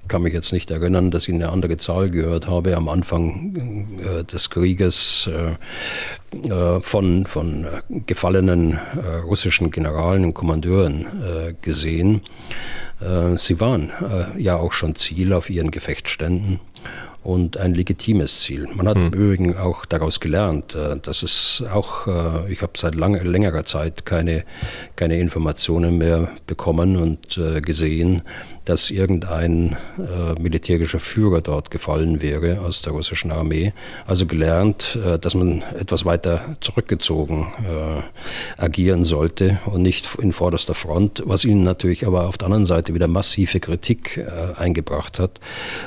kann 0.08 0.22
mich 0.22 0.34
jetzt 0.34 0.54
nicht 0.54 0.70
erinnern, 0.70 1.10
dass 1.10 1.28
ich 1.28 1.34
eine 1.34 1.50
andere 1.50 1.78
Zahl 1.78 2.12
gehört 2.12 2.48
habe, 2.48 2.78
am 2.78 2.88
Anfang 2.88 4.00
äh, 4.00 4.24
des 4.24 4.52
Krieges 4.52 5.28
äh, 5.34 6.48
äh 6.48 6.82
von, 6.82 7.26
von 7.26 7.66
gefallenen 8.06 8.74
äh, 8.74 9.16
russischen 9.24 9.72
Generalen 9.72 10.24
und 10.26 10.36
Kommandeuren 10.36 11.06
äh, 11.06 11.54
gesehen. 11.64 12.22
Äh, 13.00 13.38
sie 13.38 13.60
waren 13.60 13.92
ja 14.38 14.58
auch 14.58 14.74
schon 14.74 14.96
Ziel 14.96 15.34
auf 15.34 15.50
ihren 15.50 15.72
Gefechtsständen 15.72 16.60
und 17.24 17.58
ein 17.58 17.74
legitimes 17.74 18.42
Ziel. 18.42 18.68
Man 18.74 18.88
hat 18.88 18.96
hm. 18.96 19.14
übrigens 19.14 19.58
auch 19.58 19.86
daraus 19.86 20.20
gelernt, 20.20 20.76
äh, 20.76 20.98
dass 20.98 21.24
es 21.24 21.64
auch, 21.72 22.08
äh, 22.08 22.52
ich 22.52 22.62
habe 22.62 22.74
seit 22.76 22.96
lang, 22.96 23.14
längerer 23.24 23.64
Zeit 23.64 24.06
keine, 24.06 24.44
keine 24.96 25.20
Informationen 25.20 25.98
mehr 25.98 26.30
bekommen 26.48 26.98
und 26.98 27.38
äh, 27.38 27.62
gesehen, 27.62 28.24
dass 28.66 28.90
irgendein 28.90 29.78
äh, 29.98 30.40
militärischer 30.40 31.00
Führer 31.00 31.42
dort 31.42 31.72
gefallen 31.72 32.22
wäre 32.22 32.62
aus 32.62 32.82
der 32.82 32.94
russischen 32.94 33.32
Armee. 33.32 33.74
Also 34.06 34.26
gelernt, 34.26 34.98
äh, 35.04 35.18
dass 35.20 35.36
man 35.36 35.64
etwas 35.80 36.06
weiter 36.06 36.56
zurückgezogen 36.60 37.48
äh, 37.60 38.62
agieren 38.62 39.06
sollte 39.06 39.60
und 39.66 39.82
nicht 39.82 40.08
in 40.20 40.34
vorderster 40.34 40.74
Front, 40.74 41.24
was 41.26 41.46
ihnen 41.46 41.64
natürlich 41.64 42.06
aber 42.06 42.28
auf 42.28 42.38
der 42.38 42.48
anderen 42.48 42.66
Seite 42.66 42.94
wieder 42.94 43.08
massive 43.08 43.60
Kritik 43.60 44.18
äh, 44.18 44.60
eingebracht 44.60 45.20
hat 45.20 45.40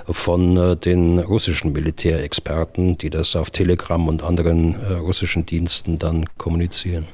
von 0.09 0.57
äh, 0.57 0.77
den 0.77 1.18
russischen 1.18 1.72
Militärexperten, 1.72 2.99
die 2.99 3.11
das 3.11 3.37
auf 3.37 3.51
Telegram 3.51 4.09
und 4.09 4.22
anderen 4.22 4.75
äh, 4.75 4.95
russischen 4.95 5.47
Diensten 5.47 5.99
dann 5.99 6.25
kommunizieren. 6.39 7.07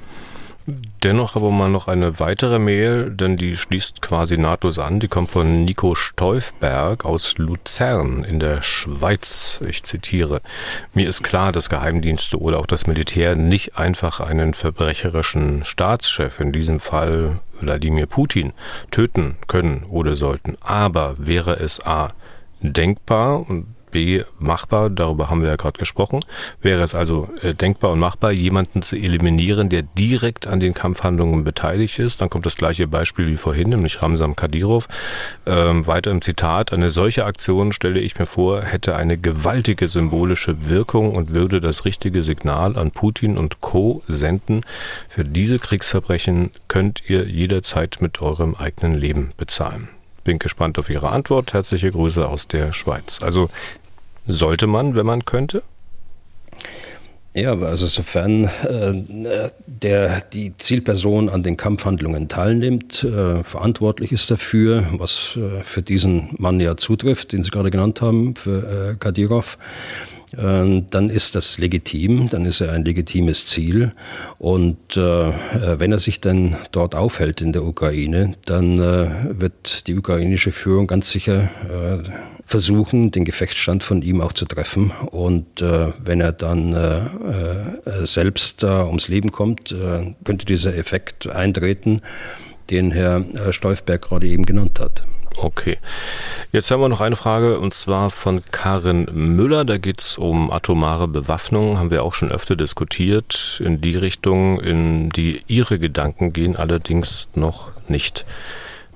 Dennoch 1.02 1.36
aber 1.36 1.50
mal 1.50 1.70
noch 1.70 1.88
eine 1.88 2.20
weitere 2.20 2.58
Mail, 2.58 3.10
denn 3.10 3.36
die 3.36 3.56
schließt 3.56 4.02
quasi 4.02 4.36
nahtlos 4.36 4.78
an. 4.78 5.00
Die 5.00 5.08
kommt 5.08 5.30
von 5.30 5.64
Nico 5.64 5.94
Steufberg 5.94 7.04
aus 7.04 7.38
Luzern 7.38 8.22
in 8.24 8.38
der 8.38 8.62
Schweiz. 8.62 9.60
Ich 9.66 9.82
zitiere. 9.82 10.42
Mir 10.92 11.08
ist 11.08 11.22
klar, 11.22 11.52
dass 11.52 11.70
Geheimdienste 11.70 12.38
oder 12.38 12.58
auch 12.58 12.66
das 12.66 12.86
Militär 12.86 13.34
nicht 13.34 13.78
einfach 13.78 14.20
einen 14.20 14.54
verbrecherischen 14.54 15.64
Staatschef, 15.64 16.38
in 16.38 16.52
diesem 16.52 16.80
Fall 16.80 17.40
Wladimir 17.60 18.06
Putin, 18.06 18.52
töten 18.90 19.36
können 19.46 19.84
oder 19.88 20.16
sollten. 20.16 20.56
Aber 20.60 21.14
wäre 21.18 21.58
es 21.58 21.84
A 21.84 22.12
denkbar 22.60 23.48
und 23.48 23.66
B 23.90 24.22
machbar, 24.38 24.90
darüber 24.90 25.30
haben 25.30 25.42
wir 25.42 25.48
ja 25.48 25.56
gerade 25.56 25.78
gesprochen. 25.78 26.20
Wäre 26.60 26.82
es 26.82 26.94
also 26.94 27.28
äh, 27.42 27.54
denkbar 27.54 27.90
und 27.90 27.98
machbar, 27.98 28.32
jemanden 28.32 28.82
zu 28.82 28.96
eliminieren, 28.96 29.68
der 29.68 29.82
direkt 29.82 30.46
an 30.46 30.60
den 30.60 30.74
Kampfhandlungen 30.74 31.44
beteiligt 31.44 31.98
ist, 31.98 32.20
dann 32.20 32.30
kommt 32.30 32.46
das 32.46 32.56
gleiche 32.56 32.86
Beispiel 32.86 33.26
wie 33.26 33.36
vorhin, 33.36 33.70
nämlich 33.70 34.02
Ramsam 34.02 34.36
Kadyrov. 34.36 34.88
Ähm, 35.46 35.86
weiter 35.86 36.10
im 36.10 36.22
Zitat, 36.22 36.72
eine 36.72 36.90
solche 36.90 37.24
Aktion, 37.24 37.72
stelle 37.72 38.00
ich 38.00 38.18
mir 38.18 38.26
vor, 38.26 38.62
hätte 38.62 38.96
eine 38.96 39.18
gewaltige 39.18 39.88
symbolische 39.88 40.68
Wirkung 40.68 41.14
und 41.14 41.34
würde 41.34 41.60
das 41.60 41.84
richtige 41.84 42.22
Signal 42.22 42.76
an 42.76 42.90
Putin 42.90 43.36
und 43.36 43.60
Co. 43.60 44.02
senden. 44.08 44.62
Für 45.08 45.24
diese 45.24 45.58
Kriegsverbrechen 45.58 46.50
könnt 46.68 47.02
ihr 47.08 47.26
jederzeit 47.26 47.98
mit 48.00 48.20
eurem 48.22 48.54
eigenen 48.54 48.94
Leben 48.94 49.32
bezahlen. 49.36 49.88
Bin 50.24 50.38
gespannt 50.38 50.78
auf 50.78 50.90
Ihre 50.90 51.10
Antwort. 51.10 51.52
Herzliche 51.52 51.90
Grüße 51.90 52.28
aus 52.28 52.48
der 52.48 52.72
Schweiz. 52.72 53.20
Also 53.22 53.48
sollte 54.26 54.66
man, 54.66 54.94
wenn 54.94 55.06
man 55.06 55.24
könnte? 55.24 55.62
Ja, 57.32 57.56
also 57.56 57.86
sofern 57.86 58.44
äh, 58.64 59.50
der, 59.66 60.20
die 60.20 60.56
Zielperson 60.58 61.28
an 61.28 61.44
den 61.44 61.56
Kampfhandlungen 61.56 62.28
teilnimmt, 62.28 63.04
äh, 63.04 63.44
verantwortlich 63.44 64.10
ist 64.10 64.32
dafür, 64.32 64.84
was 64.92 65.36
äh, 65.36 65.62
für 65.62 65.80
diesen 65.80 66.30
Mann 66.38 66.58
ja 66.58 66.76
zutrifft, 66.76 67.32
den 67.32 67.44
Sie 67.44 67.52
gerade 67.52 67.70
genannt 67.70 68.00
haben, 68.00 68.34
für 68.34 68.90
äh, 68.90 68.96
Kadyrov, 68.98 69.58
ähm, 69.58 70.19
dann 70.32 71.10
ist 71.10 71.34
das 71.34 71.58
legitim, 71.58 72.28
dann 72.28 72.44
ist 72.44 72.60
er 72.60 72.72
ein 72.72 72.84
legitimes 72.84 73.46
Ziel. 73.46 73.92
Und 74.38 74.96
äh, 74.96 75.32
wenn 75.78 75.92
er 75.92 75.98
sich 75.98 76.20
dann 76.20 76.56
dort 76.72 76.94
aufhält 76.94 77.40
in 77.40 77.52
der 77.52 77.64
Ukraine, 77.64 78.34
dann 78.44 78.78
äh, 78.78 79.40
wird 79.40 79.86
die 79.88 79.96
ukrainische 79.96 80.52
Führung 80.52 80.86
ganz 80.86 81.10
sicher 81.10 81.50
äh, 81.68 82.08
versuchen, 82.50 83.12
den 83.12 83.24
Gefechtsstand 83.24 83.84
von 83.84 84.02
ihm 84.02 84.20
auch 84.20 84.32
zu 84.32 84.44
treffen. 84.44 84.90
Und 85.10 85.62
äh, 85.62 85.92
wenn 86.02 86.20
er 86.20 86.32
dann 86.32 86.74
äh, 86.74 86.98
äh, 86.98 88.06
selbst 88.06 88.64
ums 88.64 89.08
Leben 89.08 89.30
kommt, 89.30 89.74
könnte 90.24 90.46
dieser 90.46 90.76
Effekt 90.76 91.28
eintreten, 91.28 92.02
den 92.70 92.90
Herr 92.90 93.24
Steufberg 93.50 94.02
gerade 94.02 94.26
eben 94.26 94.44
genannt 94.44 94.80
hat. 94.80 95.04
Okay. 95.36 95.78
Jetzt 96.52 96.70
haben 96.70 96.80
wir 96.80 96.88
noch 96.88 97.00
eine 97.00 97.16
Frage 97.16 97.58
und 97.60 97.72
zwar 97.72 98.10
von 98.10 98.42
Karin 98.50 99.06
Müller. 99.12 99.64
Da 99.64 99.78
geht 99.78 100.00
es 100.00 100.18
um 100.18 100.50
atomare 100.50 101.08
Bewaffnung. 101.08 101.78
Haben 101.78 101.90
wir 101.90 102.02
auch 102.02 102.14
schon 102.14 102.32
öfter 102.32 102.56
diskutiert. 102.56 103.62
In 103.64 103.80
die 103.80 103.96
Richtung, 103.96 104.60
in 104.60 105.10
die 105.10 105.42
Ihre 105.46 105.78
Gedanken 105.78 106.32
gehen, 106.32 106.56
allerdings 106.56 107.28
noch 107.34 107.72
nicht. 107.88 108.24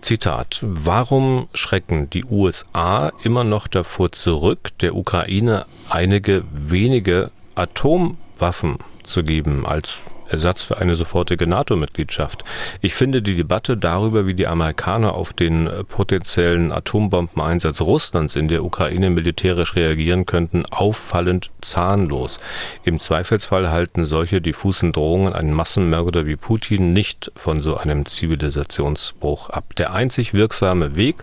Zitat. 0.01 0.61
Warum 0.62 1.49
schrecken 1.55 2.11
die 2.11 2.26
USA 2.26 3.11
immer 3.22 3.43
noch 3.43 3.66
davor 3.66 4.12
zurück, 4.12 4.70
der 4.82 4.95
Ukraine 4.95 5.64
einige 5.89 6.45
wenige 6.53 7.30
Atomwaffen 7.55 8.78
zu 9.03 9.22
geben 9.22 9.64
als 9.64 10.05
Ersatz 10.35 10.64
für 10.64 10.78
eine 10.78 10.97
sofortige 10.97 11.47
NATO-Mitgliedschaft. 11.47 12.43
Ich 12.80 12.95
finde 12.95 13.22
die 13.22 13.37
Debatte 13.37 13.76
darüber, 13.76 14.26
wie 14.26 14.35
die 14.35 14.49
Amerikaner 14.49 15.14
auf 15.14 15.32
den 15.32 15.68
äh, 15.68 15.85
potenziellen 15.85 16.72
Atombombeneinsatz 16.72 17.80
Russlands 17.80 18.35
in 18.35 18.49
der 18.49 18.64
Ukraine 18.64 19.11
militärisch 19.11 19.76
reagieren 19.76 20.26
könnten, 20.26 20.66
auffallend 20.66 21.51
zahnlos. 21.61 22.41
Im 22.82 22.99
Zweifelsfall 22.99 23.70
halten 23.70 24.07
solche 24.07 24.41
diffusen 24.41 24.91
Drohungen 24.91 25.32
einen 25.32 25.53
Massenmörder 25.53 26.26
wie 26.26 26.35
Putin 26.35 26.93
nicht 26.93 27.30
von 27.37 27.62
so 27.62 27.76
einem 27.76 28.05
Zivilisationsbruch 28.05 29.51
ab. 29.51 29.76
Der 29.76 29.93
einzig 29.93 30.35
wirksame 30.35 30.97
Weg, 30.97 31.22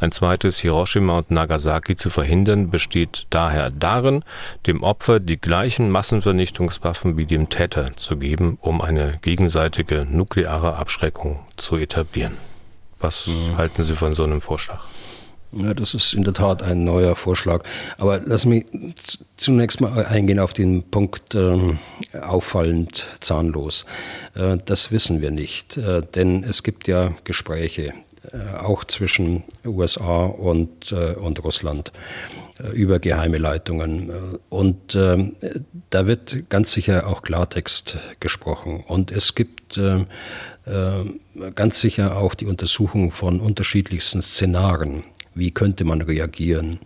ein 0.00 0.10
zweites 0.10 0.58
Hiroshima 0.58 1.18
und 1.18 1.30
Nagasaki 1.30 1.94
zu 1.94 2.10
verhindern, 2.10 2.70
besteht 2.70 3.28
daher 3.30 3.70
darin, 3.70 4.24
dem 4.66 4.82
Opfer 4.82 5.20
die 5.20 5.40
gleichen 5.40 5.90
Massenvernichtungswaffen 5.90 7.16
wie 7.16 7.26
dem 7.26 7.50
Täter 7.50 7.94
zu 7.94 8.16
geben 8.16 8.47
um 8.56 8.80
eine 8.80 9.18
gegenseitige 9.20 10.06
nukleare 10.10 10.76
Abschreckung 10.76 11.40
zu 11.56 11.76
etablieren. 11.76 12.36
Was 12.98 13.26
mhm. 13.26 13.56
halten 13.56 13.84
Sie 13.84 13.94
von 13.94 14.14
so 14.14 14.24
einem 14.24 14.40
Vorschlag? 14.40 14.80
Ja, 15.52 15.72
das 15.72 15.94
ist 15.94 16.12
in 16.12 16.24
der 16.24 16.34
Tat 16.34 16.62
ein 16.62 16.84
neuer 16.84 17.16
Vorschlag. 17.16 17.64
Aber 17.96 18.20
lass 18.22 18.44
mich 18.44 18.66
zunächst 19.36 19.80
mal 19.80 20.04
eingehen 20.04 20.38
auf 20.38 20.52
den 20.52 20.82
Punkt 20.82 21.34
äh, 21.34 21.74
auffallend 22.20 23.06
zahnlos. 23.20 23.86
Äh, 24.34 24.58
das 24.64 24.92
wissen 24.92 25.22
wir 25.22 25.30
nicht, 25.30 25.78
äh, 25.78 26.02
denn 26.02 26.44
es 26.44 26.62
gibt 26.62 26.86
ja 26.86 27.14
Gespräche, 27.24 27.94
äh, 28.32 28.56
auch 28.58 28.84
zwischen 28.84 29.42
USA 29.64 30.26
und, 30.26 30.92
äh, 30.92 31.14
und 31.14 31.42
Russland. 31.42 31.92
Äh, 32.58 32.70
über 32.70 32.98
geheime 32.98 33.38
Leitungen. 33.38 34.10
Und 34.48 34.94
äh, 34.94 35.32
da 35.90 36.06
wird 36.06 36.48
ganz 36.48 36.72
sicher 36.72 37.06
auch 37.06 37.22
Klartext 37.22 37.98
gesprochen. 38.20 38.84
Und 38.86 39.10
es 39.10 39.34
gibt 39.34 39.76
äh, 39.76 39.98
äh, 39.98 41.04
ganz 41.54 41.80
sicher 41.80 42.16
auch 42.16 42.34
die 42.34 42.46
Untersuchung 42.46 43.12
von 43.12 43.40
unterschiedlichsten 43.40 44.22
Szenarien. 44.22 45.04
Wie 45.34 45.50
könnte 45.50 45.84
man 45.84 46.02
reagieren. 46.02 46.78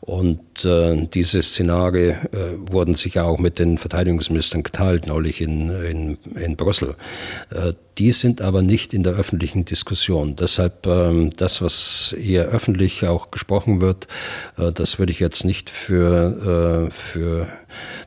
Und 0.00 0.64
äh, 0.64 1.06
diese 1.12 1.42
Szenarien 1.42 2.16
äh, 2.32 2.72
wurden 2.72 2.94
sicher 2.94 3.26
auch 3.26 3.38
mit 3.38 3.58
den 3.58 3.76
Verteidigungsministern 3.76 4.62
geteilt, 4.62 5.06
neulich 5.06 5.40
in, 5.40 5.70
in, 5.70 6.18
in 6.34 6.56
Brüssel. 6.56 6.96
Äh, 7.50 7.74
die 7.98 8.12
sind 8.12 8.40
aber 8.40 8.62
nicht 8.62 8.94
in 8.94 9.02
der 9.02 9.12
öffentlichen 9.12 9.66
Diskussion. 9.66 10.36
Deshalb 10.36 10.86
ähm, 10.86 11.30
das, 11.36 11.60
was 11.60 12.16
hier 12.18 12.46
öffentlich 12.46 13.06
auch 13.06 13.30
gesprochen 13.30 13.82
wird, 13.82 14.08
äh, 14.56 14.72
das 14.72 14.98
würde 14.98 15.12
ich 15.12 15.20
jetzt 15.20 15.44
nicht 15.44 15.68
für, 15.68 16.88
äh, 16.88 16.90
für 16.90 17.48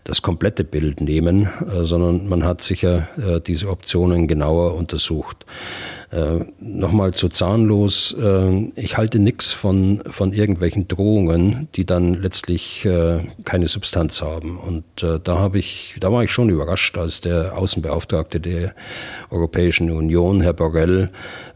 das 0.03 0.21
komplette 0.21 0.63
Bild 0.63 1.01
nehmen, 1.01 1.45
äh, 1.45 1.83
sondern 1.83 2.27
man 2.27 2.43
hat 2.43 2.61
sicher 2.61 3.07
äh, 3.17 3.39
diese 3.39 3.69
Optionen 3.69 4.27
genauer 4.27 4.75
untersucht. 4.75 5.45
Äh, 6.11 6.45
Nochmal 6.59 7.13
zu 7.13 7.29
zahnlos. 7.29 8.15
Ich 8.75 8.97
halte 8.97 9.19
nichts 9.19 9.51
von, 9.51 10.01
von 10.07 10.33
irgendwelchen 10.33 10.87
Drohungen, 10.87 11.67
die 11.75 11.85
dann 11.85 12.13
letztlich 12.13 12.87
keine 13.45 13.67
Substanz 13.67 14.21
haben. 14.21 14.57
Und 14.57 14.83
da 14.95 15.39
habe 15.39 15.59
ich, 15.59 15.95
da 15.99 16.11
war 16.11 16.23
ich 16.23 16.31
schon 16.31 16.49
überrascht, 16.49 16.97
als 16.97 17.21
der 17.21 17.57
Außenbeauftragte 17.57 18.39
der 18.39 18.73
Europäischen 19.29 19.91
Union, 19.91 20.41
Herr 20.41 20.53
Borrell, 20.53 21.09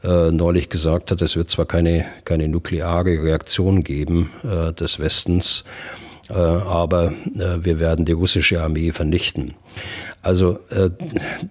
neulich 0.03 0.69
gesagt 0.69 1.11
hat, 1.11 1.21
es 1.21 1.35
wird 1.35 1.49
zwar 1.49 1.65
keine, 1.65 2.05
keine 2.25 2.47
nukleare 2.47 3.23
Reaktion 3.23 3.83
geben 3.83 4.31
des 4.79 4.99
Westens, 4.99 5.63
aber 6.33 7.13
äh, 7.35 7.63
wir 7.63 7.79
werden 7.79 8.05
die 8.05 8.11
russische 8.11 8.61
Armee 8.61 8.91
vernichten. 8.91 9.53
Also 10.27 10.59
äh, 10.71 10.89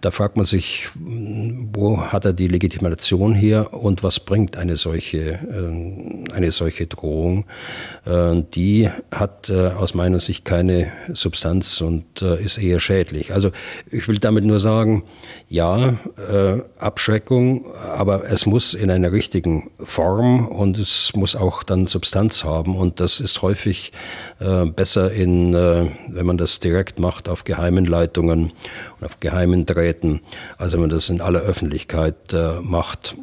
da 0.02 0.10
fragt 0.10 0.36
man 0.36 0.44
sich, 0.44 0.88
wo 0.94 1.98
hat 1.98 2.26
er 2.26 2.34
die 2.34 2.48
Legitimation 2.48 3.32
her 3.34 3.72
und 3.72 4.02
was 4.02 4.20
bringt 4.20 4.58
eine 4.58 4.76
solche, 4.76 5.18
äh, 5.18 6.32
eine 6.34 6.52
solche 6.52 6.86
Drohung? 6.86 7.46
Äh, 8.04 8.42
die 8.54 8.90
hat 9.10 9.48
äh, 9.48 9.68
aus 9.68 9.94
meiner 9.94 10.20
Sicht 10.20 10.44
keine 10.44 10.92
Substanz 11.14 11.80
und 11.80 12.20
äh, 12.20 12.42
ist 12.42 12.58
eher 12.58 12.78
schädlich. 12.78 13.32
Also 13.32 13.50
ich 13.90 14.08
will 14.08 14.18
damit 14.18 14.44
nur 14.44 14.58
sagen, 14.58 15.04
ja, 15.48 15.94
äh, 16.30 16.60
Abschreckung, 16.78 17.64
aber 17.74 18.28
es 18.28 18.44
muss 18.44 18.74
in 18.74 18.90
einer 18.90 19.10
richtigen 19.10 19.70
Form 19.82 20.48
und 20.48 20.76
es 20.76 21.14
muss 21.14 21.34
auch 21.34 21.62
dann 21.62 21.86
Substanz 21.86 22.44
haben 22.44 22.76
und 22.76 23.00
das 23.00 23.20
ist 23.20 23.40
häufig 23.42 23.92
besser 24.76 25.12
in, 25.12 25.54
wenn 25.54 26.26
man 26.26 26.36
das 26.36 26.60
direkt 26.60 26.98
macht 26.98 27.28
auf 27.28 27.44
geheimen 27.44 27.86
Leitungen 27.86 28.15
und 28.16 28.52
auf 29.00 29.20
geheimen 29.20 29.66
Drähten, 29.66 30.20
als 30.58 30.72
wenn 30.72 30.80
man 30.80 30.90
das 30.90 31.08
in 31.08 31.20
aller 31.20 31.40
Öffentlichkeit 31.40 32.32
äh, 32.32 32.60
macht 32.60 33.16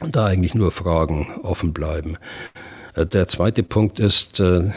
und 0.00 0.16
da 0.16 0.26
eigentlich 0.26 0.54
nur 0.54 0.72
Fragen 0.72 1.28
offen 1.42 1.72
bleiben. 1.72 2.18
Äh, 2.96 3.06
der 3.06 3.28
zweite 3.28 3.62
Punkt 3.62 4.00
ist 4.00 4.40
äh, 4.40 4.58
äh, 4.58 4.72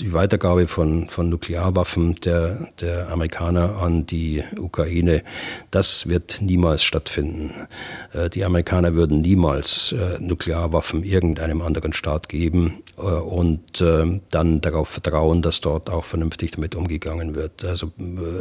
die 0.00 0.12
Weitergabe 0.12 0.66
von, 0.66 1.08
von 1.08 1.28
Nuklearwaffen 1.28 2.16
der, 2.16 2.68
der 2.80 3.10
Amerikaner 3.10 3.76
an 3.76 4.06
die 4.06 4.42
Ukraine. 4.58 5.22
Das 5.70 6.08
wird 6.08 6.38
niemals 6.40 6.82
stattfinden. 6.82 7.52
Die 8.34 8.44
Amerikaner 8.44 8.94
würden 8.94 9.20
niemals 9.20 9.94
Nuklearwaffen 10.20 11.04
irgendeinem 11.04 11.60
anderen 11.62 11.92
Staat 11.92 12.28
geben 12.28 12.82
und 12.96 13.82
dann 14.30 14.60
darauf 14.60 14.88
vertrauen, 14.88 15.42
dass 15.42 15.60
dort 15.60 15.90
auch 15.90 16.04
vernünftig 16.04 16.52
damit 16.52 16.74
umgegangen 16.74 17.34
wird. 17.34 17.64
Also 17.64 17.92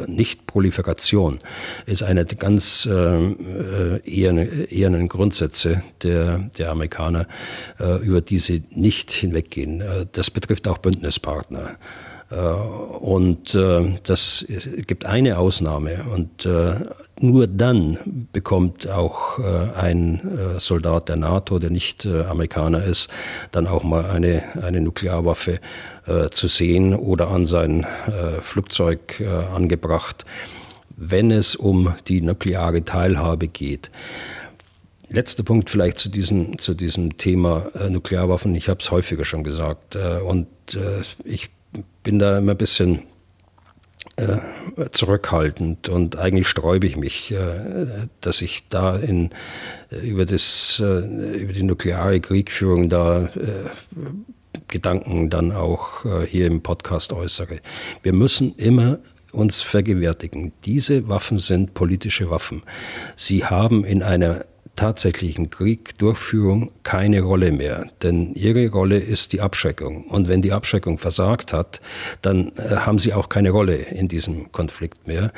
Nicht-Proliferation 0.07 1.39
ist 1.85 2.03
eine 2.03 2.25
der 2.25 2.37
ganz 2.37 2.87
ehernen 4.05 5.07
Grundsätze 5.09 5.83
der, 6.03 6.49
der 6.57 6.71
Amerikaner, 6.71 7.27
über 8.01 8.21
diese 8.21 8.61
nicht 8.85 9.11
hinweggehen. 9.11 9.81
Äh, 9.81 10.05
das 10.11 10.29
betrifft 10.29 10.67
auch 10.67 10.77
Bündnispartner. 10.77 11.77
Äh, 12.29 12.35
und 12.35 13.55
äh, 13.55 13.95
das 14.03 14.45
gibt 14.85 15.07
eine 15.07 15.39
Ausnahme. 15.39 16.05
Und 16.13 16.47
nur 17.17 17.47
dann 17.47 18.27
bekommt 18.33 18.89
auch 18.89 19.39
ein 19.39 20.19
Soldat 20.57 21.07
der 21.07 21.15
NATO, 21.15 21.59
der 21.59 21.69
nicht 21.69 22.05
Amerikaner 22.05 22.83
ist, 22.83 23.09
dann 23.53 23.67
auch 23.67 23.83
mal 23.83 24.05
eine, 24.05 24.43
eine 24.61 24.81
Nuklearwaffe 24.81 25.59
zu 26.31 26.47
sehen 26.49 26.93
oder 26.93 27.29
an 27.29 27.45
sein 27.45 27.85
Flugzeug 28.41 29.23
angebracht, 29.55 30.25
wenn 30.97 31.31
es 31.31 31.55
um 31.55 31.95
die 32.09 32.19
nukleare 32.19 32.83
Teilhabe 32.83 33.47
geht. 33.47 33.91
Letzter 35.09 35.43
Punkt 35.43 35.69
vielleicht 35.69 35.99
zu 35.99 36.09
diesem, 36.09 36.57
zu 36.59 36.73
diesem 36.73 37.17
Thema 37.17 37.71
äh, 37.75 37.89
Nuklearwaffen. 37.89 38.55
Ich 38.55 38.69
habe 38.69 38.79
es 38.81 38.91
häufiger 38.91 39.25
schon 39.25 39.43
gesagt 39.43 39.95
äh, 39.95 40.19
und 40.19 40.47
äh, 40.73 41.01
ich 41.23 41.49
bin 42.03 42.19
da 42.19 42.37
immer 42.37 42.51
ein 42.51 42.57
bisschen 42.57 43.03
äh, 44.17 44.37
zurückhaltend 44.91 45.89
und 45.89 46.15
eigentlich 46.15 46.47
sträube 46.47 46.87
ich 46.87 46.95
mich, 46.95 47.31
äh, 47.31 48.07
dass 48.21 48.41
ich 48.41 48.63
da 48.69 48.95
in, 48.95 49.31
äh, 49.91 49.97
über, 50.07 50.25
das, 50.25 50.79
über 50.79 51.51
die 51.51 51.63
nukleare 51.63 52.21
Kriegführung 52.21 52.87
da 52.89 53.29
Gedanken 54.69 55.29
dann 55.29 55.51
auch 55.51 56.05
hier 56.27 56.47
im 56.47 56.61
Podcast 56.61 57.11
äußere. 57.11 57.59
Wir 58.03 58.13
müssen 58.13 58.55
immer 58.55 58.99
uns 59.33 59.59
vergewärtigen. 59.61 60.53
Diese 60.63 61.09
Waffen 61.09 61.39
sind 61.39 61.73
politische 61.73 62.29
Waffen. 62.29 62.63
Sie 63.17 63.43
haben 63.43 63.83
in 63.83 64.01
einer 64.01 64.45
tatsächlichen 64.75 65.49
Kriegdurchführung 65.49 66.71
keine 66.83 67.21
Rolle 67.21 67.51
mehr, 67.51 67.87
denn 68.03 68.33
ihre 68.33 68.69
Rolle 68.69 68.99
ist 68.99 69.33
die 69.33 69.41
Abschreckung. 69.41 70.05
Und 70.05 70.27
wenn 70.27 70.41
die 70.41 70.51
Abschreckung 70.51 70.99
versagt 70.99 71.53
hat, 71.53 71.81
dann 72.21 72.51
äh, 72.57 72.75
haben 72.77 72.99
sie 72.99 73.13
auch 73.13 73.29
keine 73.29 73.51
Rolle 73.51 73.75
in 73.75 74.07
diesem 74.07 74.51
Konflikt 74.51 75.07
mehr. 75.07 75.31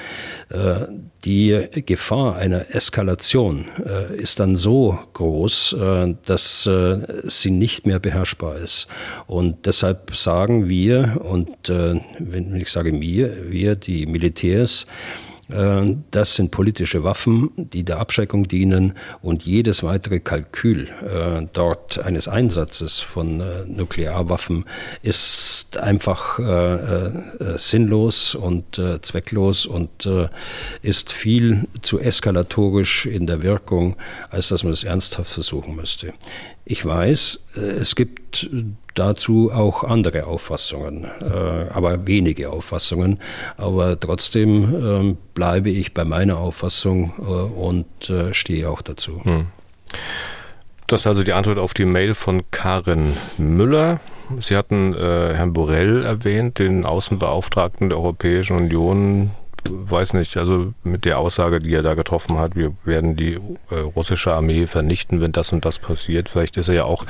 Äh, 0.50 0.88
die 1.24 1.68
Gefahr 1.86 2.36
einer 2.36 2.74
Eskalation 2.74 3.66
äh, 3.86 4.16
ist 4.16 4.40
dann 4.40 4.56
so 4.56 4.98
groß, 5.14 5.74
äh, 5.74 6.16
dass 6.26 6.66
äh, 6.66 7.00
sie 7.24 7.52
nicht 7.52 7.86
mehr 7.86 8.00
beherrschbar 8.00 8.58
ist. 8.58 8.88
Und 9.28 9.66
deshalb 9.66 10.16
sagen 10.16 10.70
wir, 10.70 11.22
und 11.24 11.70
äh, 11.70 12.00
wenn 12.20 12.56
ich 12.56 12.70
sage 12.70 13.00
wir, 13.00 13.52
wir, 13.52 13.76
die 13.76 14.06
Militärs, 14.06 14.88
das 15.50 16.36
sind 16.36 16.52
politische 16.52 17.06
Waffen, 17.06 17.52
die 17.56 17.84
der 17.84 18.00
Abschreckung 18.00 18.48
dienen 18.48 18.94
und 19.22 19.44
jedes 19.44 19.82
weitere 19.82 20.20
Kalkül 20.20 20.90
äh, 20.90 21.48
dort 21.54 22.00
eines 22.00 22.28
Einsatzes 22.28 23.00
von 23.00 23.40
äh, 23.40 23.66
Nuklearwaffen 23.66 24.66
ist 25.04 25.78
einfach 25.78 26.40
sinnlos 27.58 28.34
und 28.34 28.82
zwecklos 29.02 29.66
und 29.66 30.10
ist 30.82 31.12
viel 31.12 31.68
zu 31.82 32.00
eskalatorisch 32.00 33.06
in 33.06 33.28
der 33.28 33.44
Wirkung, 33.44 33.96
als 34.30 34.48
dass 34.48 34.64
man 34.64 34.74
es 34.74 34.84
ernsthaft 34.84 35.32
versuchen 35.32 35.76
müsste. 35.76 36.14
Ich 36.70 36.86
weiß, 36.86 37.46
äh, 37.56 37.60
es 37.60 37.96
gibt 37.96 38.50
dazu 38.94 39.52
auch 39.54 39.86
andere 39.86 40.28
Auffassungen, 40.28 41.06
äh, 41.06 41.70
aber 41.72 42.08
wenige 42.08 42.50
Auffassungen. 42.50 43.20
Aber 43.56 43.98
trotzdem 43.98 44.76
ähm, 44.76 45.18
bleibe 45.34 45.70
ich 45.70 45.94
bei 45.94 46.04
meiner 46.04 46.38
Auffassung 46.38 47.14
äh, 47.20 47.24
und 47.24 47.86
stehe 48.32 48.70
auch 48.70 48.82
dazu. 48.82 49.24
Hm. 49.24 49.48
Das 50.88 51.02
ist 51.02 51.08
also 51.08 51.24
die 51.24 51.34
Antwort 51.34 51.58
auf 51.58 51.74
die 51.74 51.86
Mail 51.86 52.14
von 52.14 52.44
Karin 52.52 53.14
Müller. 53.38 54.00
Sie 54.40 54.58
hatten 54.58 54.94
äh, 54.94 55.34
Herrn 55.34 55.54
Borrell 55.54 56.04
erwähnt, 56.04 56.60
den 56.60 56.86
Außenbeauftragten 56.86 57.90
der 57.90 57.98
Europäischen 57.98 58.58
Union 58.58 59.32
weiß 59.72 60.14
nicht, 60.14 60.38
also 60.38 60.74
mit 60.84 61.06
der 61.06 61.20
Aussage, 61.20 61.60
die 61.60 61.74
er 61.74 61.84
da 61.84 61.94
getroffen 61.94 62.38
hat, 62.38 62.56
wir 62.56 62.74
werden 62.84 63.16
die 63.16 63.40
äh, 63.70 63.80
russische 63.96 64.34
Armee 64.34 64.68
vernichten, 64.68 65.22
wenn 65.22 65.32
das 65.32 65.52
und 65.54 65.66
das 65.66 65.80
passiert. 65.80 66.30
Vielleicht 66.30 66.58
ist 66.58 66.70
er 66.70 66.76
ja 66.76 66.84
auch 66.86 67.06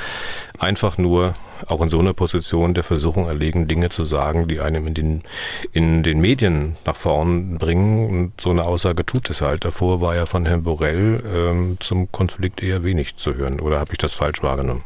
einfach 0.60 0.97
nur 0.97 1.34
auch 1.68 1.82
in 1.82 1.89
so 1.89 1.99
einer 1.99 2.14
Position 2.14 2.74
der 2.74 2.84
Versuchung 2.84 3.28
erlegen, 3.28 3.68
Dinge 3.68 3.89
zu 3.89 4.03
sagen, 4.03 4.47
die 4.47 4.60
einem 4.60 4.88
in 4.88 4.93
den, 4.93 5.24
in 5.72 6.03
den 6.03 6.20
Medien 6.20 6.76
nach 6.86 6.95
vorn 6.95 7.58
bringen. 7.58 8.10
Und 8.10 8.41
so 8.41 8.49
eine 8.49 8.66
Aussage 8.66 9.05
tut 9.05 9.30
es 9.30 9.41
halt. 9.41 9.66
Davor 9.66 10.01
war 10.01 10.16
ja 10.16 10.26
von 10.26 10.45
Herrn 10.45 10.64
Borrell 10.64 11.24
ähm, 11.26 11.78
zum 11.80 12.12
Konflikt 12.12 12.62
eher 12.62 12.84
wenig 12.84 13.16
zu 13.16 13.36
hören. 13.36 13.60
Oder 13.60 13.80
habe 13.80 13.91
ich 13.93 13.97
das 13.97 14.14
falsch 14.14 14.43
wahrgenommen? 14.43 14.84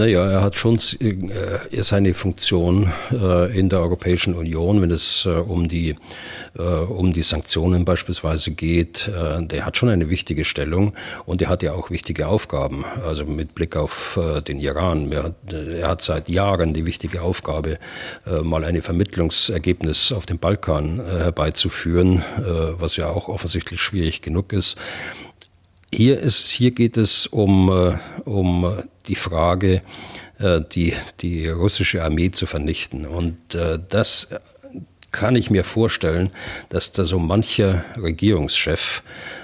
Naja, 0.00 0.26
er 0.26 0.40
hat 0.40 0.54
schon 0.54 0.76
äh, 1.00 1.82
seine 1.82 2.14
Funktion 2.14 2.90
äh, 3.12 3.54
in 3.54 3.68
der 3.68 3.80
Europäischen 3.80 4.32
Union, 4.32 4.80
wenn 4.80 4.90
es 4.90 5.26
äh, 5.26 5.28
um, 5.28 5.68
die, 5.68 5.94
äh, 6.58 6.62
um 6.62 7.12
die 7.12 7.22
Sanktionen 7.22 7.84
beispielsweise 7.84 8.52
geht. 8.52 9.08
Äh, 9.08 9.44
der 9.44 9.66
hat 9.66 9.76
schon 9.76 9.90
eine 9.90 10.08
wichtige 10.08 10.46
Stellung 10.46 10.94
und 11.26 11.42
er 11.42 11.50
hat 11.50 11.62
ja 11.62 11.74
auch 11.74 11.90
wichtige 11.90 12.28
Aufgaben. 12.28 12.86
Also 13.06 13.26
mit 13.26 13.54
Blick 13.54 13.76
auf 13.76 14.18
äh, 14.18 14.40
den 14.40 14.58
Iran. 14.58 15.12
Er 15.12 15.22
hat, 15.24 15.52
er 15.52 15.88
hat, 15.88 16.00
seit 16.00 16.30
Jahren 16.30 16.72
die 16.72 16.86
wichtige 16.86 17.20
Aufgabe, 17.20 17.78
mal 18.42 18.64
ein 18.64 18.80
Vermittlungsergebnis 18.80 20.12
auf 20.12 20.24
dem 20.24 20.38
Balkan 20.38 21.04
herbeizuführen, 21.04 22.22
was 22.78 22.96
ja 22.96 23.08
auch 23.10 23.28
offensichtlich 23.28 23.82
schwierig 23.82 24.22
genug 24.22 24.52
ist. 24.54 24.78
Hier, 25.92 26.20
ist, 26.20 26.48
hier 26.48 26.70
geht 26.70 26.96
es 26.96 27.26
um, 27.26 27.68
äh, 27.68 27.98
um 28.28 28.82
die 29.08 29.16
Frage, 29.16 29.82
äh, 30.38 30.60
die, 30.60 30.94
die 31.20 31.48
russische 31.48 32.04
Armee 32.04 32.30
zu 32.30 32.46
vernichten. 32.46 33.06
Und 33.06 33.54
äh, 33.54 33.78
das 33.88 34.28
kann 35.10 35.34
ich 35.34 35.50
mir 35.50 35.64
vorstellen, 35.64 36.30
dass 36.68 36.92
da 36.92 37.04
so 37.04 37.18
mancher 37.18 37.84
Regierungschef 38.00 39.02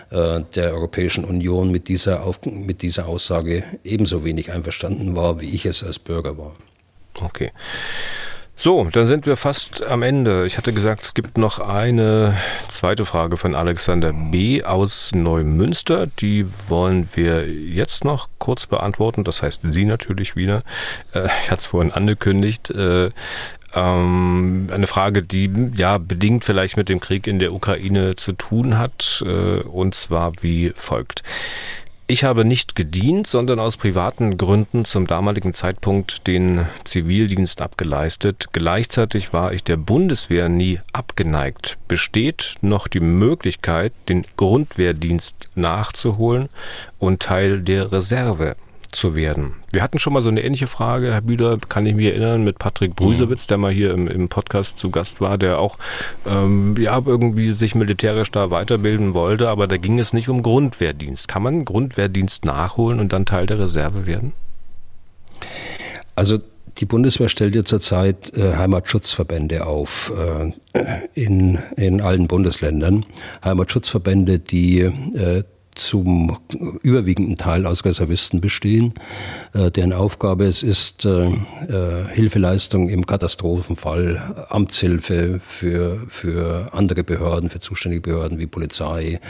der 0.08 0.72
Europäischen 0.72 1.24
Union 1.24 1.72
mit 1.72 1.88
dieser, 1.88 2.32
mit 2.44 2.82
dieser 2.82 3.08
Aussage 3.08 3.64
ebenso 3.82 4.24
wenig 4.24 4.52
einverstanden 4.52 5.16
war, 5.16 5.40
wie 5.40 5.50
ich 5.50 5.66
es 5.66 5.82
als 5.82 5.98
Bürger 5.98 6.38
war. 6.38 6.54
Okay. 7.20 7.50
So, 8.58 8.88
dann 8.90 9.04
sind 9.04 9.26
wir 9.26 9.36
fast 9.36 9.82
am 9.82 10.02
Ende. 10.02 10.46
Ich 10.46 10.56
hatte 10.56 10.72
gesagt, 10.72 11.02
es 11.02 11.12
gibt 11.12 11.36
noch 11.36 11.58
eine 11.58 12.38
zweite 12.68 13.04
Frage 13.04 13.36
von 13.36 13.54
Alexander 13.54 14.14
B. 14.14 14.64
aus 14.64 15.14
Neumünster. 15.14 16.06
Die 16.06 16.46
wollen 16.66 17.06
wir 17.12 17.46
jetzt 17.46 18.06
noch 18.06 18.30
kurz 18.38 18.66
beantworten. 18.66 19.24
Das 19.24 19.42
heißt, 19.42 19.60
Sie 19.70 19.84
natürlich 19.84 20.36
wieder. 20.36 20.62
Äh, 21.12 21.26
ich 21.42 21.50
hatte 21.50 21.60
es 21.60 21.66
vorhin 21.66 21.92
angekündigt. 21.92 22.70
Äh, 22.70 23.10
ähm, 23.74 24.68
eine 24.72 24.86
Frage, 24.86 25.22
die 25.22 25.50
ja 25.76 25.98
bedingt 25.98 26.46
vielleicht 26.46 26.78
mit 26.78 26.88
dem 26.88 26.98
Krieg 26.98 27.26
in 27.26 27.38
der 27.38 27.52
Ukraine 27.52 28.16
zu 28.16 28.32
tun 28.32 28.78
hat. 28.78 29.22
Äh, 29.26 29.60
und 29.60 29.94
zwar 29.94 30.32
wie 30.40 30.72
folgt. 30.74 31.22
Ich 32.08 32.22
habe 32.22 32.44
nicht 32.44 32.76
gedient, 32.76 33.26
sondern 33.26 33.58
aus 33.58 33.76
privaten 33.76 34.36
Gründen 34.36 34.84
zum 34.84 35.08
damaligen 35.08 35.54
Zeitpunkt 35.54 36.28
den 36.28 36.64
Zivildienst 36.84 37.60
abgeleistet. 37.60 38.46
Gleichzeitig 38.52 39.32
war 39.32 39.52
ich 39.52 39.64
der 39.64 39.76
Bundeswehr 39.76 40.48
nie 40.48 40.78
abgeneigt. 40.92 41.78
Besteht 41.88 42.58
noch 42.60 42.86
die 42.86 43.00
Möglichkeit, 43.00 43.92
den 44.08 44.24
Grundwehrdienst 44.36 45.50
nachzuholen 45.56 46.48
und 47.00 47.22
Teil 47.22 47.60
der 47.62 47.90
Reserve 47.90 48.54
zu 48.92 49.14
werden. 49.14 49.54
Wir 49.72 49.82
hatten 49.82 49.98
schon 49.98 50.12
mal 50.12 50.22
so 50.22 50.28
eine 50.28 50.42
ähnliche 50.42 50.66
Frage, 50.66 51.12
Herr 51.12 51.20
Bühler, 51.20 51.58
kann 51.68 51.86
ich 51.86 51.94
mich 51.94 52.06
erinnern, 52.06 52.44
mit 52.44 52.58
Patrick 52.58 52.96
Brüsewitz, 52.96 53.46
der 53.46 53.58
mal 53.58 53.72
hier 53.72 53.92
im, 53.92 54.08
im 54.08 54.28
Podcast 54.28 54.78
zu 54.78 54.90
Gast 54.90 55.20
war, 55.20 55.38
der 55.38 55.58
auch 55.58 55.78
ähm, 56.26 56.76
ja, 56.78 57.00
irgendwie 57.04 57.52
sich 57.52 57.74
militärisch 57.74 58.30
da 58.30 58.50
weiterbilden 58.50 59.14
wollte, 59.14 59.48
aber 59.48 59.66
da 59.66 59.76
ging 59.76 59.98
es 59.98 60.12
nicht 60.12 60.28
um 60.28 60.42
Grundwehrdienst. 60.42 61.28
Kann 61.28 61.42
man 61.42 61.64
Grundwehrdienst 61.64 62.44
nachholen 62.44 63.00
und 63.00 63.12
dann 63.12 63.26
Teil 63.26 63.46
der 63.46 63.58
Reserve 63.58 64.06
werden? 64.06 64.32
Also 66.14 66.38
die 66.78 66.86
Bundeswehr 66.86 67.28
stellt 67.28 67.54
ja 67.54 67.64
zurzeit 67.64 68.36
äh, 68.36 68.54
Heimatschutzverbände 68.56 69.66
auf 69.66 70.12
äh, 70.16 70.52
in, 71.14 71.58
in 71.76 72.00
allen 72.00 72.28
Bundesländern. 72.28 73.06
Heimatschutzverbände, 73.42 74.38
die 74.38 74.80
äh, 74.80 75.44
zum 75.76 76.38
überwiegenden 76.82 77.36
Teil 77.36 77.66
aus 77.66 77.84
Reservisten 77.84 78.40
bestehen, 78.40 78.94
äh, 79.54 79.70
deren 79.70 79.92
Aufgabe 79.92 80.44
es 80.44 80.62
ist, 80.62 81.04
äh, 81.04 81.26
äh, 81.28 82.08
Hilfeleistung 82.12 82.88
im 82.88 83.06
Katastrophenfall, 83.06 84.46
Amtshilfe 84.48 85.40
für, 85.46 86.06
für 86.08 86.70
andere 86.72 87.04
Behörden, 87.04 87.50
für 87.50 87.60
zuständige 87.60 88.02
Behörden 88.02 88.38
wie 88.38 88.46
Polizei, 88.46 89.20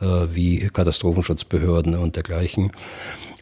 äh, 0.00 0.04
wie 0.32 0.68
Katastrophenschutzbehörden 0.68 1.94
und 1.94 2.16
dergleichen. 2.16 2.72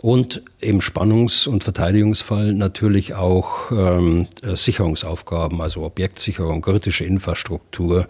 Und 0.00 0.44
im 0.60 0.80
Spannungs- 0.80 1.48
und 1.48 1.64
Verteidigungsfall 1.64 2.52
natürlich 2.52 3.14
auch 3.14 3.72
ähm, 3.72 4.28
Sicherungsaufgaben, 4.42 5.60
also 5.60 5.82
Objektsicherung, 5.82 6.62
kritische 6.62 7.04
Infrastruktur, 7.04 8.06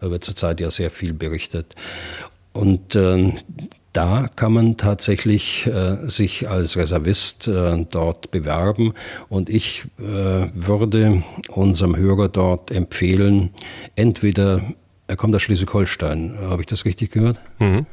äh, 0.00 0.10
wird 0.10 0.24
zurzeit 0.24 0.60
ja 0.60 0.70
sehr 0.70 0.90
viel 0.90 1.12
berichtet. 1.12 1.76
Und 2.52 2.96
ähm, 2.96 3.38
da 3.92 4.28
kann 4.36 4.52
man 4.52 4.76
tatsächlich 4.76 5.66
äh, 5.66 6.08
sich 6.08 6.48
als 6.48 6.76
Reservist 6.76 7.48
äh, 7.48 7.84
dort 7.90 8.30
bewerben. 8.30 8.92
Und 9.28 9.48
ich 9.48 9.84
äh, 9.98 10.48
würde 10.54 11.22
unserem 11.48 11.96
Hörer 11.96 12.28
dort 12.28 12.70
empfehlen, 12.70 13.50
entweder, 13.96 14.62
er 15.06 15.16
kommt 15.16 15.34
aus 15.34 15.42
Schleswig-Holstein, 15.42 16.38
habe 16.42 16.62
ich 16.62 16.66
das 16.66 16.84
richtig 16.84 17.12
gehört? 17.12 17.38
Mhm. 17.58 17.86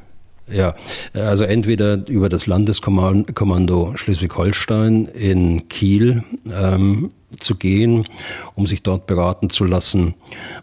Ja, 0.48 0.76
also 1.14 1.44
entweder 1.44 2.08
über 2.08 2.30
das 2.30 2.46
Landeskommando 2.46 3.94
Schleswig-Holstein 3.96 5.08
in 5.08 5.68
Kiel 5.70 6.24
ähm, 6.52 7.12
zu 7.38 7.56
gehen, 7.56 8.08
um 8.56 8.68
sich 8.68 8.84
dort 8.84 9.08
beraten 9.08 9.50
zu 9.50 9.66
lassen, 9.66 10.16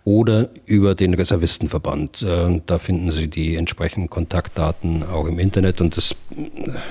oder 0.05 0.49
über 0.67 0.95
den 0.95 1.15
Reservistenverband. 1.15 2.23
Äh, 2.23 2.61
da 2.67 2.79
finden 2.79 3.11
Sie 3.11 3.29
die 3.29 3.57
entsprechenden 3.57 4.11
Kontaktdaten 4.11 5.05
auch 5.05 5.27
im 5.27 5.39
Internet 5.39 5.81
und 5.81 5.97
das 5.97 6.15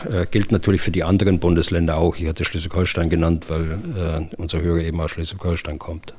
äh, 0.09 0.25
gilt 0.29 0.51
natürlich 0.51 0.81
für 0.81 0.91
die 0.91 1.03
anderen 1.03 1.39
Bundesländer 1.39 1.97
auch. 1.97 2.15
Ich 2.17 2.27
hatte 2.27 2.45
Schleswig-Holstein 2.45 3.09
genannt, 3.09 3.45
weil 3.49 4.29
äh, 4.31 4.35
unser 4.37 4.61
Hörer 4.61 4.79
eben 4.79 4.99
aus 5.01 5.11
Schleswig-Holstein 5.11 5.79
kommt. 5.79 6.13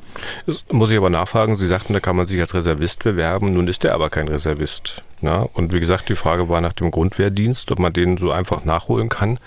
Das 0.47 0.65
muss 0.71 0.91
ich 0.91 0.97
aber 0.97 1.11
nachfragen. 1.11 1.57
Sie 1.57 1.67
sagten, 1.67 1.93
da 1.93 2.01
kann 2.01 2.17
man 2.17 2.27
sich 2.27 2.41
als 2.41 2.55
Reservist 2.55 3.03
bewerben. 3.03 3.53
Nun 3.53 3.69
ist 3.69 3.85
er 3.85 3.95
aber 3.95 4.11
kein 4.11 4.29
Reservist. 4.29 5.03
Na? 5.21 5.49
Und 5.55 5.73
wie 5.73 5.81
gesagt, 5.81 6.09
die 6.09 6.17
Frage 6.17 6.49
war 6.49 6.61
nach 6.61 6.73
dem 6.73 6.91
Grundwehrdienst, 6.91 7.71
ob 7.71 7.79
man 7.79 7.93
den 7.93 8.17
so 8.17 8.31
einfach 8.31 8.65
nachholen 8.65 9.09
kann. 9.09 9.39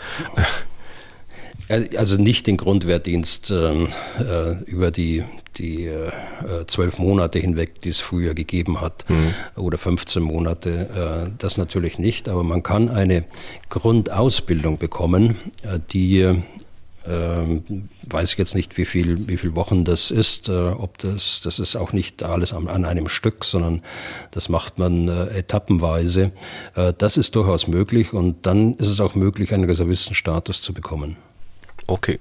Also 1.69 2.21
nicht 2.21 2.47
den 2.47 2.57
Grundwehrdienst 2.57 3.51
ähm, 3.51 3.89
äh, 4.19 4.53
über 4.65 4.91
die 4.91 5.23
die 5.57 5.85
äh, 5.85 6.11
zwölf 6.67 6.97
Monate 6.99 7.39
hinweg, 7.39 7.79
die 7.79 7.89
es 7.89 8.01
früher 8.01 8.33
gegeben 8.33 8.81
hat, 8.81 9.05
mhm. 9.09 9.33
oder 9.55 9.77
15 9.77 10.21
Monate, 10.21 11.25
äh, 11.27 11.31
das 11.37 11.57
natürlich 11.57 11.97
nicht. 11.97 12.27
Aber 12.27 12.43
man 12.43 12.63
kann 12.63 12.89
eine 12.89 13.23
Grundausbildung 13.69 14.77
bekommen, 14.77 15.37
äh, 15.63 15.79
die 15.91 16.19
äh, 17.07 17.61
weiß 18.03 18.31
ich 18.33 18.37
jetzt 18.37 18.55
nicht, 18.55 18.77
wie 18.77 18.85
viel, 18.85 19.27
wie 19.27 19.37
viel 19.37 19.55
Wochen 19.55 19.85
das 19.85 20.11
ist, 20.11 20.49
äh, 20.49 20.69
ob 20.69 20.97
das, 20.97 21.41
das 21.43 21.59
ist 21.59 21.75
auch 21.75 21.93
nicht 21.93 22.23
alles 22.23 22.53
an, 22.53 22.67
an 22.67 22.85
einem 22.85 23.09
Stück, 23.09 23.45
sondern 23.45 23.81
das 24.31 24.49
macht 24.49 24.79
man 24.79 25.07
äh, 25.07 25.27
etappenweise. 25.37 26.31
Äh, 26.75 26.93
das 26.97 27.17
ist 27.17 27.35
durchaus 27.35 27.67
möglich 27.67 28.13
und 28.13 28.45
dann 28.45 28.75
ist 28.75 28.87
es 28.87 28.99
auch 28.99 29.15
möglich, 29.15 29.53
einen 29.53 29.65
Reservistenstatus 29.65 30.61
zu 30.61 30.73
bekommen. 30.73 31.17
Okay. 31.87 32.19